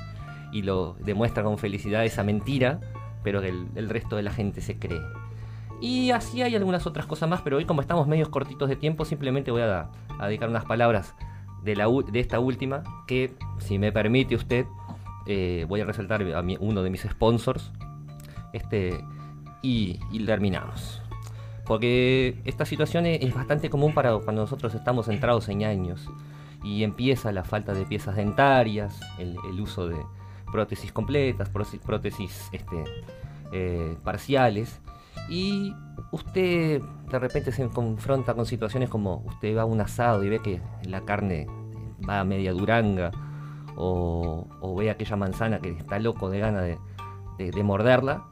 y 0.52 0.62
lo 0.62 0.96
demuestra 1.00 1.42
con 1.42 1.58
felicidad 1.58 2.06
esa 2.06 2.24
mentira, 2.24 2.80
pero 3.24 3.42
que 3.42 3.50
el, 3.50 3.90
resto 3.90 4.16
de 4.16 4.22
la 4.22 4.32
gente 4.32 4.62
se 4.62 4.78
cree. 4.78 5.02
Y 5.82 6.12
así 6.12 6.44
hay 6.44 6.56
algunas 6.56 6.86
otras 6.86 7.08
cosas 7.08 7.28
más, 7.28 7.42
pero 7.42 7.58
hoy 7.58 7.66
como 7.66 7.82
estamos 7.82 8.08
medios 8.08 8.30
cortitos 8.30 8.70
de 8.70 8.76
tiempo, 8.76 9.06
simplemente 9.06 9.50
voy 9.50 9.64
a, 9.64 9.90
dedicar 10.22 10.50
unas 10.50 10.66
palabras 10.66 11.16
de, 11.64 11.74
de 12.12 12.20
esta 12.20 12.40
última, 12.40 12.84
que 13.08 13.34
si 13.58 13.80
me 13.80 13.92
permite 13.92 14.36
usted, 14.36 14.68
eh, 15.28 15.66
voy 15.68 15.82
a 15.82 15.86
resaltar 15.86 16.22
a 16.22 16.44
uno 16.60 16.84
de 16.84 16.90
mis 16.90 17.02
sponsors, 17.02 17.72
este, 18.54 19.00
y, 19.62 20.00
y 20.12 20.26
terminamos. 20.26 21.02
Porque 21.66 22.40
esta 22.46 22.66
situación 22.66 23.06
es, 23.06 23.34
bastante 23.34 23.70
común 23.70 23.94
para 23.94 24.16
cuando 24.20 24.44
nosotros 24.44 24.76
estamos 24.76 25.08
centrados 25.08 25.50
en 25.50 25.64
años. 25.64 26.10
y 26.64 26.84
empieza 26.84 27.32
la 27.32 27.44
falta 27.44 27.74
de 27.74 27.86
piezas 27.86 28.16
dentarias, 28.16 29.00
el, 29.20 29.36
el 29.48 29.62
uso 29.62 29.88
de 29.88 29.98
prótesis 30.52 30.92
completas, 30.92 31.50
prótesis, 31.50 31.80
prótesis 31.80 32.50
este, 32.52 32.84
eh, 33.52 33.96
parciales, 34.04 34.80
y 35.30 35.74
usted 36.12 36.82
de 36.82 37.20
repente 37.20 37.52
se 37.52 37.68
confronta 37.70 38.34
con 38.34 38.46
situaciones 38.46 38.90
como 38.90 39.24
usted 39.26 39.56
va 39.58 39.64
a 39.64 39.66
un 39.66 39.82
asado 39.82 40.24
y 40.24 40.30
ve 40.30 40.40
que 40.40 40.62
la 40.88 41.02
carne 41.02 41.48
va 42.08 42.20
a 42.20 42.24
media 42.24 42.54
duranga, 42.54 43.12
o, 43.76 44.48
o 44.62 44.76
ve 44.76 44.90
aquella 44.90 45.16
manzana 45.16 45.60
que 45.60 45.70
está 45.72 46.00
loco 46.00 46.30
de 46.30 46.40
gana 46.40 46.62
de, 46.62 46.78
de- 47.38 47.52
de 47.52 47.64
morderla, 47.64 48.26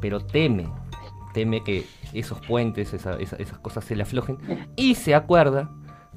pero 0.00 0.20
teme, 0.24 0.68
teme 1.32 1.62
que 1.64 1.86
esos 2.12 2.40
puentes, 2.46 2.94
esa- 2.94 3.18
esa- 3.18 3.36
esas 3.36 3.58
cosas 3.58 3.84
se 3.84 3.96
le 3.96 4.02
aflojen, 4.04 4.38
y 4.76 4.94
se 4.94 5.14
acuerda 5.14 5.70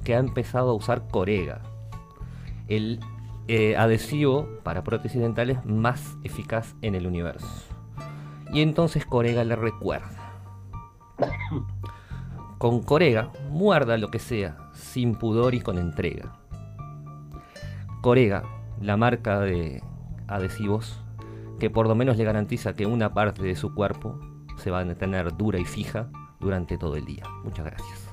que 0.04 0.14
ha 0.14 0.18
empezado 0.18 0.70
a 0.70 0.74
usar 0.74 1.08
Corega, 1.08 1.60
el 2.68 3.00
eh, 3.48 3.76
adhesivo 3.76 4.46
para 4.62 4.84
prótesis 4.84 5.20
dentales 5.20 5.64
más 5.64 6.16
eficaz 6.22 6.74
en 6.82 6.94
el 6.94 7.06
universo. 7.06 7.46
Y 8.52 8.60
entonces 8.62 9.04
Corega 9.06 9.42
le 9.44 9.56
recuerda. 9.56 10.10
Con 12.58 12.82
Corega, 12.82 13.30
muerda 13.50 13.96
lo 13.98 14.08
que 14.08 14.18
sea, 14.18 14.56
sin 14.74 15.14
pudor 15.14 15.54
y 15.54 15.60
con 15.60 15.78
entrega. 15.78 16.32
Corega, 18.00 18.42
la 18.80 18.96
marca 18.96 19.40
de 19.40 19.82
adhesivos 20.26 21.00
que 21.58 21.70
por 21.70 21.88
lo 21.88 21.94
menos 21.94 22.16
le 22.16 22.24
garantiza 22.24 22.74
que 22.74 22.86
una 22.86 23.12
parte 23.14 23.42
de 23.42 23.56
su 23.56 23.74
cuerpo 23.74 24.18
se 24.56 24.70
va 24.70 24.80
a 24.80 24.94
tener 24.94 25.36
dura 25.36 25.58
y 25.58 25.64
fija 25.64 26.08
durante 26.40 26.78
todo 26.78 26.96
el 26.96 27.04
día. 27.04 27.24
Muchas 27.44 27.64
gracias. 27.64 28.08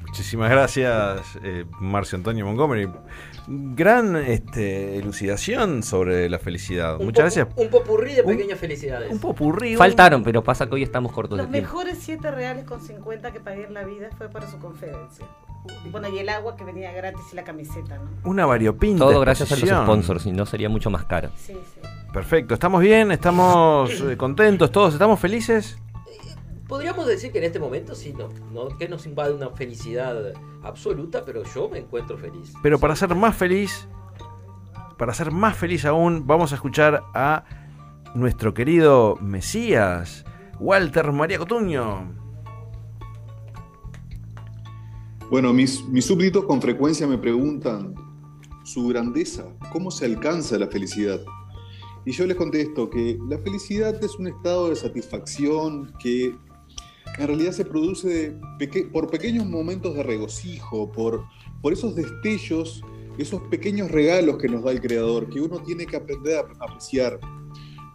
Muchísimas 0.00 0.50
gracias, 0.50 1.38
eh, 1.42 1.64
Marcio 1.80 2.16
Antonio 2.16 2.46
Montgomery. 2.46 2.88
Gran 3.48 4.16
este, 4.16 4.96
elucidación 4.98 5.82
sobre 5.82 6.28
la 6.28 6.38
felicidad. 6.38 6.98
Un 6.98 7.06
Muchas 7.06 7.22
gracias. 7.36 7.48
Un 7.56 7.68
popurrí 7.68 8.14
de 8.14 8.22
Un- 8.22 8.28
pequeñas 8.36 8.58
felicidades. 8.58 9.10
Un 9.12 9.18
popurrí. 9.20 9.72
un- 9.72 9.78
Faltaron, 9.78 10.24
pero 10.24 10.42
pasa 10.42 10.66
que 10.66 10.74
hoy 10.74 10.82
estamos 10.82 11.12
cortos 11.12 11.36
de 11.38 11.44
Los 11.44 11.52
tiempo. 11.52 11.68
mejores 11.70 11.98
7 12.00 12.30
reales 12.30 12.64
con 12.64 12.80
50 12.80 13.32
que 13.32 13.40
pagué 13.40 13.64
en 13.64 13.74
la 13.74 13.84
vida 13.84 14.08
fue 14.18 14.28
para 14.28 14.50
su 14.50 14.58
conferencia. 14.58 15.24
Bueno, 15.90 16.08
y 16.08 16.18
el 16.18 16.28
agua 16.28 16.56
que 16.56 16.64
venía 16.64 16.92
gratis 16.92 17.22
y 17.32 17.36
la 17.36 17.42
camiseta, 17.44 17.96
¿no? 17.98 18.30
Una 18.30 18.46
variopinta. 18.46 19.04
Todo 19.04 19.20
gracias 19.20 19.50
a 19.50 19.56
los 19.56 19.68
sponsors, 19.68 20.22
si 20.22 20.30
no 20.32 20.46
sería 20.46 20.68
mucho 20.68 20.90
más 20.90 21.04
caro. 21.04 21.30
Sí, 21.36 21.54
sí. 21.54 21.80
Perfecto, 22.12 22.54
estamos 22.54 22.80
bien, 22.80 23.10
estamos 23.10 23.90
eh, 24.00 24.16
contentos, 24.16 24.70
todos 24.70 24.92
estamos 24.94 25.18
felices. 25.20 25.76
Podríamos 26.68 27.06
decir 27.06 27.30
que 27.30 27.38
en 27.38 27.44
este 27.44 27.60
momento 27.60 27.94
sí, 27.94 28.12
no, 28.12 28.28
no 28.52 28.76
que 28.76 28.88
nos 28.88 29.06
invade 29.06 29.32
una 29.32 29.50
felicidad 29.50 30.32
absoluta, 30.64 31.24
pero 31.24 31.44
yo 31.54 31.68
me 31.68 31.78
encuentro 31.78 32.18
feliz. 32.18 32.54
Pero 32.60 32.80
para 32.80 32.96
ser 32.96 33.14
más 33.14 33.36
feliz, 33.36 33.86
para 34.96 35.14
ser 35.14 35.30
más 35.30 35.56
feliz 35.56 35.84
aún, 35.84 36.26
vamos 36.26 36.50
a 36.50 36.56
escuchar 36.56 37.04
a 37.14 37.44
nuestro 38.14 38.52
querido 38.52 39.16
Mesías, 39.20 40.24
Walter 40.58 41.12
María 41.12 41.38
Cotuño. 41.38 42.14
Bueno, 45.30 45.52
mis, 45.52 45.84
mis 45.88 46.04
súbditos 46.04 46.46
con 46.46 46.60
frecuencia 46.60 47.06
me 47.06 47.18
preguntan 47.18 47.94
su 48.64 48.88
grandeza, 48.88 49.44
¿cómo 49.70 49.92
se 49.92 50.06
alcanza 50.06 50.58
la 50.58 50.66
felicidad? 50.66 51.20
Y 52.04 52.12
yo 52.12 52.26
les 52.26 52.36
contesto 52.36 52.88
que 52.90 53.18
la 53.28 53.38
felicidad 53.38 54.02
es 54.02 54.16
un 54.16 54.28
estado 54.28 54.70
de 54.70 54.76
satisfacción 54.76 55.92
que 55.98 56.36
en 57.18 57.26
realidad 57.26 57.52
se 57.52 57.64
produce 57.64 58.36
peque- 58.58 58.84
por 58.92 59.10
pequeños 59.10 59.46
momentos 59.46 59.94
de 59.94 60.02
regocijo, 60.02 60.90
por, 60.92 61.24
por 61.62 61.72
esos 61.72 61.94
destellos, 61.94 62.82
esos 63.18 63.40
pequeños 63.42 63.90
regalos 63.90 64.36
que 64.36 64.48
nos 64.48 64.62
da 64.62 64.72
el 64.72 64.80
Creador, 64.80 65.30
que 65.30 65.40
uno 65.40 65.58
tiene 65.62 65.86
que 65.86 65.96
aprender 65.96 66.36
a 66.38 66.64
apreciar, 66.64 67.18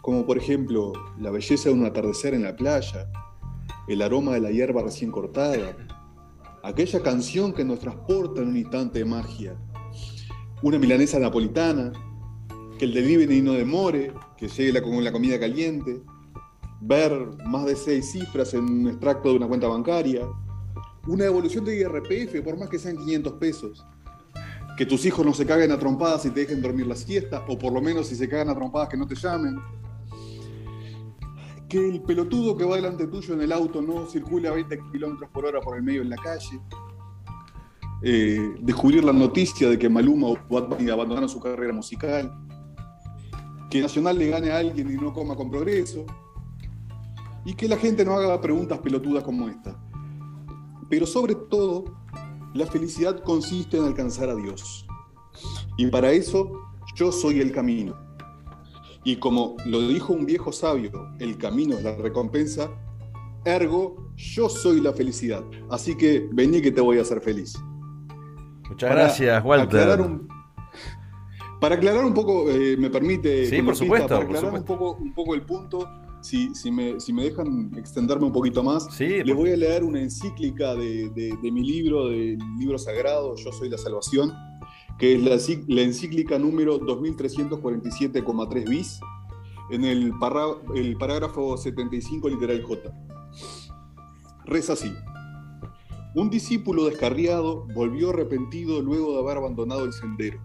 como 0.00 0.26
por 0.26 0.36
ejemplo 0.38 0.92
la 1.18 1.30
belleza 1.30 1.68
de 1.68 1.74
un 1.76 1.84
atardecer 1.84 2.34
en 2.34 2.42
la 2.42 2.56
playa, 2.56 3.08
el 3.86 4.02
aroma 4.02 4.34
de 4.34 4.40
la 4.40 4.50
hierba 4.50 4.82
recién 4.82 5.12
cortada, 5.12 5.76
aquella 6.64 7.00
canción 7.02 7.52
que 7.52 7.64
nos 7.64 7.78
transporta 7.78 8.40
en 8.42 8.48
un 8.48 8.56
instante 8.56 8.98
de 9.00 9.04
magia, 9.04 9.56
una 10.62 10.78
milanesa 10.78 11.18
napolitana, 11.18 11.92
que 12.78 12.84
el 12.86 12.94
delivery 12.94 13.42
no 13.42 13.52
demore, 13.52 14.12
que 14.36 14.48
llegue 14.48 14.72
la, 14.72 14.82
con 14.82 15.02
la 15.04 15.12
comida 15.12 15.38
caliente, 15.38 16.02
ver 16.84 17.12
más 17.44 17.64
de 17.64 17.76
seis 17.76 18.10
cifras 18.10 18.54
en 18.54 18.64
un 18.64 18.88
extracto 18.88 19.30
de 19.30 19.36
una 19.36 19.46
cuenta 19.46 19.68
bancaria, 19.68 20.26
una 21.06 21.24
devolución 21.24 21.64
de 21.64 21.76
IRPF 21.76 22.42
por 22.42 22.58
más 22.58 22.68
que 22.68 22.78
sean 22.78 22.96
500 22.96 23.32
pesos, 23.34 23.86
que 24.76 24.84
tus 24.84 25.04
hijos 25.04 25.24
no 25.24 25.32
se 25.32 25.46
caguen 25.46 25.70
a 25.70 25.78
trompadas 25.78 26.26
y 26.26 26.30
te 26.30 26.40
dejen 26.40 26.60
dormir 26.60 26.86
la 26.86 26.96
siesta, 26.96 27.44
o 27.48 27.56
por 27.56 27.72
lo 27.72 27.80
menos 27.80 28.08
si 28.08 28.16
se 28.16 28.28
cagan 28.28 28.50
a 28.50 28.54
trompadas 28.54 28.88
que 28.88 28.96
no 28.96 29.06
te 29.06 29.14
llamen, 29.14 29.60
que 31.68 31.88
el 31.88 32.02
pelotudo 32.02 32.56
que 32.56 32.64
va 32.64 32.76
delante 32.76 33.06
tuyo 33.06 33.34
en 33.34 33.42
el 33.42 33.52
auto 33.52 33.80
no 33.80 34.06
circule 34.06 34.48
a 34.48 34.52
20 34.52 34.78
kilómetros 34.92 35.30
por 35.30 35.46
hora 35.46 35.60
por 35.60 35.76
el 35.76 35.82
medio 35.82 36.02
en 36.02 36.10
la 36.10 36.16
calle. 36.16 36.60
Eh, 38.02 38.56
descubrir 38.60 39.04
la 39.04 39.12
noticia 39.12 39.70
de 39.70 39.78
que 39.78 39.88
Maluma 39.88 40.26
o 40.26 40.38
Bad 40.50 40.68
Bunny 40.68 40.90
abandonaron 40.90 41.28
su 41.28 41.38
carrera 41.38 41.72
musical. 41.72 42.30
Que 43.70 43.80
Nacional 43.80 44.18
le 44.18 44.28
gane 44.28 44.50
a 44.50 44.58
alguien 44.58 44.90
y 44.90 44.96
no 44.96 45.14
coma 45.14 45.34
con 45.34 45.50
progreso. 45.50 46.04
Y 47.44 47.54
que 47.54 47.68
la 47.68 47.76
gente 47.76 48.04
no 48.04 48.12
haga 48.14 48.40
preguntas 48.40 48.78
pelotudas 48.78 49.24
como 49.24 49.48
esta. 49.48 49.76
Pero 50.88 51.06
sobre 51.06 51.34
todo, 51.34 51.84
la 52.54 52.66
felicidad 52.66 53.22
consiste 53.22 53.78
en 53.78 53.84
alcanzar 53.84 54.28
a 54.28 54.34
Dios. 54.34 54.86
Y 55.76 55.86
para 55.86 56.12
eso, 56.12 56.50
yo 56.94 57.10
soy 57.10 57.40
el 57.40 57.52
camino. 57.52 57.94
Y 59.04 59.16
como 59.16 59.56
lo 59.66 59.80
dijo 59.88 60.12
un 60.12 60.26
viejo 60.26 60.52
sabio, 60.52 60.92
el 61.18 61.36
camino 61.38 61.76
es 61.76 61.82
la 61.82 61.96
recompensa, 61.96 62.70
ergo, 63.44 64.12
yo 64.16 64.48
soy 64.48 64.80
la 64.80 64.92
felicidad. 64.92 65.42
Así 65.70 65.96
que 65.96 66.28
vení 66.32 66.60
que 66.62 66.70
te 66.70 66.80
voy 66.80 66.98
a 66.98 67.02
hacer 67.02 67.20
feliz. 67.20 67.58
Muchas 68.68 68.88
Para 68.90 69.02
gracias, 69.04 69.44
Walter. 69.44 69.80
aclarar 69.80 70.00
un- 70.02 70.28
para 71.60 71.76
aclarar 71.76 72.04
un 72.04 72.14
poco, 72.14 72.48
eh, 72.50 72.76
me 72.76 72.90
permite. 72.90 73.46
Sí, 73.46 73.56
por 73.62 73.70
pista, 73.72 73.84
supuesto, 73.84 74.08
Para 74.08 74.20
por 74.26 74.36
aclarar 74.36 74.44
supuesto. 74.60 74.72
Un, 74.72 74.78
poco, 74.78 75.02
un 75.02 75.14
poco 75.14 75.34
el 75.34 75.42
punto, 75.42 75.88
si, 76.22 76.54
si, 76.54 76.70
me, 76.70 76.98
si 77.00 77.12
me 77.12 77.24
dejan 77.24 77.72
extenderme 77.76 78.26
un 78.26 78.32
poquito 78.32 78.62
más, 78.62 78.86
Sí, 78.94 79.22
les 79.24 79.34
voy 79.36 79.50
a 79.50 79.56
leer 79.56 79.84
una 79.84 80.00
encíclica 80.00 80.74
de, 80.74 81.10
de- 81.10 81.36
de 81.42 81.52
mi 81.52 81.62
libro, 81.62 82.08
del 82.08 82.38
libro 82.58 82.78
sagrado, 82.78 83.34
Yo 83.36 83.52
soy 83.52 83.68
la 83.68 83.76
salvación, 83.78 84.32
que 84.98 85.14
es 85.16 85.22
la 85.68 85.82
encíclica 85.82 86.38
número 86.38 86.78
2347,3 86.80 88.68
bis, 88.68 89.00
en 89.70 89.84
el, 89.84 90.12
parra- 90.18 90.56
el 90.74 90.96
parágrafo 90.96 91.56
75, 91.56 92.28
literal 92.28 92.62
J. 92.62 92.92
Reza 94.44 94.74
así. 94.74 94.92
Un 96.14 96.28
discípulo 96.28 96.84
descarriado 96.84 97.66
volvió 97.74 98.10
arrepentido 98.10 98.82
luego 98.82 99.14
de 99.14 99.20
haber 99.20 99.38
abandonado 99.38 99.84
el 99.84 99.92
sendero. 99.94 100.38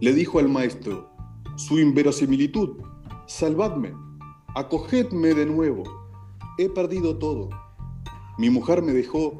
Le 0.00 0.14
dijo 0.14 0.38
al 0.38 0.48
maestro, 0.48 1.10
su 1.56 1.78
inverosimilitud, 1.78 2.78
salvadme, 3.26 3.92
acogedme 4.54 5.34
de 5.34 5.46
nuevo, 5.46 5.84
he 6.58 6.68
perdido 6.68 7.16
todo. 7.18 7.48
Mi 8.38 8.50
mujer 8.50 8.82
me 8.82 8.92
dejó, 8.92 9.38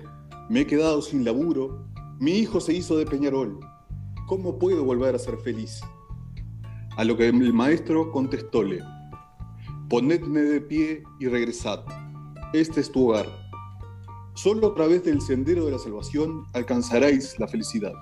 me 0.49 0.61
he 0.61 0.67
quedado 0.67 1.03
sin 1.03 1.25
laburo, 1.25 1.85
mi 2.19 2.33
hijo 2.33 2.61
se 2.61 2.75
hizo 2.75 2.97
de 2.97 3.07
Peñarol. 3.07 3.59
¿Cómo 4.27 4.59
puedo 4.59 4.85
volver 4.85 5.15
a 5.15 5.19
ser 5.19 5.39
feliz? 5.39 5.81
A 6.97 7.05
lo 7.05 7.17
que 7.17 7.29
el 7.29 7.53
maestro 7.53 8.13
contestóle, 8.13 8.81
ponedme 9.89 10.41
de 10.41 10.61
pie 10.61 11.03
y 11.19 11.27
regresad. 11.27 11.81
Este 12.53 12.81
es 12.81 12.93
tu 12.93 13.09
hogar. 13.09 13.27
Solo 14.35 14.69
a 14.69 14.75
través 14.75 15.05
del 15.05 15.21
sendero 15.21 15.65
de 15.65 15.73
la 15.73 15.79
salvación 15.79 16.45
alcanzaréis 16.53 17.39
la 17.39 17.49
felicidad. 17.49 17.93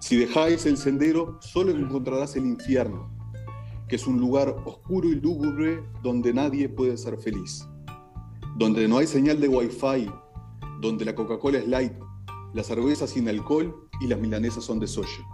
Si 0.00 0.16
dejáis 0.16 0.66
el 0.66 0.76
sendero, 0.76 1.38
solo 1.40 1.72
encontrarás 1.72 2.36
el 2.36 2.46
infierno, 2.46 3.13
que 3.88 3.96
es 3.96 4.06
un 4.06 4.18
lugar 4.18 4.56
oscuro 4.64 5.08
y 5.08 5.14
lúgubre 5.14 5.82
donde 6.02 6.32
nadie 6.32 6.68
puede 6.68 6.96
ser 6.96 7.18
feliz, 7.18 7.66
donde 8.56 8.88
no 8.88 8.98
hay 8.98 9.06
señal 9.06 9.40
de 9.40 9.48
wifi, 9.48 10.10
donde 10.80 11.04
la 11.04 11.14
Coca-Cola 11.14 11.58
es 11.58 11.68
light, 11.68 11.92
la 12.52 12.62
cerveza 12.62 13.06
sin 13.06 13.28
alcohol 13.28 13.88
y 14.00 14.06
las 14.06 14.18
milanesas 14.20 14.64
son 14.64 14.78
de 14.80 14.86
soya. 14.86 15.24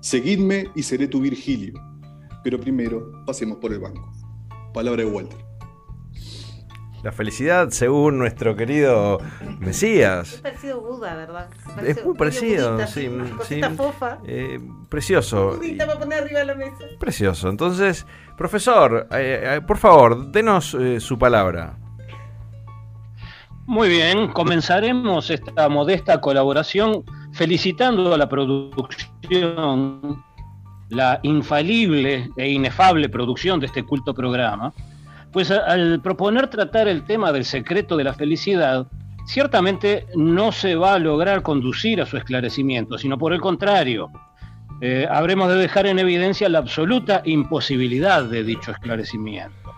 Seguidme 0.00 0.70
y 0.74 0.82
seré 0.82 1.08
tu 1.08 1.20
Virgilio, 1.20 1.74
pero 2.44 2.60
primero 2.60 3.24
pasemos 3.24 3.58
por 3.58 3.72
el 3.72 3.80
banco. 3.80 4.12
Palabra 4.72 5.02
de 5.02 5.10
Walter. 5.10 5.45
La 7.06 7.12
felicidad, 7.12 7.70
según 7.70 8.18
nuestro 8.18 8.56
querido 8.56 9.20
Es 9.40 9.60
Mesías. 9.60 10.40
parecido 10.42 10.78
a 10.78 10.80
Buda, 10.80 11.14
¿verdad? 11.14 11.48
Es 11.84 12.04
muy 12.04 12.16
parecido, 12.16 12.72
budista, 12.72 12.92
sí, 12.92 13.06
una 13.06 13.26
sí. 13.26 13.32
cosita 13.32 13.70
fofa. 13.70 14.18
Eh, 14.26 14.58
precioso. 14.88 15.54
Budita 15.56 15.86
para 15.86 16.00
poner 16.00 16.24
arriba 16.24 16.40
de 16.40 16.46
la 16.46 16.56
mesa. 16.56 16.84
Precioso. 16.98 17.48
Entonces, 17.48 18.04
profesor, 18.36 19.06
eh, 19.12 19.40
eh, 19.44 19.60
por 19.60 19.78
favor, 19.78 20.32
denos 20.32 20.74
eh, 20.74 20.98
su 20.98 21.16
palabra. 21.16 21.78
Muy 23.66 23.88
bien, 23.88 24.32
comenzaremos 24.32 25.30
esta 25.30 25.68
modesta 25.68 26.20
colaboración 26.20 27.04
felicitando 27.34 28.14
a 28.14 28.18
la 28.18 28.28
producción, 28.28 30.24
la 30.88 31.20
infalible 31.22 32.30
e 32.36 32.50
inefable 32.50 33.08
producción 33.08 33.60
de 33.60 33.66
este 33.66 33.84
culto 33.84 34.12
programa, 34.12 34.74
pues 35.32 35.50
al 35.50 36.00
proponer 36.00 36.48
tratar 36.48 36.88
el 36.88 37.04
tema 37.04 37.32
del 37.32 37.44
secreto 37.44 37.96
de 37.96 38.04
la 38.04 38.14
felicidad, 38.14 38.86
ciertamente 39.26 40.06
no 40.14 40.52
se 40.52 40.76
va 40.76 40.94
a 40.94 40.98
lograr 40.98 41.42
conducir 41.42 42.00
a 42.00 42.06
su 42.06 42.16
esclarecimiento, 42.16 42.96
sino 42.96 43.18
por 43.18 43.32
el 43.32 43.40
contrario, 43.40 44.10
eh, 44.80 45.06
habremos 45.10 45.48
de 45.48 45.56
dejar 45.56 45.86
en 45.86 45.98
evidencia 45.98 46.48
la 46.48 46.58
absoluta 46.58 47.22
imposibilidad 47.24 48.24
de 48.24 48.44
dicho 48.44 48.70
esclarecimiento. 48.70 49.72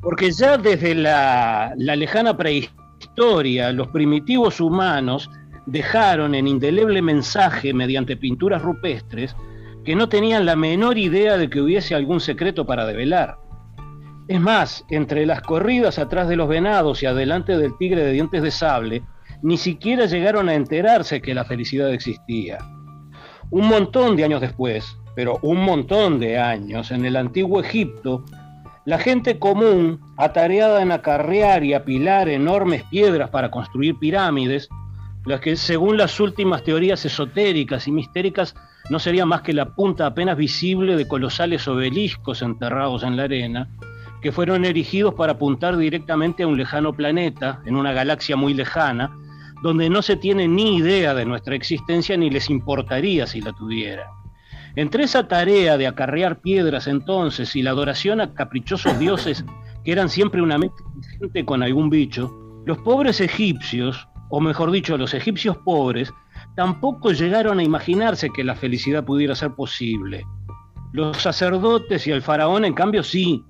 Porque 0.00 0.30
ya 0.30 0.58
desde 0.58 0.94
la, 0.94 1.72
la 1.76 1.96
lejana 1.96 2.36
prehistoria, 2.36 3.72
los 3.72 3.88
primitivos 3.88 4.60
humanos 4.60 5.30
dejaron 5.66 6.34
en 6.34 6.46
indeleble 6.46 7.00
mensaje 7.00 7.72
mediante 7.72 8.16
pinturas 8.16 8.60
rupestres 8.60 9.34
que 9.84 9.94
no 9.94 10.08
tenían 10.08 10.46
la 10.46 10.56
menor 10.56 10.98
idea 10.98 11.36
de 11.36 11.48
que 11.48 11.60
hubiese 11.60 11.94
algún 11.94 12.20
secreto 12.20 12.66
para 12.66 12.86
develar. 12.86 13.36
Es 14.26 14.40
más, 14.40 14.84
entre 14.88 15.26
las 15.26 15.42
corridas 15.42 15.98
atrás 15.98 16.28
de 16.28 16.36
los 16.36 16.48
venados 16.48 17.02
y 17.02 17.06
adelante 17.06 17.58
del 17.58 17.76
tigre 17.76 18.02
de 18.02 18.12
dientes 18.12 18.42
de 18.42 18.50
sable, 18.50 19.02
ni 19.42 19.58
siquiera 19.58 20.06
llegaron 20.06 20.48
a 20.48 20.54
enterarse 20.54 21.20
que 21.20 21.34
la 21.34 21.44
felicidad 21.44 21.92
existía. 21.92 22.58
Un 23.50 23.68
montón 23.68 24.16
de 24.16 24.24
años 24.24 24.40
después, 24.40 24.96
pero 25.14 25.38
un 25.42 25.62
montón 25.62 26.18
de 26.18 26.38
años, 26.38 26.90
en 26.90 27.04
el 27.04 27.16
antiguo 27.16 27.60
Egipto, 27.60 28.24
la 28.86 28.98
gente 28.98 29.38
común, 29.38 30.00
atareada 30.16 30.80
en 30.80 30.92
acarrear 30.92 31.62
y 31.62 31.74
apilar 31.74 32.28
enormes 32.30 32.82
piedras 32.84 33.28
para 33.28 33.50
construir 33.50 33.98
pirámides, 33.98 34.70
las 35.26 35.40
que 35.40 35.56
según 35.56 35.98
las 35.98 36.18
últimas 36.20 36.64
teorías 36.64 37.04
esotéricas 37.04 37.86
y 37.88 37.92
mistéricas 37.92 38.54
no 38.90 38.98
sería 38.98 39.24
más 39.24 39.42
que 39.42 39.52
la 39.52 39.74
punta 39.74 40.06
apenas 40.06 40.36
visible 40.36 40.96
de 40.96 41.08
colosales 41.08 41.66
obeliscos 41.68 42.42
enterrados 42.42 43.02
en 43.02 43.16
la 43.16 43.24
arena, 43.24 43.68
que 44.24 44.32
fueron 44.32 44.64
erigidos 44.64 45.12
para 45.12 45.32
apuntar 45.32 45.76
directamente 45.76 46.44
a 46.44 46.46
un 46.46 46.56
lejano 46.56 46.94
planeta, 46.94 47.60
en 47.66 47.76
una 47.76 47.92
galaxia 47.92 48.36
muy 48.36 48.54
lejana, 48.54 49.14
donde 49.62 49.90
no 49.90 50.00
se 50.00 50.16
tiene 50.16 50.48
ni 50.48 50.78
idea 50.78 51.12
de 51.12 51.26
nuestra 51.26 51.54
existencia 51.54 52.16
ni 52.16 52.30
les 52.30 52.48
importaría 52.48 53.26
si 53.26 53.42
la 53.42 53.52
tuviera. 53.52 54.08
Entre 54.76 55.04
esa 55.04 55.28
tarea 55.28 55.76
de 55.76 55.86
acarrear 55.86 56.40
piedras 56.40 56.86
entonces 56.86 57.54
y 57.54 57.60
la 57.60 57.72
adoración 57.72 58.22
a 58.22 58.32
caprichosos 58.32 58.98
dioses 58.98 59.44
que 59.84 59.92
eran 59.92 60.08
siempre 60.08 60.40
una 60.40 60.56
mente 60.56 61.44
con 61.44 61.62
algún 61.62 61.90
bicho, 61.90 62.32
los 62.64 62.78
pobres 62.78 63.20
egipcios, 63.20 64.08
o 64.30 64.40
mejor 64.40 64.70
dicho, 64.70 64.96
los 64.96 65.12
egipcios 65.12 65.58
pobres, 65.58 66.14
tampoco 66.56 67.12
llegaron 67.12 67.58
a 67.58 67.62
imaginarse 67.62 68.30
que 68.30 68.42
la 68.42 68.54
felicidad 68.54 69.04
pudiera 69.04 69.34
ser 69.34 69.50
posible. 69.50 70.24
Los 70.92 71.18
sacerdotes 71.18 72.06
y 72.06 72.10
el 72.10 72.22
faraón, 72.22 72.64
en 72.64 72.72
cambio, 72.72 73.02
sí, 73.02 73.44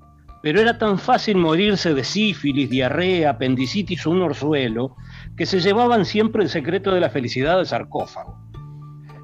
pero 0.44 0.60
era 0.60 0.76
tan 0.76 0.98
fácil 0.98 1.38
morirse 1.38 1.94
de 1.94 2.04
sífilis, 2.04 2.68
diarrea, 2.68 3.30
apendicitis 3.30 4.06
o 4.06 4.10
un 4.10 4.20
orzuelo, 4.20 4.94
que 5.38 5.46
se 5.46 5.58
llevaban 5.58 6.04
siempre 6.04 6.42
el 6.42 6.50
secreto 6.50 6.92
de 6.92 7.00
la 7.00 7.08
felicidad 7.08 7.56
del 7.56 7.64
sarcófago. 7.64 8.38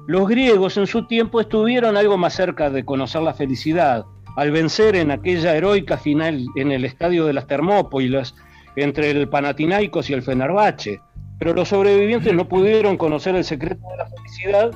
Los 0.07 0.27
griegos 0.27 0.77
en 0.77 0.87
su 0.87 1.05
tiempo 1.05 1.39
estuvieron 1.39 1.95
algo 1.95 2.17
más 2.17 2.33
cerca 2.33 2.71
de 2.71 2.83
conocer 2.83 3.21
la 3.21 3.35
felicidad, 3.35 4.03
al 4.35 4.49
vencer 4.49 4.95
en 4.95 5.11
aquella 5.11 5.55
heroica 5.55 5.95
final 5.95 6.43
en 6.55 6.71
el 6.71 6.85
estadio 6.85 7.27
de 7.27 7.33
las 7.33 7.45
Termópilas 7.45 8.33
entre 8.75 9.11
el 9.11 9.29
Panathinaikos 9.29 10.09
y 10.09 10.13
el 10.13 10.23
Fenerbahce, 10.23 11.01
pero 11.37 11.53
los 11.53 11.67
sobrevivientes 11.67 12.33
no 12.33 12.47
pudieron 12.47 12.97
conocer 12.97 13.35
el 13.35 13.43
secreto 13.43 13.87
de 13.91 13.97
la 13.97 14.07
felicidad 14.07 14.71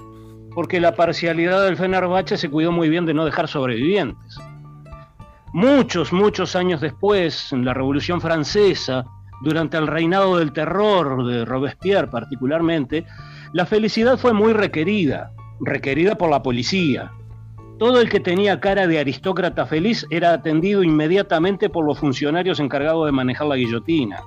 porque 0.54 0.80
la 0.80 0.94
parcialidad 0.94 1.66
del 1.66 1.76
Fenerbahce 1.76 2.38
se 2.38 2.52
cuidó 2.52 2.72
muy 2.72 2.88
bien 2.88 3.08
de 3.08 3.16
no 3.16 3.26
dejar 3.26 3.48
sobrevivientes. 3.48 4.38
Muchos, 5.56 6.12
muchos 6.12 6.54
años 6.58 6.82
después, 6.82 7.54
en 7.54 7.64
la 7.64 7.74
Revolución 7.74 8.20
Francesa, 8.20 9.06
durante 9.42 9.78
el 9.78 9.88
reinado 9.88 10.36
del 10.36 10.52
terror 10.52 11.26
de 11.26 11.46
Robespierre 11.46 12.10
particularmente, 12.10 13.06
la 13.54 13.66
felicidad 13.66 14.18
fue 14.18 14.34
muy 14.34 14.52
requerida, 14.52 15.32
requerida 15.62 16.16
por 16.16 16.30
la 16.30 16.44
policía. 16.44 17.10
Todo 17.80 18.02
el 18.02 18.10
que 18.10 18.20
tenía 18.20 18.60
cara 18.60 18.86
de 18.86 19.00
aristócrata 19.00 19.66
feliz 19.66 20.06
era 20.10 20.34
atendido 20.34 20.84
inmediatamente 20.84 21.70
por 21.70 21.86
los 21.86 22.00
funcionarios 22.00 22.60
encargados 22.60 23.06
de 23.06 23.14
manejar 23.14 23.48
la 23.48 23.56
guillotina. 23.56 24.20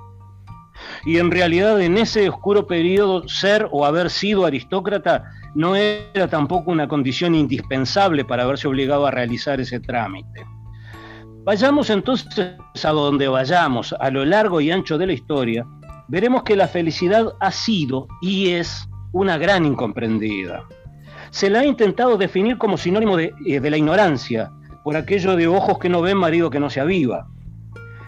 Y 1.05 1.19
en 1.19 1.29
realidad 1.29 1.79
en 1.79 1.99
ese 1.99 2.27
oscuro 2.27 2.65
periodo 2.65 3.27
ser 3.27 3.67
o 3.71 3.85
haber 3.85 4.09
sido 4.09 4.47
aristócrata 4.47 5.25
no 5.53 5.75
era 5.75 6.27
tampoco 6.27 6.71
una 6.71 6.87
condición 6.87 7.35
indispensable 7.35 8.25
para 8.25 8.45
haberse 8.45 8.67
obligado 8.67 9.05
a 9.05 9.11
realizar 9.11 9.61
ese 9.61 9.79
trámite. 9.79 10.43
Vayamos 11.49 11.89
entonces 11.89 12.57
a 12.83 12.89
donde 12.91 13.27
vayamos, 13.27 13.95
a 13.99 14.11
lo 14.11 14.23
largo 14.23 14.61
y 14.61 14.69
ancho 14.69 14.99
de 14.99 15.07
la 15.07 15.13
historia, 15.13 15.65
veremos 16.07 16.43
que 16.43 16.55
la 16.55 16.67
felicidad 16.67 17.33
ha 17.39 17.51
sido 17.51 18.07
y 18.21 18.49
es 18.51 18.87
una 19.13 19.35
gran 19.39 19.65
incomprendida. 19.65 20.63
Se 21.31 21.49
la 21.49 21.61
ha 21.61 21.65
intentado 21.65 22.17
definir 22.19 22.59
como 22.59 22.77
sinónimo 22.77 23.17
de, 23.17 23.33
eh, 23.47 23.59
de 23.59 23.69
la 23.71 23.77
ignorancia, 23.77 24.51
por 24.83 24.95
aquello 24.95 25.35
de 25.35 25.47
ojos 25.47 25.79
que 25.79 25.89
no 25.89 26.03
ven, 26.03 26.17
marido 26.17 26.51
que 26.51 26.59
no 26.59 26.69
se 26.69 26.81
aviva. 26.81 27.25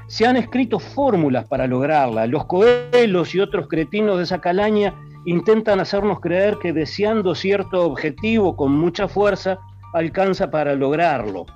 Se 0.06 0.28
han 0.28 0.38
escrito 0.38 0.78
fórmulas 0.78 1.48
para 1.48 1.66
lograrla. 1.66 2.28
Los 2.28 2.46
coelos 2.46 3.34
y 3.34 3.40
otros 3.40 3.68
cretinos 3.68 4.18
de 4.18 4.26
esa 4.26 4.40
calaña 4.40 4.94
intentan 5.26 5.80
hacernos 5.80 6.20
creer 6.20 6.60
que 6.62 6.74
deseando 6.74 7.34
cierto 7.34 7.88
objetivo 7.88 8.56
con 8.56 8.72
mucha 8.72 9.08
fuerza 9.08 9.58
alcanza 9.94 10.52
para 10.52 10.76
lograrlo 10.76 11.48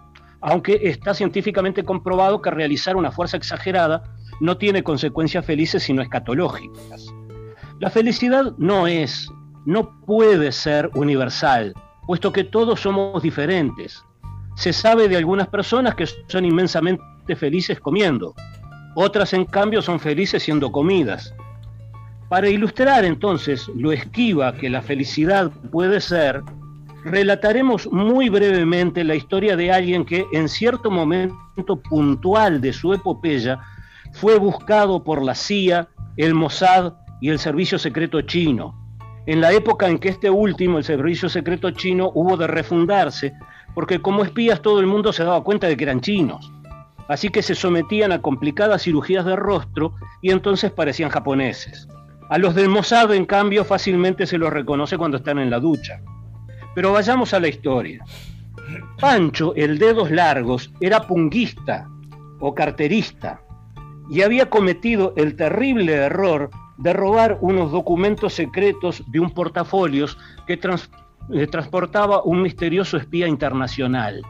aunque 0.46 0.80
está 0.84 1.16
científicamente 1.16 1.84
comprobado 1.84 2.40
que 2.40 2.52
realizar 2.52 2.96
una 2.96 3.12
fuerza 3.12 3.36
exagerada 3.36 4.04
no 4.40 4.58
tiene 4.58 4.84
consecuencias 4.84 5.44
felices 5.44 5.82
sino 5.82 6.04
escatológicas. 6.04 7.12
La 7.80 7.90
felicidad 7.90 8.54
no 8.60 8.86
es, 8.86 9.28
no 9.66 10.00
puede 10.06 10.52
ser 10.52 10.92
universal, 10.94 11.74
puesto 12.06 12.32
que 12.32 12.44
todos 12.44 12.80
somos 12.80 13.24
diferentes. 13.24 14.04
Se 14.56 14.72
sabe 14.72 15.08
de 15.08 15.18
algunas 15.18 15.48
personas 15.48 15.96
que 15.96 16.06
son 16.28 16.46
inmensamente 16.46 17.02
felices 17.36 17.80
comiendo, 17.80 18.36
otras 18.94 19.34
en 19.34 19.46
cambio 19.46 19.82
son 19.82 20.00
felices 20.00 20.44
siendo 20.44 20.72
comidas. 20.72 21.34
Para 22.30 22.50
ilustrar 22.50 23.04
entonces 23.04 23.68
lo 23.76 23.92
esquiva 23.92 24.54
que 24.54 24.70
la 24.70 24.84
felicidad 24.84 25.50
puede 25.72 26.00
ser, 26.02 26.44
relataremos 27.06 27.88
muy 27.92 28.30
brevemente 28.30 29.04
la 29.04 29.14
historia 29.14 29.56
de 29.56 29.72
alguien 29.72 30.06
que 30.06 30.26
en 30.34 30.50
cierto 30.50 30.90
momento 30.90 31.80
puntual 31.88 32.60
de 32.60 32.74
su 32.74 32.94
epopeya 32.94 33.60
fue 34.14 34.40
buscado 34.40 35.04
por 35.04 35.24
la 35.24 35.36
CIA, 35.36 35.88
el 36.18 36.34
Mossad 36.34 36.94
y 37.22 37.30
el 37.30 37.38
Servicio 37.38 37.78
Secreto 37.78 38.22
Chino. 38.22 38.74
En 39.28 39.40
la 39.40 39.52
época 39.52 39.88
en 39.88 40.00
que 40.00 40.10
este 40.10 40.32
último, 40.32 40.80
el 40.80 40.84
Servicio 40.84 41.30
Secreto 41.30 41.70
Chino, 41.72 42.12
hubo 42.16 42.38
de 42.38 42.48
refundarse, 42.48 43.34
porque 43.76 44.02
como 44.02 44.24
espías 44.24 44.62
todo 44.64 44.80
el 44.80 44.88
mundo 44.88 45.14
se 45.14 45.24
daba 45.24 45.44
cuenta 45.44 45.68
de 45.68 45.78
que 45.78 45.84
eran 45.84 46.02
chinos. 46.02 46.52
Así 47.08 47.30
que 47.30 47.44
se 47.44 47.54
sometían 47.54 48.14
a 48.14 48.22
complicadas 48.22 48.82
cirugías 48.82 49.26
de 49.26 49.36
rostro 49.36 49.94
y 50.24 50.32
entonces 50.32 50.72
parecían 50.72 51.12
japoneses. 51.12 51.88
A 52.30 52.40
los 52.40 52.56
del 52.56 52.70
Mossad, 52.70 53.14
en 53.14 53.26
cambio, 53.26 53.64
fácilmente 53.64 54.26
se 54.26 54.40
los 54.40 54.52
reconoce 54.52 54.98
cuando 54.98 55.18
están 55.18 55.38
en 55.38 55.52
la 55.52 55.60
ducha. 55.60 56.02
Pero 56.76 56.92
vayamos 56.92 57.34
a 57.34 57.40
la 57.40 57.48
historia. 57.48 58.06
Pancho, 59.00 59.56
el 59.56 59.80
dedos 59.80 60.12
largos, 60.12 60.72
era 60.80 61.08
punguista 61.08 61.90
o 62.40 62.54
carterista 62.54 63.42
y 64.10 64.22
había 64.22 64.50
cometido 64.50 65.14
el 65.18 65.36
terrible 65.36 65.94
error 65.94 66.50
de 66.78 66.94
robar 66.94 67.38
unos 67.42 67.72
documentos 67.72 68.34
secretos 68.34 69.04
de 69.08 69.20
un 69.20 69.32
portafolios 69.32 70.18
que 70.46 70.60
eh, 71.34 71.48
transportaba 71.48 72.22
un 72.24 72.42
misterioso 72.42 72.98
espía 72.98 73.28
internacional. 73.28 74.22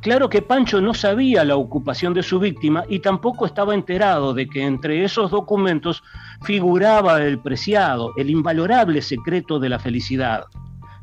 Claro 0.00 0.28
que 0.28 0.42
Pancho 0.42 0.80
no 0.80 0.92
sabía 0.92 1.44
la 1.44 1.56
ocupación 1.56 2.12
de 2.12 2.22
su 2.22 2.40
víctima 2.40 2.84
y 2.88 2.98
tampoco 2.98 3.46
estaba 3.46 3.74
enterado 3.74 4.34
de 4.34 4.48
que 4.48 4.64
entre 4.64 5.04
esos 5.04 5.30
documentos 5.30 6.02
figuraba 6.42 7.22
el 7.22 7.38
preciado, 7.38 8.12
el 8.16 8.30
invalorable 8.30 9.02
secreto 9.02 9.60
de 9.60 9.68
la 9.68 9.78
felicidad. 9.78 10.44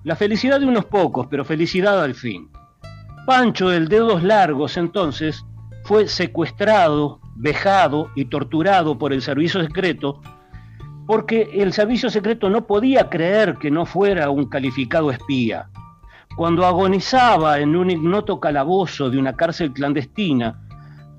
La 0.06 0.16
felicidad 0.16 0.60
de 0.60 0.68
unos 0.68 0.86
pocos, 0.86 1.28
pero 1.30 1.44
felicidad 1.44 2.02
al 2.02 2.14
fin. 2.14 2.50
Pancho, 3.26 3.74
el 3.74 3.88
dedos 3.90 4.22
largos, 4.22 4.78
entonces, 4.78 5.44
fue 5.84 6.08
secuestrado, 6.08 7.20
vejado 7.36 8.12
y 8.16 8.26
torturado 8.26 8.98
por 8.98 9.12
el 9.12 9.24
servicio 9.24 9.62
secreto 9.62 10.22
porque 11.08 11.50
el 11.54 11.74
servicio 11.74 12.10
secreto 12.10 12.50
no 12.50 12.66
podía 12.66 13.10
creer 13.10 13.58
que 13.58 13.72
no 13.72 13.86
fuera 13.86 14.30
un 14.30 14.46
calificado 14.46 15.12
espía. 15.12 15.70
Cuando 16.36 16.66
agonizaba 16.66 17.60
en 17.60 17.76
un 17.76 17.90
ignoto 17.90 18.40
calabozo 18.40 19.10
de 19.10 19.18
una 19.18 19.36
cárcel 19.36 19.72
clandestina, 19.72 20.62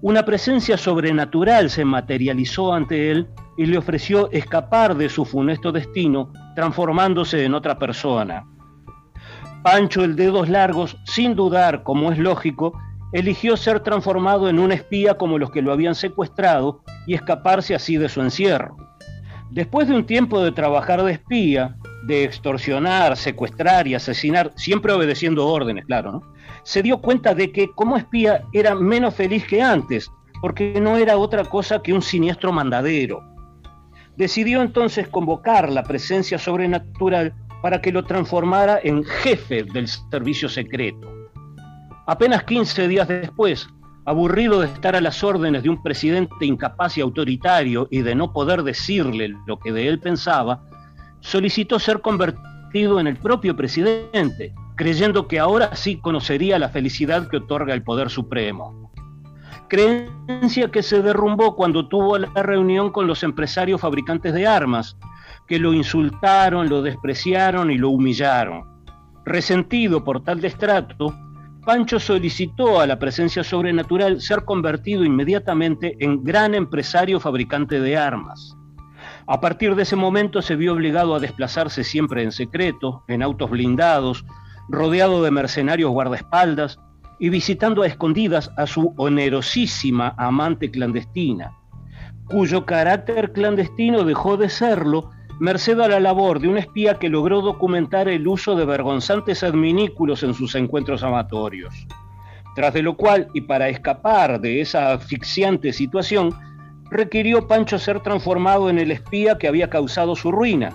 una 0.03 0.25
presencia 0.25 0.77
sobrenatural 0.77 1.71
se 1.71 1.85
materializó 1.85 2.73
ante 2.73 3.11
él 3.11 3.29
y 3.57 3.67
le 3.67 3.79
ofreció 3.79 4.31
escapar 4.31 4.97
de 4.97 5.09
su 5.09 5.25
funesto 5.25 5.73
destino, 5.73 6.33
transformándose 6.55 7.45
en 7.45 7.55
otra 7.55 7.79
persona. 7.79 8.45
Pancho 9.67 10.05
el 10.05 10.15
Dedos 10.15 10.49
Largos, 10.49 10.97
sin 11.03 11.35
dudar, 11.35 11.83
como 11.83 12.13
es 12.13 12.19
lógico, 12.19 12.81
eligió 13.13 13.57
ser 13.57 13.81
transformado 13.81 14.49
en 14.49 14.61
un 14.61 14.71
espía 14.71 15.15
como 15.15 15.39
los 15.39 15.51
que 15.51 15.61
lo 15.61 15.73
habían 15.73 15.97
secuestrado 15.97 16.83
y 17.05 17.15
escaparse 17.15 17.75
así 17.75 17.97
de 17.97 18.09
su 18.09 18.21
encierro. 18.21 18.77
Después 19.51 19.89
de 19.89 19.97
un 19.97 20.07
tiempo 20.07 20.41
de 20.41 20.53
trabajar 20.53 21.03
de 21.03 21.15
espía, 21.15 21.75
de 22.05 22.23
extorsionar, 22.23 23.17
secuestrar 23.17 23.89
y 23.89 23.97
asesinar, 23.97 24.53
siempre 24.55 24.93
obedeciendo 24.93 25.49
órdenes, 25.49 25.85
claro, 25.87 26.23
se 26.63 26.81
dio 26.81 26.99
cuenta 26.99 27.35
de 27.35 27.51
que 27.51 27.69
como 27.73 27.97
espía 27.97 28.45
era 28.53 28.77
menos 28.77 29.17
feliz 29.17 29.45
que 29.49 29.61
antes, 29.61 30.09
porque 30.41 30.81
no 30.81 30.97
era 30.97 31.17
otra 31.17 31.45
cosa 31.45 31.83
que 31.83 31.93
un 31.93 32.03
siniestro 32.03 32.53
mandadero. 32.53 33.21
Decidió 34.17 34.63
entonces 34.63 35.09
convocar 35.09 35.73
la 35.73 35.83
presencia 35.83 36.39
sobrenatural 36.39 37.35
para 37.67 37.83
que 37.83 37.91
lo 37.91 38.05
transformara 38.05 38.79
en 38.85 39.03
jefe 39.03 39.65
del 39.65 39.89
servicio 39.89 40.49
secreto. 40.49 41.13
Apenas 42.07 42.45
15 42.45 42.87
días 42.87 43.09
después, 43.09 43.69
aburrido 44.05 44.61
de 44.61 44.69
estar 44.69 44.95
a 44.95 45.01
las 45.01 45.25
órdenes 45.25 45.65
de 45.65 45.71
un 45.71 45.83
presidente 45.83 46.47
incapaz 46.47 46.97
y 46.97 47.01
autoritario 47.01 47.89
y 47.91 48.03
de 48.03 48.15
no 48.15 48.33
poder 48.33 48.63
decirle 48.63 49.35
lo 49.49 49.59
que 49.59 49.73
de 49.73 49.89
él 49.89 49.99
pensaba, 49.99 50.63
solicitó 51.19 51.81
ser 51.81 52.03
convertido 52.03 53.01
en 53.01 53.09
el 53.09 53.17
propio 53.17 53.57
presidente, 53.57 54.55
creyendo 54.77 55.27
que 55.27 55.41
ahora 55.41 55.75
sí 55.75 55.97
conocería 55.97 56.61
la 56.61 56.69
felicidad 56.69 57.29
que 57.29 57.39
otorga 57.39 57.75
el 57.75 57.83
poder 57.83 58.11
supremo. 58.11 58.93
Creencia 59.67 60.71
que 60.71 60.85
se 60.85 61.03
derrumbó 61.03 61.57
cuando 61.57 61.89
tuvo 61.89 62.17
la 62.17 62.29
reunión 62.45 62.93
con 62.93 63.09
los 63.09 63.25
empresarios 63.25 63.81
fabricantes 63.81 64.33
de 64.35 64.47
armas, 64.47 64.97
que 65.47 65.59
lo 65.59 65.73
insultaron, 65.73 66.69
lo 66.69 66.83
despreciaron 66.83 67.71
y 67.71 67.79
lo 67.79 67.91
humillaron. 67.91 68.65
Resentido 69.25 70.05
por 70.05 70.23
tal 70.23 70.41
destrato, 70.41 71.15
Pancho 71.65 71.99
solicitó 71.99 72.81
a 72.81 72.87
la 72.87 72.99
presencia 72.99 73.43
sobrenatural 73.43 74.21
ser 74.21 74.45
convertido 74.45 75.05
inmediatamente 75.05 75.97
en 75.99 76.23
gran 76.23 76.55
empresario 76.55 77.19
fabricante 77.19 77.81
de 77.81 77.97
armas. 77.97 78.57
A 79.27 79.41
partir 79.41 79.75
de 79.75 79.83
ese 79.83 79.97
momento 79.97 80.41
se 80.43 80.55
vio 80.55 80.75
obligado 80.75 81.15
a 81.15 81.19
desplazarse 81.19 81.83
siempre 81.83 82.23
en 82.23 82.31
secreto, 82.31 83.03
en 83.09 83.21
autos 83.21 83.51
blindados, 83.51 84.25
rodeado 84.69 85.25
de 85.25 85.33
mercenarios 85.33 85.91
guardaespaldas 85.91 86.79
y 87.19 87.31
visitando 87.31 87.83
a 87.83 87.89
escondidas 87.89 88.53
a 88.57 88.69
su 88.69 88.95
onerosísima 88.97 90.15
amante 90.17 90.71
clandestina, 90.71 91.53
cuyo 92.27 92.65
carácter 92.65 93.33
clandestino 93.33 94.05
dejó 94.05 94.37
de 94.37 94.49
serlo 94.49 95.11
merced 95.39 95.79
a 95.81 95.89
la 95.89 96.01
labor 96.01 96.41
de 96.41 96.49
un 96.49 96.57
espía 96.57 96.99
que 96.99 97.09
logró 97.09 97.43
documentar 97.43 98.09
el 98.09 98.27
uso 98.27 98.57
de 98.57 98.65
vergonzantes 98.65 99.43
adminículos 99.43 100.23
en 100.23 100.35
sus 100.35 100.55
encuentros 100.55 101.03
amatorios. 101.03 101.87
Tras 102.55 102.73
de 102.73 102.83
lo 102.83 102.97
cual, 102.97 103.29
y 103.35 103.43
para 103.43 103.69
escapar 103.69 104.41
de 104.41 104.63
esa 104.63 104.93
asfixiante 104.93 105.75
situación, 105.75 106.31
requirió 106.91 107.47
Pancho 107.47 107.79
ser 107.79 108.01
transformado 108.01 108.71
en 108.71 108.79
el 108.79 108.91
espía 108.91 109.37
que 109.37 109.49
había 109.49 109.69
causado 109.69 110.17
su 110.17 110.33
ruina, 110.33 110.73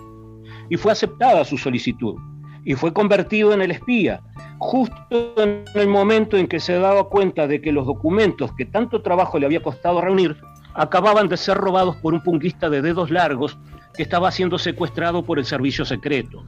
y 0.69 0.77
fue 0.77 0.91
aceptada 0.91 1.43
su 1.43 1.57
solicitud, 1.57 2.15
y 2.63 2.75
fue 2.75 2.93
convertido 2.93 3.53
en 3.53 3.63
el 3.63 3.71
espía, 3.71 4.21
justo 4.59 5.33
en 5.37 5.63
el 5.73 5.87
momento 5.87 6.37
en 6.37 6.47
que 6.47 6.59
se 6.59 6.77
daba 6.77 7.09
cuenta 7.09 7.47
de 7.47 7.61
que 7.61 7.71
los 7.71 7.87
documentos 7.87 8.51
que 8.55 8.65
tanto 8.65 9.01
trabajo 9.01 9.39
le 9.39 9.47
había 9.47 9.63
costado 9.63 10.01
reunir 10.01 10.37
acababan 10.75 11.27
de 11.27 11.37
ser 11.37 11.57
robados 11.57 11.95
por 11.97 12.13
un 12.13 12.21
punguista 12.21 12.69
de 12.69 12.81
dedos 12.81 13.09
largos 13.09 13.57
que 13.95 14.03
estaba 14.03 14.31
siendo 14.31 14.57
secuestrado 14.57 15.23
por 15.23 15.39
el 15.39 15.45
servicio 15.45 15.85
secreto. 15.85 16.45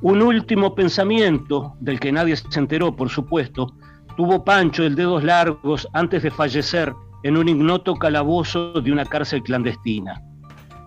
Un 0.00 0.22
último 0.22 0.74
pensamiento, 0.74 1.74
del 1.80 1.98
que 1.98 2.12
nadie 2.12 2.36
se 2.36 2.58
enteró, 2.58 2.94
por 2.94 3.08
supuesto, 3.08 3.74
tuvo 4.16 4.44
Pancho 4.44 4.84
el 4.84 4.94
dedos 4.94 5.24
largos 5.24 5.88
antes 5.92 6.22
de 6.22 6.30
fallecer 6.30 6.94
en 7.24 7.36
un 7.36 7.48
ignoto 7.48 7.94
calabozo 7.94 8.80
de 8.80 8.92
una 8.92 9.04
cárcel 9.04 9.42
clandestina. 9.42 10.22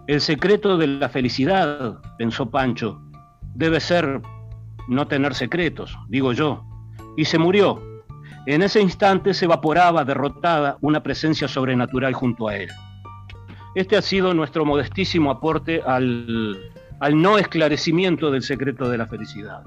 El 0.08 0.22
secreto 0.22 0.78
de 0.78 0.88
la 0.88 1.10
felicidad, 1.10 2.00
pensó 2.18 2.50
Pancho, 2.50 3.02
debe 3.54 3.80
ser 3.80 4.22
no 4.88 5.08
tener 5.08 5.36
secretos, 5.36 5.98
digo 6.08 6.34
yo. 6.34 6.66
Y 7.18 7.26
se 7.26 7.38
murió. 7.38 7.82
En 8.46 8.64
ese 8.64 8.82
instante 8.82 9.34
se 9.34 9.46
evaporaba 9.46 10.04
derrotada 10.04 10.78
una 10.82 11.04
presencia 11.04 11.48
sobrenatural 11.48 12.14
junto 12.14 12.48
a 12.48 12.56
él. 12.56 12.70
Este 13.74 13.96
ha 13.96 14.02
sido 14.02 14.34
nuestro 14.34 14.66
modestísimo 14.66 15.32
aporte 15.32 15.82
al, 15.82 16.60
no 17.14 17.38
esclarecimiento 17.38 18.30
del 18.30 18.44
secreto 18.44 18.90
de 18.90 18.98
la 18.98 19.08
felicidad. 19.08 19.64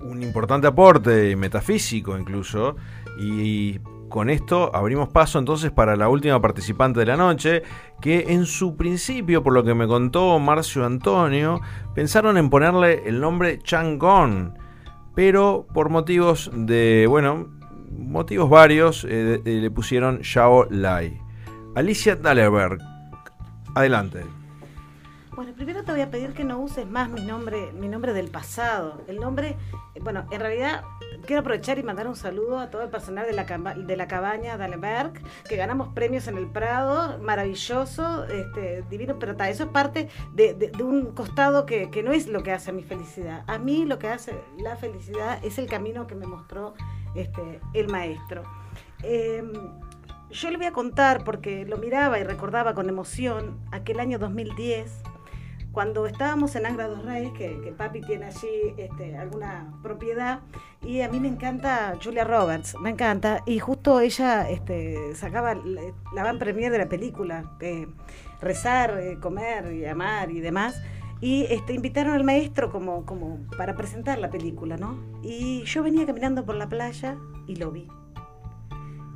Un 0.00 0.22
importante 0.22 0.66
aporte 0.66 1.36
metafísico 1.36 2.16
incluso, 2.16 2.76
y 3.18 3.78
con 4.08 4.30
esto 4.30 4.74
abrimos 4.74 5.10
paso 5.10 5.38
entonces 5.38 5.72
para 5.72 5.94
la 5.94 6.08
última 6.08 6.40
participante 6.40 7.00
de 7.00 7.06
la 7.06 7.18
noche, 7.18 7.62
que 8.00 8.26
en 8.28 8.46
su 8.46 8.76
principio, 8.76 9.42
por 9.42 9.52
lo 9.52 9.62
que 9.62 9.74
me 9.74 9.86
contó 9.86 10.38
Marcio 10.38 10.86
Antonio, 10.86 11.60
pensaron 11.94 12.38
en 12.38 12.48
ponerle 12.48 13.02
el 13.04 13.20
nombre 13.20 13.58
Chang'on, 13.58 14.58
pero 15.14 15.66
por 15.74 15.90
motivos 15.90 16.50
de, 16.54 17.06
bueno, 17.08 17.48
motivos 17.90 18.48
varios, 18.48 19.04
eh, 19.04 19.42
eh, 19.44 19.60
le 19.60 19.70
pusieron 19.70 20.22
Xiao 20.22 20.66
Lai. 20.70 21.25
Alicia 21.76 22.16
Dalleberg, 22.16 22.78
adelante. 23.74 24.24
Bueno, 25.34 25.52
primero 25.52 25.84
te 25.84 25.92
voy 25.92 26.00
a 26.00 26.10
pedir 26.10 26.32
que 26.32 26.42
no 26.42 26.58
uses 26.58 26.86
más 26.86 27.10
mi 27.10 27.20
nombre, 27.20 27.70
mi 27.72 27.86
nombre 27.86 28.14
del 28.14 28.30
pasado. 28.30 29.02
El 29.08 29.20
nombre, 29.20 29.56
bueno, 30.00 30.24
en 30.30 30.40
realidad 30.40 30.84
quiero 31.26 31.40
aprovechar 31.40 31.78
y 31.78 31.82
mandar 31.82 32.08
un 32.08 32.16
saludo 32.16 32.58
a 32.58 32.70
todo 32.70 32.80
el 32.80 32.88
personal 32.88 33.26
de 33.26 33.34
la, 33.34 33.44
de 33.74 33.94
la 33.94 34.08
cabaña 34.08 34.56
Dalleberg, 34.56 35.20
que 35.46 35.56
ganamos 35.56 35.88
premios 35.88 36.28
en 36.28 36.38
el 36.38 36.46
Prado, 36.46 37.18
maravilloso, 37.18 38.24
este, 38.24 38.82
divino, 38.88 39.18
pero 39.18 39.36
eso 39.44 39.64
es 39.64 39.68
parte 39.68 40.08
de, 40.32 40.72
un 40.82 41.12
costado 41.12 41.66
que, 41.66 41.90
no 42.02 42.12
es 42.12 42.26
lo 42.26 42.42
que 42.42 42.52
hace 42.52 42.72
mi 42.72 42.84
felicidad. 42.84 43.44
A 43.48 43.58
mí 43.58 43.84
lo 43.84 43.98
que 43.98 44.08
hace 44.08 44.32
la 44.56 44.76
felicidad 44.76 45.44
es 45.44 45.58
el 45.58 45.66
camino 45.66 46.06
que 46.06 46.14
me 46.14 46.26
mostró 46.26 46.72
este, 47.14 47.60
el 47.74 47.88
maestro. 47.88 48.44
Em, 49.02 49.52
yo 50.30 50.50
le 50.50 50.56
voy 50.56 50.66
a 50.66 50.72
contar, 50.72 51.24
porque 51.24 51.64
lo 51.64 51.76
miraba 51.78 52.18
y 52.18 52.24
recordaba 52.24 52.74
con 52.74 52.88
emoción, 52.88 53.58
aquel 53.70 54.00
año 54.00 54.18
2010, 54.18 54.90
cuando 55.72 56.06
estábamos 56.06 56.56
en 56.56 56.64
Angra 56.64 56.88
dos 56.88 57.04
Reyes, 57.04 57.32
que, 57.34 57.74
papi 57.76 58.00
tiene 58.00 58.26
allí 58.26 58.74
este, 58.78 59.16
alguna 59.18 59.74
propiedad, 59.82 60.40
y 60.82 61.02
a 61.02 61.08
mí 61.08 61.20
me 61.20 61.28
encanta 61.28 61.98
Julia 62.02 62.24
Roberts, 62.24 62.74
me 62.80 62.90
encanta, 62.90 63.42
y 63.44 63.58
justo 63.58 64.00
ella 64.00 64.48
este, 64.48 65.14
sacaba 65.14 65.54
la 65.54 66.22
van 66.22 66.38
premier 66.38 66.72
de 66.72 66.78
la 66.78 66.88
película, 66.88 67.56
rezar, 68.40 68.98
eh, 68.98 69.18
comer 69.20 69.72
y 69.74 69.84
amar 69.84 70.30
y 70.30 70.40
demás, 70.40 70.80
y 71.20 71.44
este, 71.50 71.74
invitaron 71.74 72.14
al 72.14 72.24
maestro 72.24 72.70
como, 72.70 73.04
como 73.06 73.40
para 73.56 73.74
presentar 73.74 74.18
la 74.18 74.30
película, 74.30 74.76
¿no? 74.76 74.98
Y 75.22 75.62
yo 75.64 75.82
venía 75.82 76.06
caminando 76.06 76.44
por 76.44 76.54
la 76.54 76.68
playa 76.68 77.16
y 77.46 77.56
lo 77.56 77.70
vi. 77.70 77.88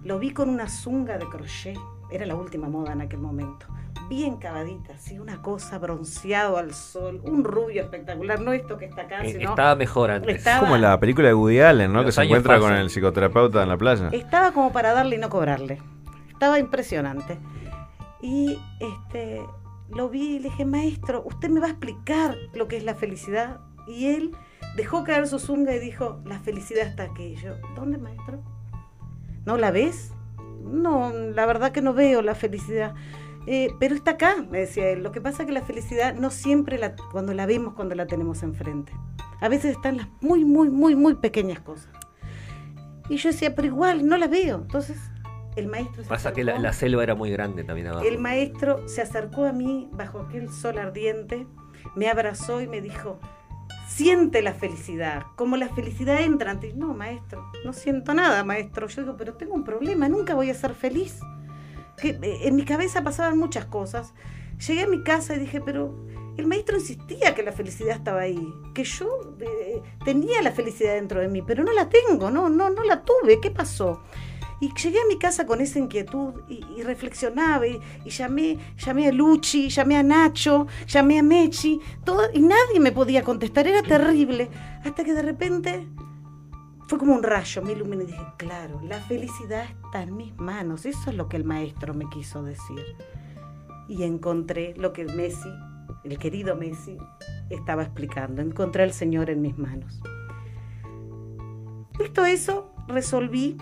Lo 0.05 0.19
vi 0.19 0.31
con 0.31 0.49
una 0.49 0.69
zunga 0.69 1.19
de 1.19 1.27
crochet, 1.27 1.79
era 2.11 2.27
la 2.27 2.35
última 2.35 2.69
moda 2.69 2.93
en 2.93 3.03
aquel 3.03 3.21
momento. 3.21 3.67
Bien 4.09 4.37
cavadita, 4.39 4.95
así 4.95 5.19
una 5.19 5.41
cosa 5.41 5.79
bronceado 5.79 6.57
al 6.57 6.75
sol, 6.75 7.21
un 7.23 7.45
rubio 7.45 7.83
espectacular, 7.83 8.41
no 8.41 8.53
esto 8.53 8.77
que 8.77 8.87
está 8.87 9.03
acá, 9.03 9.23
eh, 9.23 9.33
sino. 9.33 9.51
Estaba 9.51 9.77
mejor 9.77 10.11
antes. 10.11 10.45
como 10.59 10.77
la 10.77 10.99
película 10.99 11.29
de 11.29 11.35
Woody 11.35 11.61
Allen, 11.61 11.93
¿no? 11.93 12.05
Que 12.05 12.13
se 12.13 12.23
encuentra 12.23 12.59
con 12.59 12.73
el 12.73 12.91
psicoterapeuta 12.91 13.63
en 13.63 13.69
la 13.69 13.77
playa. 13.77 14.09
Estaba 14.13 14.53
como 14.53 14.73
para 14.73 14.93
darle 14.93 15.17
y 15.17 15.19
no 15.19 15.29
cobrarle. 15.29 15.81
Estaba 16.31 16.59
impresionante. 16.59 17.39
Y 18.23 18.59
este 18.81 19.43
lo 19.91 20.09
vi 20.09 20.37
y 20.37 20.39
le 20.39 20.51
dije, 20.51 20.65
maestro, 20.65 21.23
usted 21.27 21.49
me 21.51 21.61
va 21.61 21.67
a 21.67 21.71
explicar 21.71 22.37
lo 22.55 22.69
que 22.69 22.77
es 22.77 22.85
la 22.85 22.95
felicidad. 22.95 23.61
Y 23.87 24.07
él 24.07 24.37
dejó 24.77 25.05
caer 25.05 25.27
su 25.27 25.39
zunga 25.39 25.75
y 25.75 25.79
dijo, 25.79 26.21
la 26.25 26.39
felicidad 26.39 26.87
está 26.87 27.05
aquí. 27.05 27.25
Y 27.25 27.37
yo, 27.37 27.55
¿dónde, 27.75 27.99
maestro? 27.99 28.43
¿No 29.47 29.57
la 29.57 29.71
ves? 29.71 30.13
No, 30.63 31.13
la 31.13 31.47
verdad 31.47 31.73
que 31.73 31.83
no 31.83 31.95
veo 31.95 32.23
la 32.23 32.35
felicidad. 32.35 32.95
Eh, 33.47 33.71
pero 33.81 33.95
está 33.95 34.13
acá, 34.13 34.45
me 34.51 34.61
decía 34.61 34.91
él. 34.91 35.03
Lo 35.03 35.13
que 35.13 35.21
pasa 35.21 35.43
es 35.43 35.47
que 35.47 35.53
la 35.53 35.63
felicidad 35.63 36.15
no 36.15 36.31
siempre 36.31 36.79
la, 36.79 36.95
cuando 37.11 37.35
la 37.35 37.47
vemos, 37.47 37.75
cuando 37.75 37.95
la 37.95 38.07
tenemos 38.07 38.43
enfrente. 38.43 38.93
A 39.41 39.49
veces 39.49 39.77
están 39.77 39.97
las 39.97 40.09
muy, 40.21 40.45
muy, 40.45 40.69
muy, 40.69 40.95
muy 40.95 41.15
pequeñas 41.15 41.61
cosas. 41.61 41.91
Y 43.09 43.17
yo 43.17 43.31
decía, 43.31 43.55
pero 43.55 43.67
igual, 43.67 44.07
no 44.07 44.17
la 44.19 44.29
veo. 44.29 44.57
Entonces, 44.57 44.99
el 45.57 45.67
maestro... 45.67 46.05
pasa 46.05 46.33
que 46.33 46.45
la, 46.45 46.73
selva 46.73 47.03
era 47.03 47.15
muy 47.15 47.31
grande 47.31 47.65
también 47.65 47.89
abajo. 47.89 48.05
El 48.05 48.19
maestro 48.19 48.87
se 48.87 49.03
acercó 49.03 49.45
a 49.45 49.53
mí 49.53 49.89
bajo 49.93 50.21
aquel 50.21 50.49
sol 50.51 50.79
ardiente, 50.79 51.47
me 51.97 52.09
abrazó 52.09 52.61
y 52.61 52.69
me 52.69 52.81
dijo, 52.81 53.19
siente 53.91 54.41
la 54.41 54.55
felicidad, 54.55 55.27
como 55.35 55.57
la 55.57 55.69
felicidad 55.69 56.21
entra 56.21 56.53
ante 56.53 56.73
no, 56.75 56.95
maestro, 56.95 57.51
no 57.65 57.73
siento 57.73 58.15
nada, 58.15 58.45
maestro. 58.45 58.87
Yo 58.87 59.03
digo, 59.03 59.17
pero 59.17 59.35
tengo 59.35 59.55
un 59.55 59.65
problema, 59.65 60.09
nunca 60.09 60.35
voy 60.35 60.49
a 60.49 60.55
ser 60.55 60.75
feliz. 60.75 61.19
Que, 61.97 62.11
eh, 62.11 62.41
en 62.43 62.57
mi 62.57 62.65
cabeza 62.65 63.03
pasaban 63.03 63.37
muchas 63.37 63.67
cosas. 63.67 64.15
Llegué 64.67 64.83
a 64.83 64.87
mi 64.87 65.03
casa 65.03 65.35
y 65.35 65.41
dije, 65.41 65.61
pero 65.61 66.07
el 66.37 66.47
maestro 66.47 66.77
insistía 66.77 67.35
que 67.35 67.43
la 67.43 67.53
felicidad 67.53 67.97
estaba 67.97 68.21
ahí, 68.21 68.55
que 68.75 68.85
yo 68.85 69.35
eh, 69.41 69.83
tenía 70.05 70.41
la 70.41 70.53
felicidad 70.53 70.95
dentro 70.95 71.21
de 71.21 71.29
mí, 71.29 71.43
pero 71.43 71.65
no 71.65 71.73
la 71.73 71.89
tengo, 71.89 72.31
no, 72.31 72.49
no, 72.49 72.71
no 72.71 72.85
la 72.85 73.03
tuve. 73.03 73.41
¿Qué 73.41 73.51
pasó? 73.51 74.03
Y 74.61 74.75
llegué 74.75 74.99
a 75.01 75.09
mi 75.09 75.19
casa 75.19 75.47
con 75.47 75.63
esa 75.63 75.79
inquietud 75.79 76.35
y, 76.49 76.83
reflexionaba 76.83 77.67
y, 77.67 77.81
llamé, 78.05 78.59
llamé 78.77 79.09
a 79.09 79.13
Luchi, 79.13 79.71
llamé 79.71 79.97
a 79.97 80.03
Nacho, 80.03 80.67
llamé 80.87 81.19
a 81.19 81.23
Mechi, 81.23 81.81
todo, 82.05 82.25
y 82.35 82.41
nadie 82.41 82.79
me 82.79 82.93
podía 82.93 83.23
contestar, 83.23 83.67
era 83.67 83.83
terrible. 83.83 84.51
Hasta 84.85 85.03
que 85.03 85.15
de 85.15 85.23
repente 85.23 85.87
fue 86.89 86.99
como 86.99 87.15
un 87.15 87.23
rayo, 87.23 87.63
me 87.63 87.73
iluminé 87.73 88.03
y 88.03 88.07
dije, 88.09 88.27
claro, 88.37 88.81
la 88.83 89.01
felicidad 89.01 89.65
está 89.85 90.03
en 90.03 90.17
mis 90.17 90.37
manos, 90.37 90.85
eso 90.85 91.09
es 91.09 91.17
lo 91.17 91.29
que 91.29 91.39
el 91.39 91.45
maestro 91.45 91.95
me 91.95 92.09
quiso 92.11 92.43
decir. 92.43 92.85
Y 93.89 94.03
encontré 94.03 94.75
lo 94.77 94.93
que 94.93 95.07
Messi, 95.07 95.49
el 96.05 96.19
querido 96.19 96.55
Messi, 96.55 96.99
estaba 97.49 97.85
explicando, 97.85 98.43
encontré 98.43 98.83
al 98.83 98.93
Señor 98.93 99.31
en 99.31 99.41
mis 99.41 99.57
manos. 99.57 100.03
Visto 101.99 102.25
eso, 102.27 102.75
resolví 102.89 103.57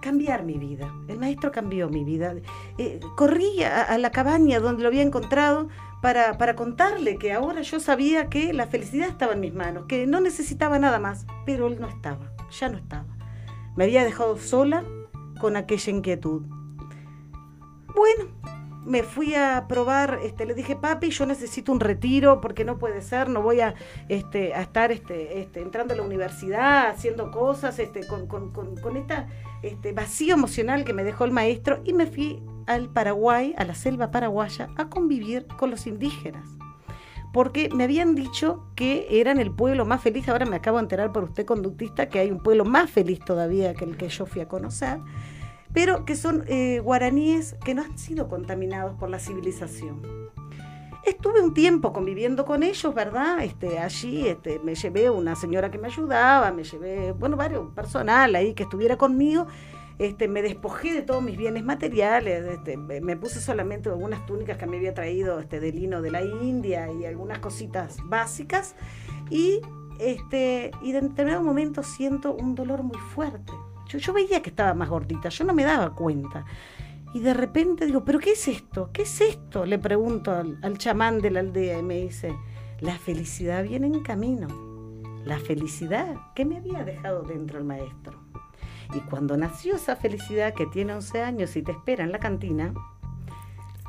cambiar 0.00 0.44
mi 0.44 0.54
vida. 0.54 0.92
El 1.08 1.18
maestro 1.18 1.52
cambió 1.52 1.88
mi 1.88 2.04
vida. 2.04 2.34
Eh, 2.78 3.00
corrí 3.16 3.62
a, 3.62 3.96
la 3.98 4.10
cabaña 4.10 4.60
donde 4.60 4.82
lo 4.82 4.88
había 4.88 5.02
encontrado 5.02 5.68
para, 6.00 6.38
para, 6.38 6.54
contarle 6.54 7.16
que 7.16 7.32
ahora 7.32 7.62
yo 7.62 7.80
sabía 7.80 8.28
que 8.28 8.52
la 8.52 8.66
felicidad 8.66 9.08
estaba 9.08 9.32
en 9.32 9.40
mis 9.40 9.54
manos, 9.54 9.86
que 9.86 10.06
no 10.06 10.20
necesitaba 10.20 10.78
nada 10.78 10.98
más, 10.98 11.26
pero 11.44 11.66
él 11.66 11.80
no 11.80 11.88
estaba, 11.88 12.32
ya 12.50 12.68
no 12.68 12.78
estaba. 12.78 13.06
Me 13.76 13.84
había 13.84 14.04
dejado 14.04 14.36
sola 14.36 14.84
con 15.40 15.56
aquella 15.56 15.92
inquietud. 15.92 16.42
Bueno, 17.94 18.30
me 18.88 19.02
fui 19.02 19.34
a 19.34 19.66
probar, 19.68 20.18
este, 20.22 20.46
le 20.46 20.54
dije, 20.54 20.74
papi, 20.74 21.10
yo 21.10 21.26
necesito 21.26 21.70
un 21.70 21.80
retiro 21.80 22.40
porque 22.40 22.64
no 22.64 22.78
puede 22.78 23.02
ser, 23.02 23.28
no 23.28 23.42
voy 23.42 23.60
a, 23.60 23.74
este, 24.08 24.54
a 24.54 24.62
estar 24.62 24.90
este, 24.90 25.40
este, 25.40 25.60
entrando 25.60 25.94
a 25.94 25.96
la 25.96 26.02
universidad, 26.02 26.88
haciendo 26.88 27.30
cosas 27.30 27.78
este, 27.78 28.06
con, 28.06 28.26
con, 28.26 28.50
con, 28.50 28.76
con 28.76 28.96
esta 28.96 29.28
este, 29.62 29.92
vacío 29.92 30.34
emocional 30.34 30.84
que 30.84 30.94
me 30.94 31.04
dejó 31.04 31.24
el 31.24 31.32
maestro 31.32 31.80
y 31.84 31.92
me 31.92 32.06
fui 32.06 32.42
al 32.66 32.88
Paraguay, 32.88 33.54
a 33.58 33.64
la 33.64 33.74
selva 33.74 34.10
paraguaya, 34.10 34.68
a 34.76 34.88
convivir 34.88 35.46
con 35.58 35.70
los 35.70 35.86
indígenas. 35.86 36.48
Porque 37.32 37.68
me 37.68 37.84
habían 37.84 38.14
dicho 38.14 38.64
que 38.74 39.06
eran 39.20 39.38
el 39.38 39.50
pueblo 39.50 39.84
más 39.84 40.00
feliz, 40.00 40.28
ahora 40.28 40.46
me 40.46 40.56
acabo 40.56 40.78
de 40.78 40.84
enterar 40.84 41.12
por 41.12 41.24
usted 41.24 41.44
conductista 41.44 42.08
que 42.08 42.20
hay 42.20 42.30
un 42.30 42.42
pueblo 42.42 42.64
más 42.64 42.90
feliz 42.90 43.20
todavía 43.20 43.74
que 43.74 43.84
el 43.84 43.98
que 43.98 44.08
yo 44.08 44.24
fui 44.24 44.40
a 44.40 44.48
conocer, 44.48 44.98
pero 45.72 46.04
que 46.04 46.16
son 46.16 46.44
eh, 46.48 46.80
guaraníes 46.80 47.56
que 47.64 47.74
no 47.74 47.82
han 47.82 47.98
sido 47.98 48.28
contaminados 48.28 48.94
por 48.98 49.10
la 49.10 49.18
civilización. 49.18 50.02
Estuve 51.04 51.40
un 51.40 51.54
tiempo 51.54 51.92
conviviendo 51.92 52.44
con 52.44 52.62
ellos, 52.62 52.94
¿verdad? 52.94 53.42
Este, 53.42 53.78
allí 53.78 54.26
este, 54.26 54.58
me 54.58 54.74
llevé 54.74 55.08
una 55.08 55.36
señora 55.36 55.70
que 55.70 55.78
me 55.78 55.86
ayudaba, 55.86 56.52
me 56.52 56.64
llevé, 56.64 57.12
bueno, 57.12 57.36
varios 57.36 57.70
personal 57.72 58.34
ahí 58.34 58.52
que 58.52 58.64
estuviera 58.64 58.96
conmigo. 58.98 59.46
Este, 59.98 60.28
me 60.28 60.42
despojé 60.42 60.92
de 60.92 61.02
todos 61.02 61.22
mis 61.22 61.36
bienes 61.36 61.64
materiales, 61.64 62.46
este, 62.46 62.76
me 62.76 63.16
puse 63.16 63.40
solamente 63.40 63.88
algunas 63.88 64.26
túnicas 64.26 64.56
que 64.56 64.66
me 64.66 64.76
había 64.76 64.94
traído 64.94 65.40
este, 65.40 65.58
de 65.58 65.72
lino 65.72 66.02
de 66.02 66.10
la 66.10 66.22
India 66.22 66.88
y 66.92 67.04
algunas 67.04 67.38
cositas 67.38 67.96
básicas. 68.04 68.76
Y, 69.30 69.60
este, 69.98 70.70
y 70.82 70.92
de 70.92 71.00
determinado 71.00 71.42
momento 71.42 71.82
siento 71.82 72.34
un 72.34 72.54
dolor 72.54 72.82
muy 72.82 72.98
fuerte. 73.14 73.52
Yo, 73.88 73.98
yo 73.98 74.12
veía 74.12 74.42
que 74.42 74.50
estaba 74.50 74.74
más 74.74 74.88
gordita, 74.88 75.28
yo 75.28 75.44
no 75.44 75.54
me 75.54 75.64
daba 75.64 75.94
cuenta. 75.94 76.44
Y 77.14 77.20
de 77.20 77.32
repente 77.32 77.86
digo, 77.86 78.04
¿pero 78.04 78.18
qué 78.18 78.32
es 78.32 78.48
esto? 78.48 78.90
¿Qué 78.92 79.02
es 79.02 79.20
esto? 79.20 79.64
Le 79.64 79.78
pregunto 79.78 80.30
al, 80.32 80.78
chamán 80.78 81.20
de 81.20 81.30
la 81.30 81.40
aldea 81.40 81.78
y 81.78 81.82
me 81.82 82.02
dice, 82.02 82.36
la 82.80 82.98
felicidad 82.98 83.64
viene 83.64 83.86
en 83.86 84.02
camino. 84.02 84.48
La 85.24 85.38
felicidad 85.38 86.16
que 86.34 86.44
me 86.44 86.58
había 86.58 86.84
dejado 86.84 87.22
dentro 87.22 87.58
el 87.58 87.64
maestro. 87.64 88.18
Y 88.94 89.00
cuando 89.00 89.36
nació 89.36 89.76
esa 89.76 89.96
felicidad 89.96 90.54
que 90.54 90.66
tiene 90.66 90.94
11 90.94 91.22
años 91.22 91.56
y 91.56 91.62
te 91.62 91.72
espera 91.72 92.04
en 92.04 92.12
la 92.12 92.18
cantina, 92.18 92.72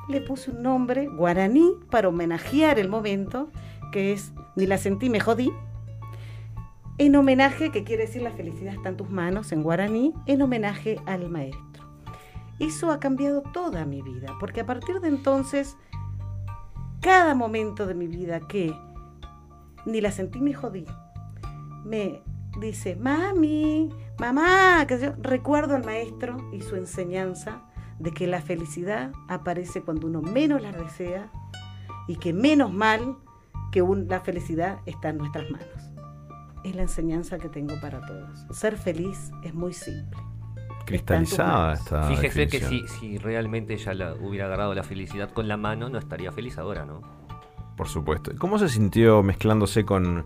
le 0.07 0.21
puse 0.21 0.51
un 0.51 0.63
nombre 0.63 1.07
guaraní 1.07 1.73
para 1.91 2.09
homenajear 2.09 2.79
el 2.79 2.89
momento, 2.89 3.49
que 3.91 4.13
es 4.13 4.33
Ni 4.55 4.65
la 4.65 4.77
sentí, 4.77 5.09
me 5.09 5.19
jodí. 5.19 5.51
En 6.99 7.15
homenaje, 7.15 7.71
que 7.71 7.85
quiere 7.85 8.07
decir 8.07 8.21
la 8.21 8.33
felicidad 8.33 8.73
está 8.73 8.89
en 8.89 8.97
tus 8.97 9.09
manos, 9.09 9.53
en 9.53 9.63
guaraní, 9.63 10.13
en 10.25 10.41
homenaje 10.41 10.99
al 11.05 11.29
maestro. 11.29 11.85
Eso 12.59 12.91
ha 12.91 12.99
cambiado 12.99 13.41
toda 13.41 13.85
mi 13.85 14.01
vida, 14.01 14.35
porque 14.37 14.59
a 14.59 14.65
partir 14.65 14.99
de 14.99 15.07
entonces, 15.07 15.77
cada 16.99 17.35
momento 17.35 17.87
de 17.87 17.93
mi 17.93 18.07
vida 18.07 18.41
que 18.41 18.75
ni 19.85 20.01
la 20.01 20.11
sentí 20.11 20.41
me 20.41 20.53
jodí, 20.53 20.85
me 21.85 22.21
dice, 22.59 22.97
mami, 22.97 23.87
mamá, 24.19 24.85
que 24.85 24.99
yo 24.99 25.13
recuerdo 25.21 25.77
al 25.77 25.85
maestro 25.85 26.35
y 26.51 26.59
su 26.59 26.75
enseñanza 26.75 27.61
de 27.99 28.11
que 28.11 28.27
la 28.27 28.41
felicidad 28.41 29.13
aparece 29.29 29.83
cuando 29.83 30.07
uno 30.07 30.21
menos 30.21 30.61
la 30.61 30.73
desea 30.73 31.31
y 32.09 32.17
que 32.17 32.33
menos 32.33 32.73
mal 32.73 33.15
que 33.71 33.81
la 33.81 34.19
felicidad 34.19 34.79
está 34.85 35.11
en 35.11 35.19
nuestras 35.19 35.49
manos. 35.49 35.78
Es 36.63 36.75
la 36.75 36.83
enseñanza 36.83 37.37
que 37.37 37.49
tengo 37.49 37.79
para 37.79 38.01
todos. 38.05 38.45
Ser 38.51 38.77
feliz 38.77 39.31
es 39.43 39.53
muy 39.53 39.73
simple 39.73 40.19
cristalizada 40.89 41.73
esta 41.73 42.03
Fíjese 42.03 42.47
que 42.47 42.59
si, 42.61 42.87
si 42.87 43.17
realmente 43.19 43.73
ella 43.73 43.93
la, 43.93 44.13
hubiera 44.15 44.45
agarrado 44.45 44.73
la 44.73 44.83
felicidad 44.83 45.29
con 45.29 45.47
la 45.47 45.55
mano, 45.55 45.87
no 45.89 45.99
estaría 45.99 46.31
feliz 46.31 46.57
ahora, 46.57 46.85
¿no? 46.85 47.01
Por 47.77 47.87
supuesto. 47.87 48.31
¿Cómo 48.37 48.59
se 48.59 48.67
sintió 48.67 49.23
mezclándose 49.23 49.85
con, 49.85 50.25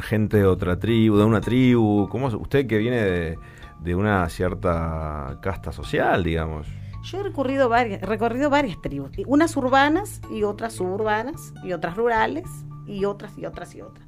gente 0.00 0.38
de 0.38 0.46
otra 0.46 0.78
tribu, 0.78 1.18
de 1.18 1.24
una 1.24 1.40
tribu? 1.40 2.08
¿Cómo, 2.08 2.28
usted 2.28 2.66
que 2.66 2.78
viene 2.78 3.36
de, 3.82 3.94
una 3.94 4.26
cierta 4.30 5.38
casta 5.42 5.72
social, 5.72 6.24
digamos? 6.24 6.66
Yo 7.02 7.20
he 7.20 7.22
recorrido 7.22 7.68
varias, 7.68 8.00
recorrido 8.00 8.48
varias 8.48 8.80
tribus, 8.80 9.10
unas 9.26 9.56
urbanas 9.56 10.22
y 10.30 10.42
otras 10.44 10.72
suburbanas 10.72 11.52
y 11.62 11.72
otras 11.72 11.96
rurales 11.96 12.46
y 12.86 13.04
otras 13.04 13.36
y 13.36 13.44
otras 13.44 13.74
y 13.74 13.82
otras. 13.82 14.06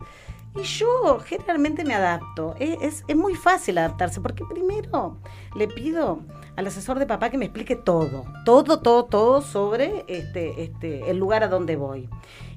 Y 0.57 0.63
yo 0.63 1.21
generalmente 1.25 1.85
me 1.85 1.95
adapto. 1.95 2.55
Es, 2.59 3.05
muy 3.15 3.35
fácil 3.35 3.79
adaptarse 3.79 4.21
porque 4.21 4.45
primero 4.45 5.19
le 5.57 5.69
pido 5.69 6.21
al 6.57 6.67
asesor 6.67 6.99
de 6.99 7.07
papá 7.07 7.31
que 7.31 7.39
me 7.39 7.45
explique 7.45 7.77
todo, 7.77 8.25
todo, 8.45 8.81
todo, 8.81 9.05
todo 9.05 9.43
sobre 9.43 10.05
este, 10.09 10.63
este, 10.63 11.11
el 11.11 11.19
lugar 11.19 11.45
a 11.45 11.49
donde 11.49 11.77
voy. 11.77 12.09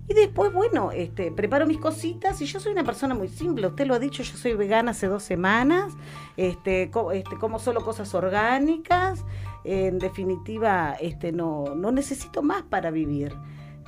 Y 0.08 0.14
después, 0.14 0.52
bueno, 0.52 0.92
este, 0.92 1.32
preparo 1.32 1.66
mis 1.66 1.78
cositas 1.78 2.42
y 2.42 2.46
yo 2.46 2.60
soy 2.60 2.74
una 2.74 2.84
persona 2.84 3.14
muy 3.14 3.28
simple. 3.28 3.68
Usted 3.68 3.86
lo 3.86 3.94
ha 3.94 4.00
dicho, 4.00 4.24
yo 4.24 4.36
soy 4.36 4.54
vegana 4.56 4.92
hace 4.92 5.08
dos 5.08 5.24
semanas, 5.24 5.94
este, 6.38 6.92
este, 7.14 7.38
como 7.40 7.60
solo 7.60 7.82
cosas 7.84 8.14
orgánicas. 8.14 9.24
En 9.64 10.00
definitiva, 10.00 10.98
este, 11.00 11.32
no, 11.32 11.76
no 11.76 11.92
necesito 11.92 12.42
más 12.42 12.64
para 12.64 12.92
vivir 12.92 13.38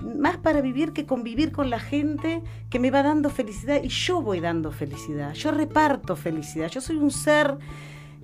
más 0.04 0.38
para 0.38 0.62
vivir 0.62 0.94
que 0.94 1.06
convivir 1.06 1.52
con 1.52 1.70
la 1.70 1.80
gente 1.80 2.42
que 2.70 2.80
me 2.80 2.92
va 2.92 3.04
dando 3.04 3.30
felicidad 3.30 3.82
y 3.82 3.90
yo 3.90 4.22
voy 4.22 4.40
dando 4.40 4.72
felicidad, 4.72 5.34
yo 5.34 5.52
reparto 5.52 6.16
felicidad, 6.16 6.70
yo 6.70 6.82
soy 6.82 6.98
un 6.98 7.12
ser 7.12 7.58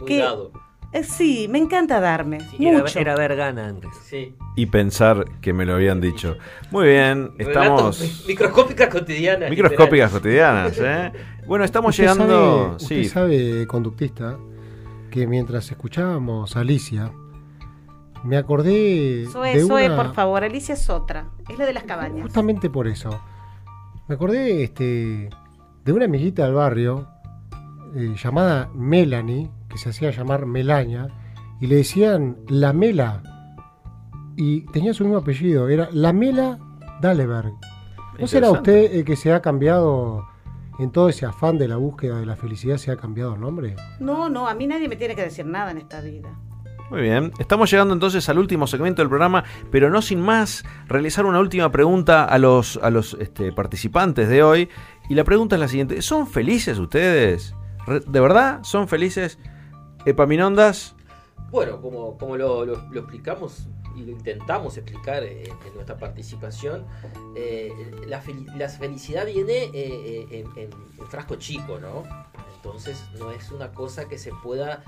que... 0.05 0.25
Eh, 0.91 1.03
sí, 1.03 1.47
me 1.47 1.59
encanta 1.59 1.99
darme. 1.99 2.39
mucho. 2.57 2.99
Era, 2.99 3.15
ver 3.15 3.35
gana 3.35 3.67
antes. 3.67 3.91
Y 4.55 4.65
pensar 4.65 5.23
que 5.39 5.53
me 5.53 5.63
lo 5.63 5.75
habían 5.75 6.01
dicho. 6.01 6.35
Muy 6.71 6.87
bien, 6.87 7.33
estamos. 7.37 8.25
microscópicas 8.27 8.89
cotidianas. 8.89 9.51
Microscópicas 9.51 10.11
cotidianas, 10.11 10.79
¿eh? 10.79 11.11
Bueno, 11.45 11.63
estamos 11.63 11.95
llegando. 11.95 12.75
usted 12.79 13.03
sabe, 13.03 13.67
conductista, 13.67 14.39
que 15.11 15.27
mientras 15.27 15.69
escuchábamos 15.69 16.55
a 16.55 16.61
Alicia, 16.61 17.11
me 18.23 18.37
acordé. 18.37 19.25
Zoe, 19.31 19.65
Zoe, 19.65 19.89
por 19.89 20.13
favor, 20.13 20.43
Alicia 20.43 20.73
es 20.73 20.89
otra. 20.89 21.29
Es 21.47 21.57
la 21.57 21.65
de 21.65 21.73
las 21.73 21.83
cabañas. 21.83 22.23
Justamente 22.23 22.69
por 22.69 22.87
eso. 22.87 23.19
Me 24.07 24.15
acordé 24.15 24.63
este, 24.63 25.29
de 25.85 25.93
una 25.93 26.05
amiguita 26.05 26.45
del 26.45 26.55
barrio 26.55 27.07
eh, 27.95 28.15
llamada 28.21 28.69
Melanie, 28.73 29.49
que 29.69 29.77
se 29.77 29.89
hacía 29.89 30.11
llamar 30.11 30.45
Melaña, 30.45 31.07
y 31.61 31.67
le 31.67 31.75
decían 31.75 32.37
La 32.47 32.73
Mela. 32.73 33.21
Y 34.35 34.61
tenía 34.71 34.93
su 34.93 35.03
mismo 35.03 35.19
apellido, 35.19 35.69
era 35.69 35.89
La 35.91 36.13
Mela 36.13 36.59
Daleberg. 37.01 37.53
¿No 38.19 38.27
será 38.27 38.51
usted 38.51 38.95
el 38.95 39.05
que 39.05 39.15
se 39.15 39.31
ha 39.31 39.41
cambiado 39.41 40.25
en 40.77 40.91
todo 40.91 41.09
ese 41.09 41.25
afán 41.25 41.57
de 41.57 41.67
la 41.67 41.77
búsqueda 41.77 42.19
de 42.19 42.25
la 42.25 42.35
felicidad, 42.35 42.77
se 42.77 42.91
ha 42.91 42.97
cambiado 42.97 43.35
el 43.35 43.41
nombre? 43.41 43.75
No, 43.99 44.29
no, 44.29 44.47
a 44.47 44.55
mí 44.55 44.67
nadie 44.67 44.87
me 44.87 44.95
tiene 44.95 45.15
que 45.15 45.23
decir 45.23 45.45
nada 45.45 45.71
en 45.71 45.77
esta 45.77 46.01
vida. 46.01 46.29
Muy 46.89 47.01
bien, 47.01 47.31
estamos 47.37 47.69
llegando 47.69 47.93
entonces 47.93 48.27
al 48.29 48.39
último 48.39 48.65
segmento 48.65 49.01
del 49.03 49.09
programa, 49.09 49.43
pero 49.71 49.91
no 49.91 50.01
sin 50.01 50.19
más 50.19 50.63
realizar 50.87 51.25
una 51.27 51.39
última 51.39 51.71
pregunta 51.71 52.25
a 52.25 52.37
los, 52.39 52.77
a 52.81 52.89
los 52.89 53.13
este, 53.19 53.51
participantes 53.51 54.27
de 54.27 54.41
hoy, 54.43 54.69
Y 55.07 55.15
la 55.15 55.23
pregunta 55.23 55.55
es 55.55 55.59
la 55.59 55.67
siguiente, 55.67 56.01
¿son 56.03 56.27
felices 56.27 56.77
ustedes? 56.79 57.55
¿De 58.07 58.19
verdad 58.19 58.59
son 58.63 58.87
felices? 58.87 59.39
Epaminondas, 60.05 60.95
Bueno, 61.51 61.81
como, 61.81 62.17
como 62.17 62.37
lo, 62.37 62.63
lo- 62.65 62.99
explicamos 62.99 63.67
y 63.95 64.03
lo 64.03 64.11
intentamos 64.11 64.77
explicar 64.77 65.23
en 65.23 65.49
nuestra 65.73 65.97
participación, 65.97 66.85
eh, 67.35 67.71
la, 68.07 68.21
fel- 68.23 68.45
la 68.55 68.69
felicidad 68.69 69.25
viene 69.25 69.63
eh, 69.73 70.27
eh, 70.31 70.45
en, 70.55 71.07
frasco 71.07 71.35
chico, 71.35 71.79
¿no? 71.79 72.03
Entonces 72.55 73.03
no 73.19 73.31
es 73.31 73.51
una 73.51 73.71
cosa 73.71 74.07
que 74.07 74.17
se 74.19 74.31
pueda 74.43 74.83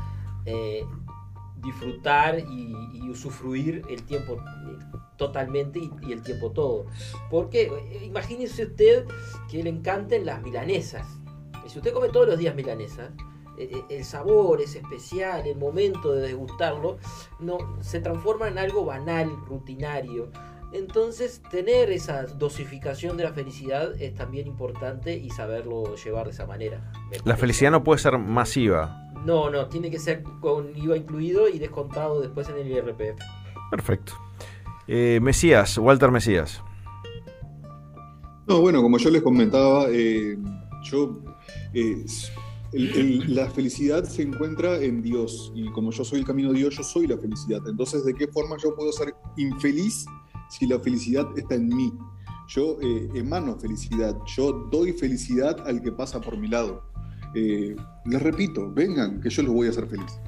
disfrutar 1.64 2.40
y, 2.40 2.76
y 2.94 3.10
usufruir 3.10 3.84
el 3.90 4.04
tiempo 4.04 4.34
eh, 4.34 4.98
totalmente 5.18 5.80
y, 5.80 5.92
y 6.08 6.12
el 6.12 6.24
tiempo 6.24 6.52
todo. 6.52 6.86
Porque 7.30 7.64
eh, 7.64 8.06
imagínese 8.06 8.66
usted 8.66 9.06
que 9.50 9.64
le 9.64 9.70
encanten 9.70 10.26
las 10.26 10.42
milanesas. 10.42 11.08
Y 11.66 11.70
si 11.70 11.78
usted 11.78 11.94
come 11.94 12.10
todos 12.10 12.28
los 12.28 12.38
días 12.38 12.56
milanesas, 12.56 13.12
eh, 13.58 13.84
el 13.90 14.04
sabor 14.04 14.62
es 14.62 14.76
especial, 14.76 15.46
el 15.46 15.58
momento 15.58 16.14
de 16.14 16.22
degustarlo, 16.22 16.98
no, 17.40 17.58
se 17.82 18.00
transforma 18.00 18.48
en 18.48 18.58
algo 18.58 18.86
banal, 18.86 19.30
rutinario. 19.46 20.32
Entonces, 20.74 21.42
tener 21.52 21.92
esa 21.92 22.24
dosificación 22.24 23.18
de 23.18 23.26
la 23.26 23.34
felicidad 23.34 23.94
es 24.02 24.16
también 24.16 24.48
importante 24.48 25.16
y 25.16 25.30
saberlo 25.30 25.96
llevar 25.96 26.26
de 26.26 26.32
esa 26.32 26.48
manera. 26.48 26.92
la 27.26 27.36
felicidad 27.36 27.72
no 27.72 27.84
puede 27.84 28.00
ser 28.00 28.18
masiva. 28.18 29.11
No, 29.26 29.50
no, 29.50 29.68
tiene 29.68 29.92
que 29.92 30.00
ser 30.00 30.24
con 30.40 30.76
IVA 30.76 30.98
incluido 30.98 31.48
y 31.48 31.60
descontado 31.60 32.22
después 32.22 32.50
en 32.50 32.58
el 32.58 32.68
IRPF. 32.72 33.20
Perfecto. 33.70 34.14
Eh, 34.88 35.20
Mesías, 35.22 35.78
Walter 35.78 36.12
Mesías. 36.12 36.62
No, 38.48 38.60
bueno, 38.62 38.82
como 38.82 38.98
yo 38.98 39.10
les 39.10 39.22
comentaba, 39.22 39.86
eh, 39.90 40.38
yo 40.84 41.20
eh, 41.74 42.04
el- 42.74 42.90
el- 42.98 43.36
la 43.36 43.50
felicidad 43.50 44.04
se 44.04 44.24
encuentra 44.24 44.78
en 44.82 45.02
Dios 45.02 45.52
y 45.56 45.70
como 45.72 45.92
yo 45.92 46.04
soy 46.04 46.20
el 46.20 46.26
camino 46.26 46.52
de 46.52 46.60
Dios, 46.60 46.76
yo 46.76 46.84
soy 46.84 47.08
la 47.08 47.18
felicidad. 47.18 47.62
Entonces, 47.68 48.04
¿de 48.04 48.14
qué 48.14 48.28
forma 48.28 48.58
yo 48.58 48.76
puedo 48.76 48.92
ser 48.92 49.14
infeliz 49.38 50.06
si 50.50 50.66
la 50.68 50.80
felicidad 50.80 51.28
está 51.38 51.56
en 51.56 51.68
mí? 51.68 51.94
Yo 52.48 52.78
eh, 52.82 53.08
emano 53.14 53.58
felicidad, 53.58 54.18
yo 54.36 54.52
doy 54.72 54.92
felicidad 54.94 55.56
al 55.66 55.82
que 55.82 55.92
pasa 55.92 56.20
por 56.20 56.38
mi 56.38 56.48
lado. 56.50 56.84
Eh, 57.36 57.76
les 58.06 58.22
repito, 58.22 58.72
vengan, 58.72 59.22
que 59.22 59.30
yo 59.30 59.44
los 59.44 59.54
voy 59.54 59.68
a 59.68 59.70
hacer 59.72 59.88
feliz. 59.88 60.20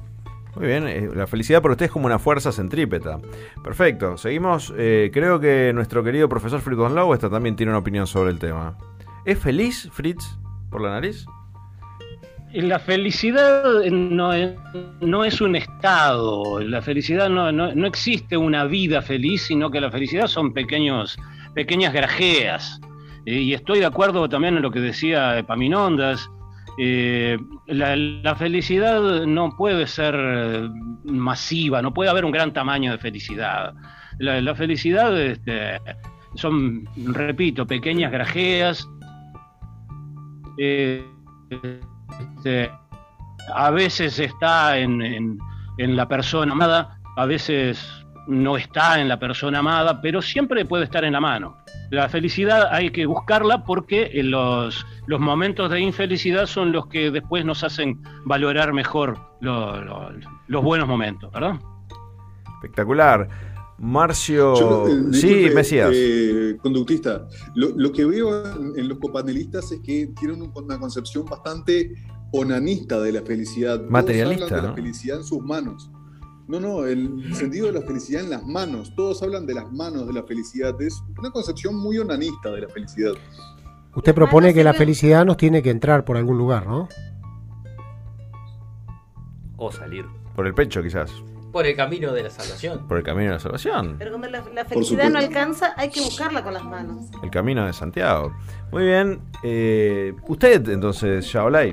Muy 0.56 0.68
bien, 0.68 0.86
eh, 0.86 1.08
la 1.12 1.26
felicidad 1.26 1.60
para 1.60 1.72
usted 1.72 1.86
es 1.86 1.92
como 1.92 2.06
una 2.06 2.18
fuerza 2.18 2.52
centrípeta. 2.52 3.20
Perfecto, 3.62 4.16
seguimos. 4.16 4.72
Eh, 4.76 5.10
creo 5.12 5.40
que 5.40 5.72
nuestro 5.74 6.04
querido 6.04 6.28
profesor 6.28 6.60
Fritz 6.60 6.78
von 6.78 6.94
Lauesta 6.94 7.28
también 7.28 7.56
tiene 7.56 7.72
una 7.72 7.80
opinión 7.80 8.06
sobre 8.06 8.30
el 8.30 8.38
tema. 8.38 8.78
¿Es 9.24 9.38
feliz, 9.38 9.88
Fritz, 9.92 10.38
por 10.70 10.80
la 10.80 10.90
nariz? 10.90 11.26
La 12.52 12.78
felicidad 12.78 13.82
no 13.90 14.32
es, 14.32 14.54
no 15.00 15.24
es 15.24 15.40
un 15.40 15.56
estado, 15.56 16.60
la 16.60 16.80
felicidad 16.82 17.28
no, 17.28 17.50
no, 17.50 17.74
no 17.74 17.86
existe 17.88 18.36
una 18.36 18.64
vida 18.64 19.02
feliz, 19.02 19.42
sino 19.42 19.72
que 19.72 19.80
la 19.80 19.90
felicidad 19.90 20.28
son 20.28 20.52
pequeños, 20.52 21.18
pequeñas 21.52 21.92
grajeas. 21.92 22.80
Eh, 23.26 23.40
y 23.40 23.54
estoy 23.54 23.80
de 23.80 23.86
acuerdo 23.86 24.28
también 24.28 24.56
en 24.56 24.62
lo 24.62 24.70
que 24.70 24.78
decía 24.78 25.36
Epaminondas. 25.36 26.30
Eh, 26.78 27.38
la, 27.66 28.34
felicidad 28.34 29.24
no 29.26 29.56
puede 29.56 29.86
ser 29.86 30.14
eh, 30.18 30.68
masiva, 31.04 31.80
no 31.82 31.92
puede 31.94 32.10
haber 32.10 32.24
un 32.24 32.32
gran 32.32 32.52
tamaño 32.52 32.92
de 32.92 32.98
felicidad. 32.98 33.74
La, 34.18 34.54
felicidad 34.54 35.20
este, 35.20 35.80
son, 36.34 36.88
repito, 36.96 37.66
pequeñas 37.66 38.12
grajeas. 38.12 38.88
Eh, 40.58 41.04
este, 41.50 42.70
a 43.54 43.70
veces 43.70 44.18
está 44.18 44.78
en- 44.78 45.38
en 45.78 45.96
la 45.96 46.06
persona 46.06 46.52
amada, 46.52 46.98
a 47.16 47.26
veces 47.26 47.84
no 48.26 48.56
está 48.56 49.00
en 49.00 49.08
la 49.08 49.18
persona 49.18 49.58
amada, 49.58 50.00
pero 50.00 50.22
siempre 50.22 50.64
puede 50.64 50.84
estar 50.84 51.04
en 51.04 51.12
la 51.12 51.20
mano. 51.20 51.56
La 51.94 52.08
felicidad 52.08 52.68
hay 52.72 52.90
que 52.90 53.06
buscarla 53.06 53.64
porque 53.64 54.10
eh, 54.12 54.22
los, 54.22 54.84
los 55.06 55.20
momentos 55.20 55.70
de 55.70 55.80
infelicidad 55.80 56.46
son 56.46 56.72
los 56.72 56.86
que 56.88 57.10
después 57.10 57.44
nos 57.44 57.64
hacen 57.64 58.02
valorar 58.24 58.72
mejor 58.72 59.18
lo- 59.40 59.80
lo- 59.82 60.10
los 60.48 60.62
buenos 60.64 60.86
momentos, 60.88 61.32
¿verdad? 61.32 61.58
Espectacular. 62.56 63.28
Marcio. 63.78 64.54
Yo, 64.54 64.86
eh, 64.88 64.90
sí, 65.12 65.26
disculpe, 65.28 65.54
Mesías. 65.54 65.90
eh, 65.92 66.56
conductista, 66.62 67.26
lo, 67.54 67.70
lo 67.76 67.92
que 67.92 68.04
veo 68.04 68.46
en, 68.56 68.78
en 68.78 68.88
los 68.88 68.98
copanelistas 68.98 69.70
es 69.72 69.80
que 69.80 70.08
tienen 70.18 70.42
un- 70.42 70.52
una 70.54 70.78
concepción 70.78 71.24
bastante 71.24 71.92
onanista 72.32 73.00
de 73.00 73.12
la 73.12 73.22
felicidad. 73.22 73.78
Todos 73.78 73.90
Materialista, 73.90 74.44
hablan 74.44 74.56
de 74.60 74.62
¿no? 74.62 74.68
la 74.68 74.74
felicidad 74.74 75.16
en 75.18 75.24
sus 75.24 75.40
manos. 75.42 75.90
No, 76.46 76.60
no, 76.60 76.84
el 76.84 77.34
sentido 77.34 77.66
de 77.68 77.72
la 77.72 77.82
felicidad 77.82 78.22
en 78.22 78.30
las 78.30 78.44
manos. 78.44 78.94
Todos 78.94 79.22
hablan 79.22 79.46
de 79.46 79.54
las 79.54 79.70
manos 79.72 80.06
de 80.06 80.12
la 80.12 80.22
felicidad. 80.24 80.80
Es 80.82 81.02
una 81.18 81.30
concepción 81.30 81.74
muy 81.76 81.98
onanista 81.98 82.50
de 82.50 82.60
la 82.62 82.68
felicidad. 82.68 83.12
Usted 83.94 84.14
propone 84.14 84.52
que 84.52 84.62
la 84.64 84.74
felicidad 84.74 85.24
nos 85.24 85.36
tiene 85.36 85.62
que 85.62 85.70
entrar 85.70 86.04
por 86.04 86.16
algún 86.16 86.36
lugar, 86.36 86.66
¿no? 86.66 86.88
O 89.56 89.70
salir. 89.72 90.04
Por 90.34 90.46
el 90.46 90.54
pecho, 90.54 90.82
quizás. 90.82 91.10
Por 91.52 91.64
el 91.66 91.76
camino 91.76 92.12
de 92.12 92.24
la 92.24 92.30
salvación. 92.30 92.88
Por 92.88 92.98
el 92.98 93.04
camino 93.04 93.28
de 93.28 93.34
la 93.34 93.38
salvación. 93.38 93.94
Pero 93.96 94.10
cuando 94.10 94.28
la, 94.28 94.42
la 94.52 94.64
felicidad 94.64 95.08
no 95.08 95.20
alcanza, 95.20 95.72
hay 95.76 95.88
que 95.88 96.00
buscarla 96.00 96.42
con 96.42 96.52
las 96.52 96.64
manos. 96.64 97.06
El 97.22 97.30
camino 97.30 97.64
de 97.64 97.72
Santiago. 97.72 98.34
Muy 98.72 98.84
bien. 98.84 99.20
eh, 99.44 100.12
usted, 100.26 100.68
entonces, 100.68 101.24
Shaolai. 101.24 101.72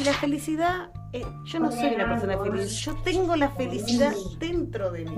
Y 0.00 0.04
la 0.04 0.12
felicidad, 0.12 0.90
eh, 1.12 1.26
yo 1.44 1.60
no 1.60 1.70
soy 1.70 1.94
una 1.94 2.08
persona 2.08 2.38
feliz, 2.38 2.76
yo 2.80 2.94
tengo 3.02 3.36
la 3.36 3.50
felicidad 3.50 4.12
dentro 4.38 4.90
de 4.90 5.04
mí. 5.04 5.16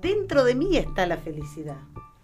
Dentro 0.00 0.44
de 0.44 0.54
mí 0.54 0.76
está 0.76 1.06
la 1.06 1.18
felicidad, 1.18 1.76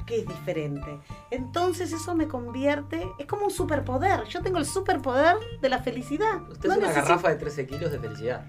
que 0.06 0.20
es 0.20 0.26
diferente. 0.26 0.98
Entonces 1.30 1.92
eso 1.92 2.14
me 2.14 2.26
convierte, 2.26 3.06
es 3.18 3.26
como 3.26 3.44
un 3.44 3.50
superpoder. 3.50 4.24
Yo 4.24 4.40
tengo 4.42 4.58
el 4.58 4.64
superpoder 4.64 5.36
de 5.60 5.68
la 5.68 5.80
felicidad. 5.80 6.40
Usted 6.50 6.68
No 6.68 6.74
es 6.74 6.78
una 6.78 6.88
necesito- 6.88 7.02
garrafa 7.08 7.28
de 7.28 7.36
13 7.36 7.66
kilos 7.66 7.92
de 7.92 7.98
felicidad. 7.98 8.46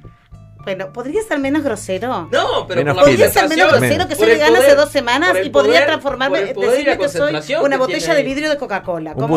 Bueno, 0.67 0.91
podría 0.91 1.21
ser 1.23 1.39
menos 1.39 1.63
grosero. 1.63 2.27
No, 2.29 2.67
pero 2.67 2.81
Menos 2.81 2.95
por 2.95 3.03
la. 3.05 3.09
Podría 3.11 3.29
ser 3.31 3.47
menos 3.47 3.71
grosero 3.71 4.07
que 4.09 4.15
soy 4.15 4.27
vegana 4.27 4.59
hace 4.59 4.75
dos 4.75 4.89
semanas 4.91 5.29
y 5.43 5.49
podría 5.49 5.73
poder- 5.75 5.85
transformarme, 5.85 6.41
decirme 6.53 6.97
que 6.97 7.07
soy 7.09 7.55
una 7.63 7.77
botella 7.77 8.13
de 8.13 8.23
vidrio 8.23 8.49
de 8.49 8.57
Coca-Cola. 8.57 9.13
Un 9.15 9.27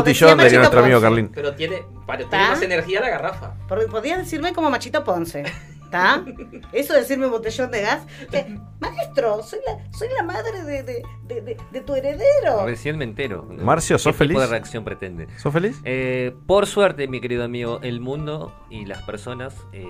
diría 0.43 0.59
Machito 0.59 0.59
nuestro 0.59 0.81
amigo. 0.81 1.01
Carlín. 1.01 1.31
Pero 1.33 1.55
tiene, 1.55 1.85
tiene 2.28 2.49
más 2.49 2.62
energía 2.62 3.01
la 3.01 3.11
garrafa. 3.11 3.55
Porque 3.68 3.87
podías 3.87 4.18
decirme 4.18 4.53
como 4.53 4.70
Machito 4.70 5.05
Ponce. 5.05 5.45
¿Está? 5.85 6.24
Eso 6.72 6.95
de 6.95 7.01
decirme 7.01 7.26
botellón 7.26 7.70
de 7.72 7.83
gas. 7.83 8.03
Eh, 8.33 8.57
maestro, 8.78 9.43
soy 9.43 9.59
la, 9.66 9.91
soy 9.97 10.07
la 10.16 10.22
madre 10.22 10.62
de, 10.64 10.83
de, 10.85 11.03
de, 11.24 11.41
de- 11.41 11.57
de 11.72 11.81
tu 11.81 11.95
heredero. 11.97 12.64
Recién 12.64 12.97
me 12.97 13.05
entero. 13.05 13.49
Marcio, 13.61 13.99
¿sos 13.99 14.14
¿Qué 14.16 14.24
tipo 14.24 14.39
feliz? 14.39 14.41
de 14.41 14.47
reacción 14.47 14.85
pretende? 14.85 15.26
¿Sos 15.37 15.53
feliz? 15.53 15.76
Eh, 15.85 16.33
por 16.47 16.66
suerte, 16.68 17.09
mi 17.09 17.20
querido 17.20 17.43
amigo, 17.45 17.81
el 17.83 18.01
mundo 18.01 18.53
y 18.70 18.85
las 18.87 19.03
personas 19.03 19.55
eh, 19.72 19.85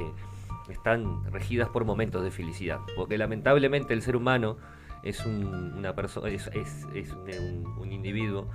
están 0.73 1.25
regidas 1.33 1.69
por 1.69 1.85
momentos 1.85 2.23
de 2.23 2.31
felicidad. 2.31 2.79
Porque 2.97 3.19
lamentablemente 3.19 3.93
el 3.95 4.03
ser 4.03 4.17
humano 4.17 4.57
es 5.03 5.25
un, 5.25 5.75
una 5.77 5.95
persona, 5.95 6.29
es, 6.29 6.49
es- 6.55 6.87
es 6.95 7.13
un, 7.13 7.65
un- 7.67 7.79
un 7.79 7.93
individuo 7.93 8.49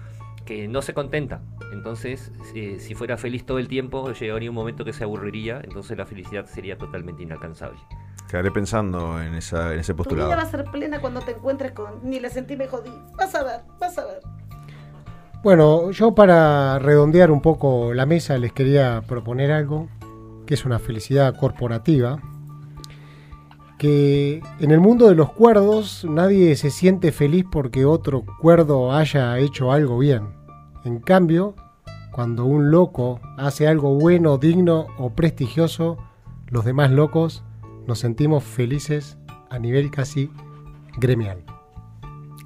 que 0.45 0.67
no 0.67 0.81
se 0.83 0.93
contenta. 0.93 1.41
Entonces, 1.73 2.31
eh, 2.53 2.77
si 2.79 2.93
fuera 2.93 3.17
feliz 3.17 3.45
todo 3.45 3.57
el 3.57 3.67
tiempo, 3.67 4.11
llegaría 4.11 4.49
un 4.49 4.55
momento 4.55 4.85
que 4.85 4.93
se 4.93 5.03
aburriría, 5.03 5.59
entonces 5.63 5.97
la 5.97 6.05
felicidad 6.05 6.45
sería 6.45 6.77
totalmente 6.77 7.23
inalcanzable. 7.23 7.79
Quedaré 8.29 8.51
pensando 8.51 9.19
en, 9.21 9.33
esa, 9.35 9.73
en 9.73 9.79
ese 9.79 9.93
Tu 9.93 10.03
vida 10.03 10.09
postulado. 10.09 10.29
va 10.37 10.41
a 10.43 10.45
ser 10.45 10.65
plena 10.65 10.99
cuando 10.99 11.21
te 11.21 11.31
encuentres 11.31 11.71
con 11.71 12.07
ni 12.07 12.19
la 12.19 12.29
sentí 12.29 12.55
me 12.55 12.67
jodí. 12.67 12.91
Vas 13.17 13.33
a 13.33 13.43
ver, 13.43 13.61
vas 13.79 13.97
a 13.97 14.05
ver. 14.05 14.19
Bueno, 15.43 15.91
yo 15.91 16.15
para 16.15 16.79
redondear 16.79 17.29
un 17.29 17.41
poco 17.41 17.93
la 17.93 18.05
mesa 18.07 18.37
les 18.39 18.51
quería 18.51 19.01
proponer 19.07 19.51
algo, 19.51 19.87
que 20.45 20.53
es 20.53 20.65
una 20.65 20.79
felicidad 20.79 21.35
corporativa, 21.35 22.19
que 23.77 24.41
en 24.59 24.71
el 24.71 24.79
mundo 24.79 25.07
de 25.09 25.15
los 25.15 25.31
cuerdos 25.31 26.05
nadie 26.09 26.55
se 26.55 26.69
siente 26.69 27.11
feliz 27.11 27.45
porque 27.51 27.85
otro 27.85 28.23
cuerdo 28.39 28.93
haya 28.93 29.37
hecho 29.39 29.71
algo 29.71 29.97
bien. 29.97 30.29
En 30.85 30.99
cambio, 30.99 31.55
cuando 32.11 32.45
un 32.45 32.71
loco 32.71 33.19
hace 33.37 33.67
algo 33.67 33.95
bueno, 33.95 34.37
digno 34.37 34.87
o 34.97 35.09
prestigioso, 35.09 35.97
los 36.47 36.63
demás 36.63 36.91
locos 36.91 37.43
nos 37.87 37.99
sentimos 37.99 38.43
felices 38.43 39.17
a 39.49 39.59
nivel 39.59 39.91
casi 39.91 40.31
gremial. 40.97 41.43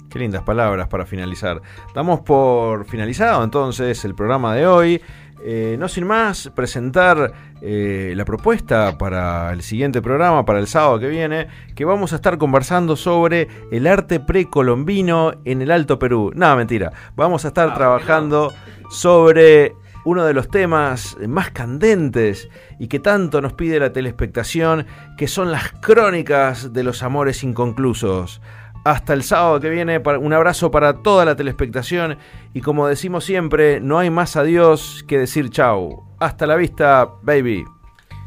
Qué 0.09 0.17
lindas 0.17 0.41
palabras 0.41 0.87
para 0.87 1.05
finalizar. 1.05 1.61
Damos 1.93 2.21
por 2.21 2.85
finalizado 2.85 3.43
entonces 3.43 4.03
el 4.05 4.15
programa 4.15 4.55
de 4.55 4.65
hoy. 4.65 5.01
Eh, 5.41 5.77
no 5.79 5.87
sin 5.87 6.05
más, 6.05 6.51
presentar 6.53 7.31
eh, 7.61 8.13
la 8.15 8.25
propuesta 8.25 8.97
para 8.97 9.53
el 9.53 9.61
siguiente 9.61 10.01
programa, 10.01 10.45
para 10.45 10.59
el 10.59 10.67
sábado 10.67 10.99
que 10.99 11.07
viene, 11.07 11.47
que 11.75 11.85
vamos 11.85 12.13
a 12.13 12.17
estar 12.17 12.37
conversando 12.37 12.95
sobre 12.95 13.47
el 13.71 13.87
arte 13.87 14.19
precolombino 14.19 15.33
en 15.45 15.61
el 15.61 15.71
Alto 15.71 15.97
Perú. 15.97 16.31
Nada, 16.35 16.55
mentira. 16.55 16.91
Vamos 17.15 17.45
a 17.45 17.49
estar 17.49 17.69
Ah, 17.69 17.73
trabajando 17.73 18.53
sobre 18.89 19.75
uno 20.05 20.25
de 20.25 20.33
los 20.33 20.49
temas 20.49 21.17
más 21.27 21.51
candentes 21.51 22.49
y 22.79 22.87
que 22.87 22.99
tanto 22.99 23.41
nos 23.41 23.53
pide 23.53 23.79
la 23.79 23.91
telespectación, 23.91 24.87
que 25.17 25.27
son 25.27 25.51
las 25.51 25.71
crónicas 25.81 26.73
de 26.73 26.83
los 26.83 27.03
amores 27.03 27.43
inconclusos. 27.43 28.41
Hasta 28.85 29.13
el 29.13 29.23
sábado 29.23 29.59
que 29.59 29.69
viene, 29.69 29.97
un 29.99 30.33
abrazo 30.33 30.71
para 30.71 30.93
toda 30.93 31.25
la 31.25 31.35
telespectación 31.35 32.17
y 32.53 32.61
como 32.61 32.87
decimos 32.87 33.25
siempre, 33.25 33.79
no 33.81 33.99
hay 33.99 34.09
más 34.09 34.35
adiós 34.35 35.03
que 35.07 35.19
decir 35.19 35.49
chau. 35.49 36.05
Hasta 36.19 36.47
la 36.47 36.55
vista, 36.55 37.07
baby. 37.21 37.65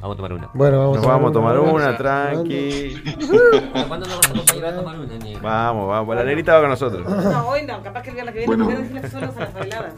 Vamos 0.01 0.15
a 0.15 0.17
tomar 0.17 0.33
una. 0.33 0.51
Bueno, 0.53 0.79
vamos 0.81 0.97
Nos 0.97 1.07
vamos 1.07 1.31
a 1.31 1.33
tomar 1.33 1.59
una. 1.61 1.73
una, 1.73 1.97
tranqui. 1.97 3.01
¿Cuándo 3.87 4.07
nos 4.07 4.17
vas 4.19 4.27
a 4.29 4.31
acompañar 4.33 4.65
a 4.67 4.77
tomar 4.77 4.99
una? 4.99 5.41
Vamos, 5.41 5.89
vamos, 5.89 6.17
la 6.17 6.25
negrita 6.25 6.55
va 6.55 6.61
con 6.61 6.71
nosotros. 6.71 7.09
No, 7.09 7.49
hoy 7.49 7.63
no, 7.67 7.83
capaz 7.83 8.03
que 8.03 8.09
el 8.11 8.15
viernes 8.17 8.35
que 8.35 8.47
viene 8.47 8.65
Bueno. 8.65 9.09
solos 9.09 9.37
a 9.37 9.41
las 9.41 9.55
bailadas. 9.55 9.95